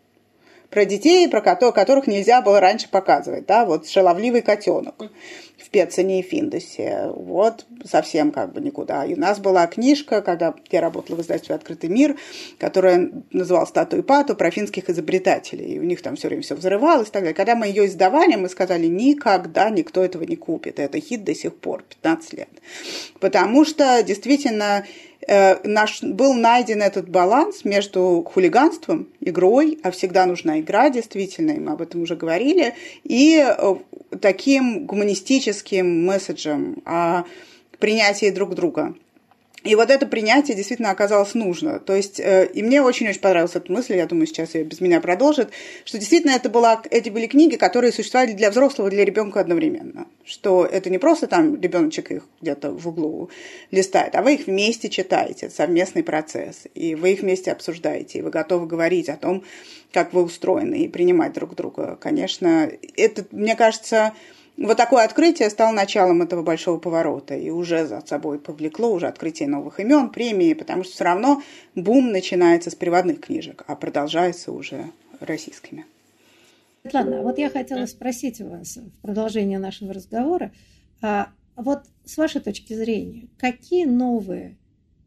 про 0.71 0.85
детей, 0.85 1.29
про 1.29 1.41
которых 1.41 2.07
нельзя 2.07 2.41
было 2.41 2.61
раньше 2.61 2.89
показывать, 2.89 3.47
да, 3.47 3.64
вот 3.64 3.89
шаловливый 3.89 4.43
котенок. 4.43 5.11
В 5.59 5.68
Пецане 5.68 6.21
и 6.21 6.23
Финдосе. 6.23 7.11
Вот 7.14 7.66
совсем 7.85 8.33
как 8.33 8.55
бы 8.55 8.61
никуда. 8.62 9.05
И 9.05 9.14
у 9.14 9.21
нас 9.21 9.39
была 9.39 9.66
книжка, 9.66 10.23
когда 10.23 10.55
я 10.71 10.81
работала 10.81 11.16
в 11.16 11.21
издательстве 11.21 11.55
«Открытый 11.55 11.91
мир», 11.91 12.16
которая 12.59 13.11
называлась 13.31 13.68
«Стату 13.68 13.99
и 13.99 14.03
пату» 14.03 14.35
про 14.35 14.51
финских 14.51 14.89
изобретателей. 14.89 15.75
И 15.75 15.79
у 15.79 15.83
них 15.83 16.01
там 16.01 16.16
все 16.16 16.29
время 16.29 16.43
все 16.43 16.55
взрывалось 16.55 17.09
и 17.09 17.11
так 17.11 17.23
далее. 17.23 17.35
Когда 17.35 17.55
мы 17.55 17.66
ее 17.66 17.87
издавали, 17.87 18.37
мы 18.37 18.49
сказали, 18.49 18.87
никогда 18.87 19.68
никто 19.68 20.03
этого 20.03 20.23
не 20.23 20.37
купит. 20.37 20.81
Это 20.81 20.99
хит 20.99 21.25
до 21.25 21.35
сих 21.35 21.55
пор, 21.55 21.85
15 21.89 22.33
лет. 22.33 22.49
Потому 23.21 23.66
что 23.66 24.03
действительно 24.03 24.87
наш, 25.29 26.03
был 26.03 26.35
найден 26.35 26.83
этот 26.83 27.09
баланс 27.09 27.64
между 27.64 28.27
хулиганством, 28.33 29.09
игрой, 29.21 29.79
а 29.83 29.91
всегда 29.91 30.27
нужна 30.27 30.61
игра, 30.61 30.91
действительно, 30.91 31.55
мы 31.55 31.73
об 31.73 31.83
этом 31.83 32.03
уже 32.03 32.16
говорили, 32.16 32.75
и 33.05 33.37
э, 33.39 33.75
таким 34.21 34.87
гуманистическим 34.87 36.07
месседжем 36.07 36.83
о 36.85 37.25
принятии 37.79 38.31
друг 38.31 38.55
друга. 38.55 38.95
И 39.63 39.75
вот 39.75 39.91
это 39.91 40.07
принятие 40.07 40.57
действительно 40.57 40.91
оказалось 40.91 41.35
нужно. 41.35 41.81
То 41.81 41.95
есть, 41.95 42.19
э, 42.19 42.47
и 42.53 42.63
мне 42.63 42.81
очень-очень 42.81 43.21
понравилась 43.21 43.57
эта 43.57 43.71
мысль, 43.71 43.97
я 43.97 44.07
думаю, 44.07 44.27
сейчас 44.27 44.55
ее 44.55 44.65
без 44.65 44.81
меня 44.81 45.01
продолжит, 45.01 45.51
что 45.85 45.99
действительно 45.99 46.33
это 46.33 46.49
была, 46.49 46.83
эти 46.91 47.11
были 47.11 47.27
книги, 47.27 47.57
которые 47.57 47.93
существовали 47.93 48.33
для 48.33 48.51
взрослого 48.51 48.89
и 48.89 48.91
для 48.91 49.05
ребенка 49.05 49.41
одновременно. 49.41 50.07
Что 50.25 50.65
это 50.65 50.89
не 50.89 50.99
просто 50.99 51.27
там 51.27 51.61
ребеночек 51.61 52.11
их 52.11 52.23
где-то 52.41 52.71
в 52.71 52.89
углу 52.89 53.31
листает, 53.71 54.15
а 54.15 54.23
вы 54.23 54.35
их 54.35 54.47
вместе 54.47 54.89
читаете, 54.89 55.47
это 55.47 55.55
совместный 55.55 56.03
процесс, 56.03 56.67
и 56.75 56.95
вы 56.95 57.13
их 57.13 57.21
вместе 57.21 57.53
обсуждаете, 57.53 58.19
и 58.19 58.23
вы 58.23 58.31
готовы 58.31 58.67
говорить 58.67 59.09
о 59.09 59.17
том, 59.17 59.45
как 59.93 60.15
вы 60.15 60.23
устроены, 60.23 60.85
и 60.85 60.89
принимать 60.89 61.33
друг 61.33 61.55
друга. 61.55 61.99
Конечно, 62.01 62.71
это, 62.97 63.27
мне 63.31 63.57
кажется, 63.57 64.15
вот 64.67 64.77
такое 64.77 65.05
открытие 65.05 65.49
стало 65.49 65.73
началом 65.73 66.21
этого 66.23 66.43
большого 66.43 66.79
поворота 66.79 67.35
и 67.35 67.49
уже 67.51 67.87
за 67.87 68.01
собой 68.07 68.39
повлекло 68.39 68.93
уже 68.93 69.07
открытие 69.07 69.49
новых 69.49 69.81
имен, 69.81 70.11
премии, 70.11 70.53
потому 70.53 70.85
что 70.85 70.93
все 70.93 71.05
равно 71.05 71.43
бум 71.75 72.13
начинается 72.13 72.71
с 72.71 72.75
приводных 72.75 73.21
книжек, 73.21 73.65
а 73.67 73.75
продолжается 73.75 74.53
уже 74.53 74.91
российскими. 75.19 75.87
Светлана, 76.83 77.23
вот 77.23 77.39
я 77.39 77.49
хотела 77.49 77.87
спросить 77.87 78.41
у 78.41 78.49
вас 78.49 78.77
в 78.77 79.03
продолжение 79.03 79.59
нашего 79.59 79.95
разговора, 79.95 80.53
а 81.01 81.33
вот 81.57 81.85
с 82.05 82.17
вашей 82.17 82.41
точки 82.41 82.75
зрения, 82.75 83.29
какие 83.39 83.85
новые 83.85 84.59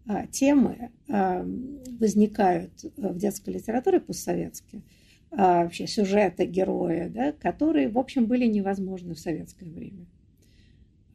а, 0.08 0.28
темы 0.28 0.92
а, 1.10 1.46
возникают 2.00 2.72
в 2.98 3.18
детской 3.18 3.52
литературе 3.52 4.00
постсоветской, 4.00 4.80
а, 4.80 5.03
вообще 5.36 5.88
сюжеты 5.88 6.46
героя, 6.46 7.10
да, 7.10 7.32
которые, 7.32 7.90
в 7.90 7.98
общем, 7.98 8.26
были 8.26 8.46
невозможны 8.46 9.16
в 9.16 9.20
советское 9.20 9.66
время. 9.66 10.06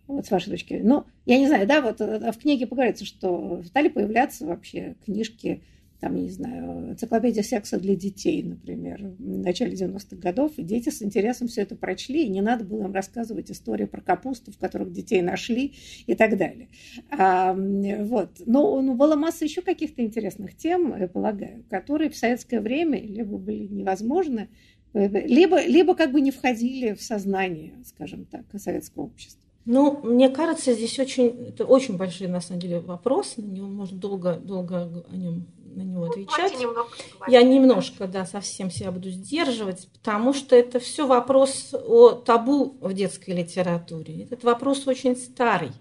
Вот 0.07 0.27
с 0.27 0.31
вашей 0.31 0.51
точки 0.51 0.75
зрения. 0.75 0.89
Ну, 0.89 1.05
я 1.27 1.39
не 1.39 1.47
знаю, 1.47 1.67
да, 1.67 1.83
вот 1.83 2.01
э, 2.01 2.33
в 2.33 2.39
книге 2.39 2.67
поговорится, 2.67 3.05
что 3.05 3.63
стали 3.65 3.89
появляться 3.89 4.47
вообще 4.47 4.97
книжки 5.05 5.63
там, 6.01 6.15
не 6.15 6.31
знаю, 6.31 6.91
энциклопедия 6.91 7.43
секса 7.43 7.79
для 7.79 7.97
детей, 7.97 8.43
например, 8.43 9.15
в 9.19 9.39
начале 9.39 9.75
90-х 9.75 10.17
годов, 10.17 10.53
и 10.57 10.63
дети 10.63 10.91
с 10.91 11.03
интересом 11.03 11.49
все 11.49 11.63
это 11.63 11.75
прочли, 11.75 12.25
и 12.25 12.29
не 12.29 12.41
надо 12.41 12.65
было 12.65 12.85
им 12.85 12.93
рассказывать 12.93 13.51
истории 13.51 13.85
про 13.85 14.01
капусту, 14.01 14.53
в 14.53 14.59
которых 14.59 14.93
детей 14.93 15.23
нашли 15.23 15.75
и 16.07 16.15
так 16.15 16.37
далее. 16.37 16.69
А, 17.11 17.53
вот. 17.55 18.41
Но 18.47 18.81
ну, 18.81 18.95
была 18.95 19.17
масса 19.17 19.45
еще 19.45 19.61
каких-то 19.61 20.03
интересных 20.03 20.57
тем, 20.57 20.97
я 20.97 21.09
полагаю, 21.09 21.65
которые 21.69 22.11
в 22.11 22.17
советское 22.17 22.61
время 22.61 23.01
либо 23.01 23.37
были 23.37 23.67
невозможны, 23.67 24.49
либо, 24.95 25.65
либо 25.65 25.95
как 25.95 26.13
бы 26.13 26.21
не 26.21 26.31
входили 26.31 26.95
в 26.95 27.03
сознание, 27.03 27.75
скажем 27.85 28.25
так, 28.25 28.45
советского 28.57 29.05
общества. 29.05 29.48
Ну, 29.71 30.01
мне 30.03 30.31
кажется, 30.31 30.73
здесь 30.73 30.99
очень, 30.99 31.49
это 31.49 31.67
очень 31.67 31.99
большой, 31.99 32.27
на 32.27 32.41
самом 32.41 32.59
деле, 32.59 32.81
вопрос, 32.81 33.35
на 33.37 33.43
него 33.43 33.67
можно 33.67 33.99
долго, 33.99 34.37
долго 34.37 35.05
о 35.11 35.15
нем 35.15 35.47
на 35.75 35.83
него 35.83 36.07
ну, 36.07 36.11
отвечать. 36.11 36.59
Немного 36.59 36.89
Я 37.29 37.43
немножко, 37.43 38.07
да, 38.07 38.25
совсем 38.25 38.71
себя 38.71 38.91
буду 38.91 39.11
сдерживать, 39.11 39.87
потому 39.93 40.33
что 40.33 40.57
это 40.57 40.81
все 40.81 41.07
вопрос 41.07 41.75
о 41.75 42.13
табу 42.13 42.79
в 42.81 42.95
детской 42.95 43.33
литературе. 43.33 44.23
Этот 44.23 44.43
вопрос 44.43 44.87
очень 44.87 45.15
старый. 45.15 45.73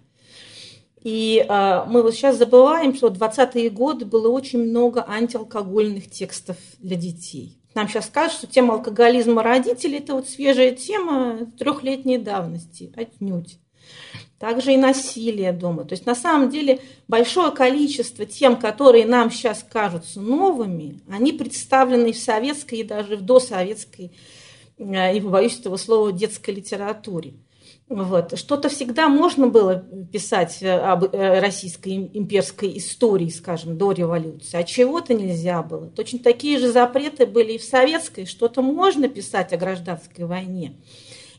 И 1.02 1.46
э, 1.48 1.86
мы 1.88 2.04
вот 2.04 2.14
сейчас 2.14 2.38
забываем, 2.38 2.94
что 2.94 3.08
в 3.08 3.14
20-е 3.14 3.70
годы 3.70 4.04
было 4.06 4.28
очень 4.28 4.60
много 4.60 5.06
антиалкогольных 5.08 6.12
текстов 6.12 6.58
для 6.80 6.98
детей. 6.98 7.62
Нам 7.74 7.88
сейчас 7.88 8.08
скажут, 8.08 8.34
что 8.40 8.48
тема 8.48 8.74
алкоголизма 8.74 9.44
родителей– 9.44 10.00
это 10.00 10.14
вот 10.14 10.28
свежая 10.28 10.72
тема 10.72 11.50
трехлетней 11.58 12.18
давности, 12.18 12.92
отнюдь 12.94 13.60
также 14.40 14.74
и 14.74 14.78
насилие 14.78 15.52
дома. 15.52 15.84
То 15.84 15.94
есть 15.94 16.06
на 16.06 16.16
самом 16.16 16.50
деле 16.50 16.80
большое 17.08 17.52
количество 17.52 18.26
тем, 18.26 18.58
которые 18.58 19.06
нам 19.06 19.32
сейчас 19.32 19.66
кажутся 19.68 20.22
новыми, 20.22 21.00
они 21.10 21.34
представлены 21.34 22.14
в 22.14 22.18
советской 22.18 22.80
и 22.80 22.84
даже 22.84 23.18
в 23.18 23.22
досоветской, 23.22 24.12
э, 24.78 25.14
не 25.14 25.22
побоюсь 25.22 25.60
этого 25.60 25.78
слова, 25.78 26.12
детской 26.12 26.52
литературе. 26.52 27.34
Вот. 27.90 28.38
Что-то 28.38 28.68
всегда 28.68 29.08
можно 29.08 29.48
было 29.48 29.86
писать 30.12 30.62
э, 30.62 30.72
об 30.72 31.06
э, 31.06 31.40
российской 31.40 32.10
имперской 32.14 32.78
истории, 32.78 33.30
скажем, 33.30 33.78
до 33.78 33.94
революции, 33.94 34.58
а 34.58 34.64
чего-то 34.64 35.14
нельзя 35.14 35.64
было. 35.64 35.88
Точно 35.88 36.20
такие 36.20 36.60
же 36.60 36.72
запреты 36.72 37.26
были 37.26 37.54
и 37.54 37.58
в 37.58 37.64
советской. 37.64 38.26
Что-то 38.26 38.62
можно 38.62 39.08
писать 39.08 39.54
о 39.54 39.58
гражданской 39.58 40.26
войне 40.26 40.76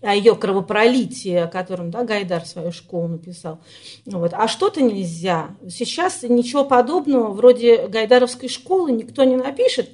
о 0.00 0.14
ее 0.14 0.34
кровопролитии, 0.34 1.34
о 1.34 1.48
котором 1.48 1.90
да, 1.90 2.04
Гайдар 2.04 2.44
свою 2.44 2.72
школу 2.72 3.08
написал. 3.08 3.60
Вот. 4.06 4.32
А 4.34 4.48
что-то 4.48 4.80
нельзя. 4.82 5.56
Сейчас 5.68 6.22
ничего 6.22 6.64
подобного 6.64 7.32
вроде 7.32 7.88
Гайдаровской 7.88 8.48
школы 8.48 8.92
никто 8.92 9.24
не 9.24 9.36
напишет, 9.36 9.90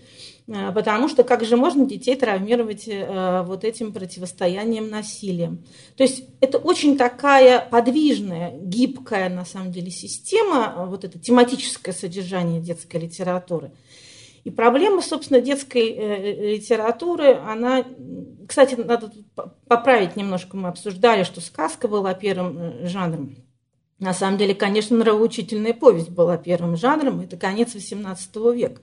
э, 0.46 0.72
потому 0.72 1.08
что 1.08 1.24
как 1.24 1.44
же 1.44 1.56
можно 1.56 1.86
детей 1.86 2.16
травмировать 2.16 2.84
э, 2.86 3.42
вот 3.46 3.64
этим 3.64 3.92
противостоянием 3.92 4.90
насилием. 4.90 5.64
То 5.96 6.02
есть 6.02 6.24
это 6.40 6.58
очень 6.58 6.96
такая 6.98 7.60
подвижная, 7.60 8.52
гибкая 8.60 9.28
на 9.28 9.44
самом 9.44 9.72
деле 9.72 9.90
система, 9.90 10.86
вот 10.88 11.04
это 11.04 11.18
тематическое 11.18 11.94
содержание 11.94 12.60
детской 12.60 12.98
литературы– 12.98 13.72
и 14.44 14.50
проблема, 14.50 15.00
собственно, 15.00 15.40
детской 15.40 15.90
э, 15.90 16.54
литературы, 16.56 17.34
она, 17.34 17.82
кстати, 18.46 18.74
надо 18.74 19.10
поправить 19.66 20.16
немножко, 20.16 20.58
мы 20.58 20.68
обсуждали, 20.68 21.22
что 21.22 21.40
сказка 21.40 21.88
была 21.88 22.12
первым 22.12 22.58
э, 22.58 22.86
жанром. 22.86 23.36
На 23.98 24.12
самом 24.12 24.36
деле, 24.36 24.54
конечно, 24.54 24.98
нравоучительная 24.98 25.72
повесть 25.72 26.10
была 26.10 26.36
первым 26.36 26.76
жанром, 26.76 27.20
это 27.20 27.38
конец 27.38 27.74
XVIII 27.74 28.54
века. 28.54 28.82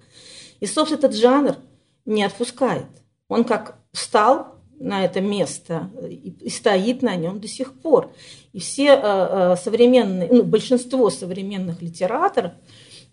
И, 0.59 0.66
собственно, 0.66 0.97
этот 0.97 1.16
жанр 1.16 1.57
не 2.05 2.24
отпускает. 2.24 2.88
Он 3.28 3.43
как 3.43 3.78
встал 3.91 4.55
на 4.80 5.05
это 5.05 5.22
место 5.22 5.91
и 6.09 6.49
стоит 6.49 7.03
на 7.03 7.16
нем 7.16 7.39
до 7.39 7.47
сих 7.47 7.80
пор. 7.80 8.12
И 8.51 8.59
все 8.59 8.99
э, 8.99 9.55
современные, 9.62 10.28
ну, 10.32 10.41
большинство 10.41 11.12
современных 11.12 11.84
литераторов– 11.84 12.53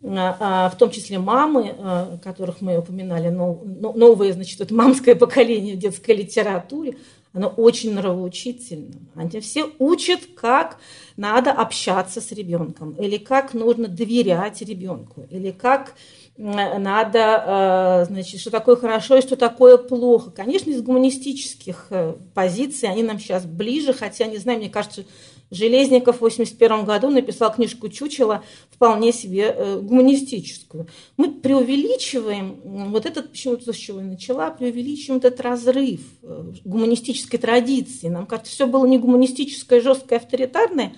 в 0.01 0.75
том 0.79 0.91
числе 0.91 1.19
мамы, 1.19 1.75
а, 1.77 2.19
которых 2.23 2.61
мы 2.61 2.79
упоминали, 2.79 3.31
новое, 3.31 4.33
значит, 4.33 4.61
это 4.61 4.73
мамское 4.73 5.17
поколение 5.17 5.75
в 5.75 5.79
детской 5.79 6.15
литературе, 6.15 6.97
оно 7.33 7.49
очень 7.49 7.95
нравоучительно. 7.95 8.95
Они 9.15 9.41
все 9.41 9.71
учат, 9.79 10.21
как 10.37 10.79
надо 11.17 11.53
общаться 11.53 12.21
с 12.21 12.33
ребенком, 12.33 12.93
или 12.93 13.17
как 13.17 13.55
нужно 13.55 13.89
доверять 13.89 14.63
ребенку, 14.63 15.27
или 15.31 15.51
как 15.51 15.95
надо, 16.37 18.05
значит, 18.09 18.41
что 18.41 18.51
такое 18.51 18.77
хорошо 18.77 19.17
и 19.17 19.23
что 19.23 19.35
такое 19.35 19.77
плохо. 19.77 20.31
Конечно, 20.31 20.71
из 20.71 20.81
гуманистических 20.83 21.87
э, 21.91 22.15
позиций 22.33 22.89
они 22.89 23.03
нам 23.03 23.19
сейчас 23.19 23.45
ближе, 23.45 23.93
хотя, 23.93 24.27
не 24.27 24.37
знаю, 24.37 24.61
мне 24.61 24.71
кажется, 24.71 25.05
Железников 25.51 26.17
в 26.17 26.25
1981 26.25 26.85
году 26.85 27.11
написал 27.11 27.53
книжку 27.53 27.89
«Чучело», 27.89 28.45
вполне 28.71 29.13
себе 29.13 29.55
э, 29.57 29.81
гуманистическую. 29.81 30.87
Мы 31.17 31.33
преувеличиваем, 31.33 32.61
вот 32.91 33.07
этот, 33.07 33.31
почему-то 33.31 33.73
с 33.73 33.77
чего 33.77 34.01
я 34.01 34.07
начала, 34.07 34.51
преувеличиваем 34.51 35.19
этот 35.19 35.41
разрыв 35.41 36.01
э, 36.23 36.53
гуманистической 36.65 37.39
традиции. 37.39 38.09
Нам 38.09 38.27
кажется, 38.27 38.53
все 38.53 38.67
было 38.67 38.85
не 38.87 38.99
гуманистическое, 38.99 39.81
жесткое, 39.81 40.19
авторитарное, 40.19 40.95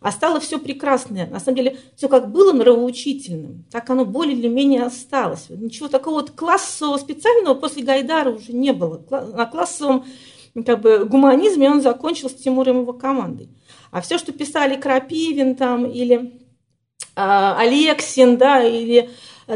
а 0.00 0.12
стало 0.12 0.38
все 0.38 0.58
прекрасное. 0.58 1.26
На 1.26 1.40
самом 1.40 1.56
деле, 1.56 1.78
все 1.96 2.08
как 2.08 2.30
было 2.30 2.52
нравоучительным, 2.52 3.64
так 3.70 3.90
оно 3.90 4.04
более 4.04 4.36
или 4.36 4.46
менее 4.46 4.84
осталось. 4.84 5.46
Ничего 5.50 5.88
такого 5.88 6.20
вот 6.20 6.30
классового 6.30 6.98
специального 6.98 7.54
после 7.54 7.82
Гайдара 7.82 8.30
уже 8.30 8.52
не 8.52 8.72
было. 8.72 9.02
На 9.10 9.46
классовом 9.46 10.04
как 10.64 10.80
бы, 10.80 11.04
гуманизме 11.04 11.70
он 11.70 11.82
закончил 11.82 12.30
с 12.30 12.34
Тимуром 12.34 12.82
его 12.82 12.92
командой. 12.92 13.48
А 13.90 14.00
все, 14.00 14.18
что 14.18 14.32
писали 14.32 14.80
Крапивин 14.80 15.56
там 15.56 15.86
или 15.86 16.16
э, 16.16 16.30
Алексин, 17.16 18.36
да, 18.36 18.62
или 18.62 19.10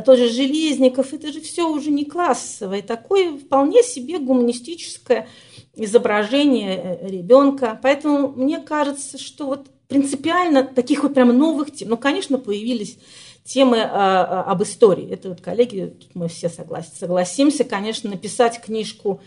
тот 0.05 0.19
же 0.19 0.29
Железников, 0.29 1.13
это 1.13 1.33
же 1.33 1.41
все 1.41 1.69
уже 1.69 1.91
не 1.91 2.07
классовое, 2.07 2.81
такое 2.81 3.37
вполне 3.37 3.83
себе 3.83 4.19
гуманистическое 4.19 5.29
изображение 5.75 6.99
ребенка. 7.03 7.79
Поэтому 7.83 8.29
мне 8.29 8.59
кажется, 8.61 9.19
что 9.19 9.47
вот 9.47 9.67
принципиально 9.89 10.65
таких 10.65 11.03
вот 11.03 11.13
прям 11.13 11.37
новых 11.37 11.71
тем, 11.71 11.91
ну, 11.91 11.97
конечно, 11.99 12.39
появились 12.39 12.97
темы 13.45 13.81
а, 13.83 14.45
об 14.45 14.63
истории. 14.63 15.11
Это 15.11 15.29
вот, 15.29 15.41
коллеги, 15.41 15.95
тут 16.01 16.15
мы 16.15 16.29
все 16.29 16.49
согласен, 16.49 16.93
согласимся, 16.99 17.65
конечно, 17.65 18.09
написать 18.09 18.61
книжку 18.61 19.21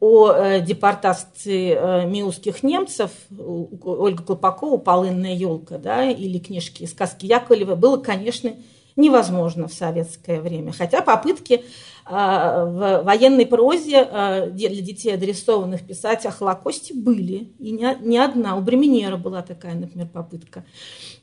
о 0.00 0.32
э, 0.32 0.60
депортации 0.60 1.76
э, 1.76 2.06
миусских 2.06 2.62
немцев 2.62 3.10
Ольга 3.38 4.22
Колпакова 4.22 4.78
«Полынная 4.78 5.34
елка», 5.34 5.78
да, 5.78 6.04
или 6.10 6.38
книжки 6.38 6.84
«Сказки 6.86 7.26
Яковлева» 7.26 7.74
было, 7.74 7.96
конечно, 7.98 8.52
невозможно 8.96 9.68
в 9.68 9.72
советское 9.72 10.40
время. 10.40 10.72
Хотя 10.72 11.02
попытки 11.02 11.64
в 12.10 13.02
военной 13.04 13.46
прозе 13.46 14.00
а, 14.00 14.46
для 14.46 14.68
детей 14.70 15.14
адресованных 15.14 15.86
писать 15.86 16.24
о 16.26 16.30
Холокосте 16.30 16.94
были. 16.94 17.52
И 17.58 17.70
не 17.70 18.18
одна. 18.18 18.56
У 18.56 18.60
Бременера 18.60 19.16
была 19.16 19.42
такая, 19.42 19.74
например, 19.74 20.08
попытка. 20.08 20.64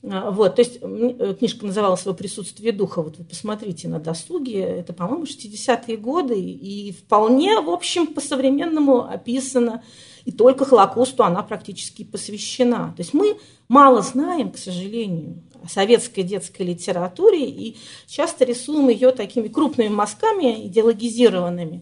А, 0.04 0.32
вот, 0.32 0.56
то 0.56 0.62
есть 0.62 0.80
э, 0.82 1.36
книжка 1.40 1.66
называлась 1.66 2.02
«Свое 2.02 2.16
присутствие 2.16 2.72
духа». 2.72 3.02
Вот 3.02 3.18
вы 3.18 3.24
посмотрите 3.24 3.88
на 3.88 4.00
досуге. 4.00 4.62
Это, 4.62 4.94
по-моему, 4.94 5.24
60-е 5.24 5.98
годы. 5.98 6.40
И 6.40 6.92
вполне, 6.92 7.60
в 7.62 7.70
общем, 7.70 8.08
по-современному 8.08 9.06
описано. 9.06 9.84
И 10.26 10.32
только 10.32 10.66
Холокосту 10.66 11.24
она 11.24 11.44
практически 11.44 12.04
посвящена. 12.04 12.94
То 12.96 13.02
есть 13.02 13.14
мы 13.14 13.38
мало 13.68 14.02
знаем, 14.02 14.52
к 14.52 14.58
сожалению, 14.58 15.44
советской 15.68 16.24
детской 16.24 16.64
литературе 16.64 17.46
и 17.46 17.78
часто 18.08 18.46
рисуем 18.46 18.90
ее 18.90 19.12
такими 19.12 19.48
крупными 19.48 19.90
мазками 19.90 20.68
идеологизированными. 20.68 21.82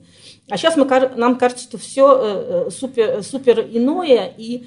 А 0.49 0.57
сейчас 0.57 0.75
мы, 0.75 0.85
нам 1.15 1.37
кажется, 1.37 1.63
что 1.63 1.77
все 1.77 2.15
э, 2.15 2.65
э, 2.67 2.71
супер, 2.71 3.23
супер 3.23 3.61
иное 3.61 4.33
и 4.37 4.65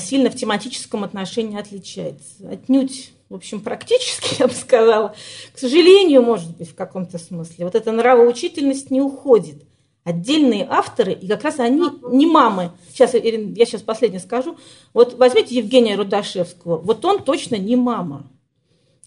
сильно 0.00 0.30
в 0.30 0.36
тематическом 0.36 1.04
отношении 1.04 1.58
отличается. 1.58 2.48
Отнюдь, 2.50 3.12
в 3.28 3.34
общем, 3.34 3.60
практически, 3.60 4.36
я 4.40 4.48
бы 4.48 4.54
сказала, 4.54 5.14
к 5.52 5.58
сожалению, 5.58 6.22
может 6.22 6.56
быть, 6.56 6.70
в 6.70 6.74
каком-то 6.74 7.18
смысле. 7.18 7.64
Вот 7.64 7.74
эта 7.74 7.92
нравоучительность 7.92 8.90
не 8.90 9.00
уходит 9.00 9.64
отдельные 10.04 10.66
авторы, 10.68 11.12
и 11.12 11.28
как 11.28 11.44
раз 11.44 11.60
они 11.60 11.82
не 12.10 12.26
мамы. 12.26 12.72
Сейчас, 12.92 13.14
Ирина, 13.14 13.54
я 13.54 13.66
сейчас 13.66 13.82
последнее 13.82 14.20
скажу. 14.20 14.56
Вот 14.94 15.18
возьмите 15.18 15.54
Евгения 15.54 15.96
Рудашевского. 15.96 16.78
Вот 16.78 17.04
он 17.04 17.22
точно 17.22 17.56
не 17.56 17.76
мама. 17.76 18.26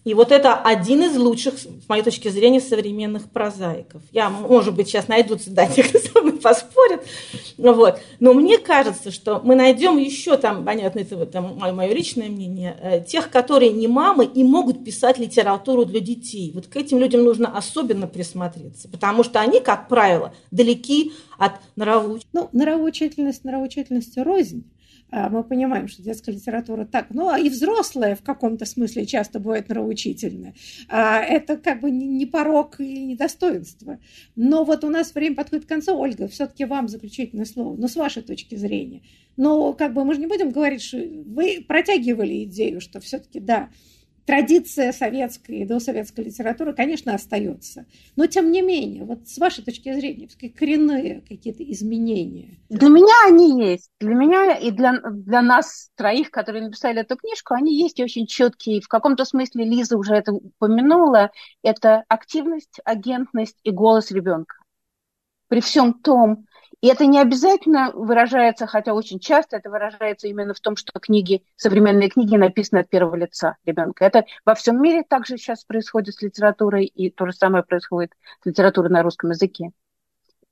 И 0.04 0.14
вот 0.14 0.32
это 0.32 0.54
один 0.54 1.02
из 1.02 1.16
лучших, 1.16 1.58
с 1.58 1.88
моей 1.88 2.02
точки 2.02 2.28
зрения, 2.28 2.60
современных 2.60 3.30
прозаиков. 3.30 4.02
Я, 4.10 4.30
может 4.30 4.74
быть, 4.74 4.88
сейчас 4.88 5.06
найдутся, 5.06 5.50
да, 5.50 5.66
те, 5.66 5.84
кто 5.84 5.98
со 5.98 6.20
мной 6.20 6.38
поспорит. 6.38 7.02
Вот. 7.56 8.00
Но 8.18 8.34
мне 8.34 8.58
кажется, 8.58 9.12
что 9.12 9.40
мы 9.44 9.54
найдем 9.54 9.98
еще 9.98 10.36
там, 10.36 10.64
понятно, 10.64 11.00
это 11.00 11.24
там, 11.26 11.56
мое, 11.56 11.72
мое 11.72 11.92
личное 11.92 12.28
мнение, 12.28 12.76
э, 12.82 13.04
тех, 13.04 13.30
которые 13.30 13.72
не 13.72 13.86
мамы 13.86 14.24
и 14.24 14.42
могут 14.42 14.84
писать 14.84 15.18
литературу 15.18 15.84
для 15.84 16.00
детей. 16.00 16.50
Вот 16.52 16.66
к 16.66 16.76
этим 16.76 16.98
людям 16.98 17.22
нужно 17.22 17.56
особенно 17.56 18.08
присмотреться, 18.08 18.88
потому 18.88 19.22
что 19.22 19.40
они, 19.40 19.60
как 19.60 19.88
правило, 19.88 20.34
далеки 20.50 21.12
от 21.38 21.52
нравоучительности. 21.76 22.28
Ну, 22.32 22.48
нравоучительность, 22.52 23.44
нравоучительность 23.44 24.18
рознь. 24.18 24.64
А, 25.14 25.28
мы 25.28 25.44
понимаем, 25.44 25.88
что 25.88 26.02
детская 26.02 26.32
литература 26.32 26.86
так, 26.86 27.08
ну, 27.10 27.28
а 27.28 27.38
и 27.38 27.50
взрослая 27.50 28.16
в 28.16 28.22
каком-то 28.22 28.64
смысле 28.64 29.04
часто 29.04 29.40
бывает 29.40 29.68
нравоучительная. 29.68 30.54
А, 30.88 31.20
это 31.20 31.58
как 31.58 31.80
бы 31.80 31.90
не 31.90 32.24
порог 32.24 32.80
и 32.80 33.04
не 33.04 33.14
достоинство. 33.14 33.98
Но 34.36 34.64
вот 34.64 34.84
у 34.84 34.88
нас 34.88 35.14
время 35.14 35.36
подходит 35.36 35.66
к 35.66 35.68
концу. 35.68 35.98
Ольга, 35.98 36.28
все-таки 36.28 36.64
вам 36.64 36.88
заключительное 36.88 37.44
слово. 37.44 37.76
Ну, 37.76 37.88
с 37.88 37.94
вашей 37.94 38.22
точки 38.22 38.54
зрения. 38.54 39.02
Но 39.36 39.74
как 39.74 39.92
бы 39.92 40.04
мы 40.06 40.14
же 40.14 40.20
не 40.20 40.26
будем 40.26 40.50
говорить, 40.50 40.82
что 40.82 40.96
вы 40.96 41.62
протягивали 41.66 42.44
идею, 42.44 42.80
что 42.80 42.98
все-таки, 42.98 43.38
да, 43.38 43.68
традиция 44.24 44.92
советской 44.92 45.58
и 45.58 45.64
досоветской 45.64 46.24
литературы, 46.24 46.74
конечно, 46.74 47.14
остается. 47.14 47.86
Но, 48.16 48.26
тем 48.26 48.50
не 48.52 48.62
менее, 48.62 49.04
вот 49.04 49.28
с 49.28 49.38
вашей 49.38 49.64
точки 49.64 49.92
зрения, 49.92 50.28
коренные 50.56 51.22
какие-то 51.28 51.62
изменения? 51.70 52.58
Для 52.68 52.88
меня 52.88 53.14
они 53.26 53.70
есть. 53.70 53.90
Для 54.00 54.14
меня 54.14 54.56
и 54.56 54.70
для, 54.70 55.00
для 55.10 55.42
нас 55.42 55.90
троих, 55.96 56.30
которые 56.30 56.64
написали 56.64 57.00
эту 57.00 57.16
книжку, 57.16 57.54
они 57.54 57.76
есть 57.76 57.98
и 57.98 58.04
очень 58.04 58.26
четкие. 58.26 58.80
В 58.80 58.88
каком-то 58.88 59.24
смысле 59.24 59.64
Лиза 59.64 59.96
уже 59.96 60.14
это 60.14 60.32
упомянула. 60.32 61.30
Это 61.62 62.04
активность, 62.08 62.80
агентность 62.84 63.58
и 63.62 63.70
голос 63.70 64.10
ребенка. 64.10 64.56
При 65.48 65.60
всем 65.60 65.94
том, 65.94 66.46
и 66.82 66.88
это 66.88 67.06
не 67.06 67.20
обязательно 67.20 67.92
выражается, 67.94 68.66
хотя 68.66 68.92
очень 68.92 69.20
часто 69.20 69.56
это 69.56 69.70
выражается 69.70 70.26
именно 70.26 70.52
в 70.52 70.58
том, 70.58 70.74
что 70.74 70.98
книги, 70.98 71.44
современные 71.54 72.10
книги 72.10 72.34
написаны 72.36 72.80
от 72.80 72.90
первого 72.90 73.14
лица 73.14 73.56
ребенка. 73.64 74.04
Это 74.04 74.24
во 74.44 74.56
всем 74.56 74.82
мире 74.82 75.04
также 75.08 75.38
сейчас 75.38 75.64
происходит 75.64 76.16
с 76.16 76.22
литературой, 76.22 76.86
и 76.86 77.08
то 77.08 77.24
же 77.26 77.32
самое 77.32 77.62
происходит 77.62 78.12
с 78.42 78.46
литературой 78.46 78.90
на 78.90 79.04
русском 79.04 79.30
языке. 79.30 79.70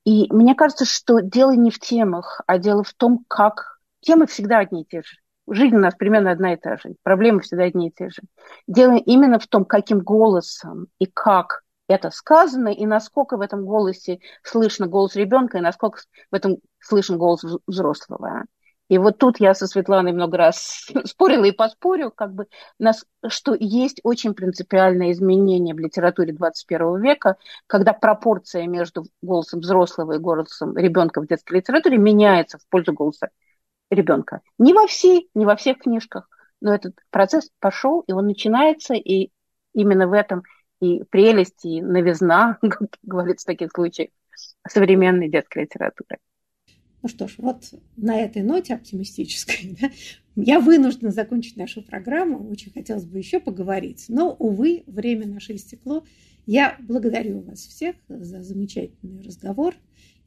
И 0.04 0.32
мне 0.32 0.54
кажется, 0.54 0.84
что 0.84 1.18
дело 1.18 1.50
не 1.50 1.72
в 1.72 1.80
темах, 1.80 2.40
а 2.46 2.58
дело 2.58 2.84
в 2.84 2.94
том, 2.94 3.24
как 3.26 3.80
темы 4.00 4.28
всегда 4.28 4.58
одни 4.58 4.82
и 4.82 4.86
те 4.86 5.02
же. 5.02 5.16
Жизнь 5.48 5.74
у 5.74 5.80
нас 5.80 5.96
примерно 5.96 6.30
одна 6.30 6.54
и 6.54 6.56
та 6.56 6.76
же, 6.76 6.94
проблемы 7.02 7.40
всегда 7.40 7.64
одни 7.64 7.88
и 7.88 7.92
те 7.92 8.08
же. 8.08 8.22
Дело 8.68 8.94
именно 8.94 9.40
в 9.40 9.48
том, 9.48 9.64
каким 9.64 9.98
голосом 9.98 10.86
и 11.00 11.06
как 11.06 11.64
это 11.90 12.10
сказано, 12.10 12.68
и 12.68 12.86
насколько 12.86 13.36
в 13.36 13.40
этом 13.40 13.66
голосе 13.66 14.20
слышно 14.42 14.86
голос 14.86 15.16
ребенка, 15.16 15.58
и 15.58 15.60
насколько 15.60 16.00
в 16.30 16.34
этом 16.34 16.58
слышен 16.78 17.18
голос 17.18 17.44
взрослого. 17.66 18.44
И 18.88 18.98
вот 18.98 19.18
тут 19.18 19.38
я 19.38 19.54
со 19.54 19.66
Светланой 19.66 20.12
много 20.12 20.36
раз 20.36 20.88
спорила 21.04 21.44
и 21.44 21.52
поспорю, 21.52 22.10
как 22.10 22.32
бы, 22.32 22.46
нас, 22.78 23.04
что 23.28 23.56
есть 23.58 24.00
очень 24.04 24.34
принципиальное 24.34 25.12
изменение 25.12 25.74
в 25.74 25.78
литературе 25.78 26.32
21 26.32 27.00
века, 27.00 27.36
когда 27.66 27.92
пропорция 27.92 28.66
между 28.66 29.06
голосом 29.22 29.60
взрослого 29.60 30.12
и 30.12 30.18
голосом 30.18 30.76
ребенка 30.76 31.20
в 31.20 31.26
детской 31.26 31.58
литературе 31.58 31.98
меняется 31.98 32.58
в 32.58 32.66
пользу 32.68 32.92
голоса 32.92 33.30
ребенка. 33.90 34.42
Не 34.58 34.74
во 34.74 34.86
всей, 34.86 35.28
не 35.34 35.44
во 35.44 35.56
всех 35.56 35.78
книжках, 35.78 36.28
но 36.60 36.74
этот 36.74 36.94
процесс 37.10 37.50
пошел, 37.58 38.00
и 38.06 38.12
он 38.12 38.26
начинается, 38.26 38.94
и 38.94 39.30
именно 39.72 40.06
в 40.06 40.12
этом 40.12 40.42
и 40.80 41.02
прелесть, 41.04 41.64
и 41.64 41.82
новизна, 41.82 42.58
как 42.62 42.98
говорится 43.02 43.44
в 43.44 43.46
таких 43.46 43.70
случаях, 43.74 44.10
современной 44.68 45.28
детской 45.28 45.62
литературы. 45.62 46.18
Ну 47.02 47.08
что 47.08 47.28
ж, 47.28 47.34
вот 47.38 47.64
на 47.96 48.20
этой 48.20 48.42
ноте 48.42 48.74
оптимистической 48.74 49.76
да, 49.80 49.90
я 50.36 50.60
вынуждена 50.60 51.10
закончить 51.10 51.56
нашу 51.56 51.82
программу. 51.82 52.48
Очень 52.50 52.72
хотелось 52.72 53.04
бы 53.04 53.18
еще 53.18 53.40
поговорить, 53.40 54.06
но, 54.08 54.32
увы, 54.32 54.84
время 54.86 55.26
наше 55.26 55.54
истекло. 55.54 56.04
Я 56.46 56.76
благодарю 56.80 57.40
вас 57.40 57.60
всех 57.60 57.96
за 58.08 58.42
замечательный 58.42 59.22
разговор 59.22 59.74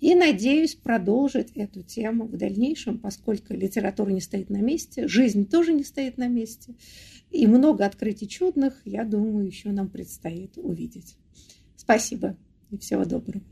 и 0.04 0.16
надеюсь 0.16 0.76
продолжить 0.76 1.51
эту 1.56 1.82
тему 1.82 2.26
в 2.26 2.36
дальнейшем, 2.36 2.99
поскольку 2.99 3.54
литература 3.54 4.10
не 4.10 4.20
стоит 4.20 4.49
на 4.49 4.58
месте, 4.58 5.08
жизнь 5.08 5.47
тоже 5.47 5.72
не 5.72 5.86
стоит 5.86 6.18
на 6.18 6.28
месте. 6.28 6.76
И 7.32 7.47
много 7.47 7.86
открытий 7.86 8.28
чудных, 8.28 8.82
я 8.84 9.06
думаю, 9.06 9.47
еще 9.47 9.72
нам 9.72 9.89
предстоит 9.89 10.58
увидеть. 10.58 11.16
Спасибо 11.78 12.36
и 12.70 12.78
всего 12.78 13.06
доброго. 13.06 13.45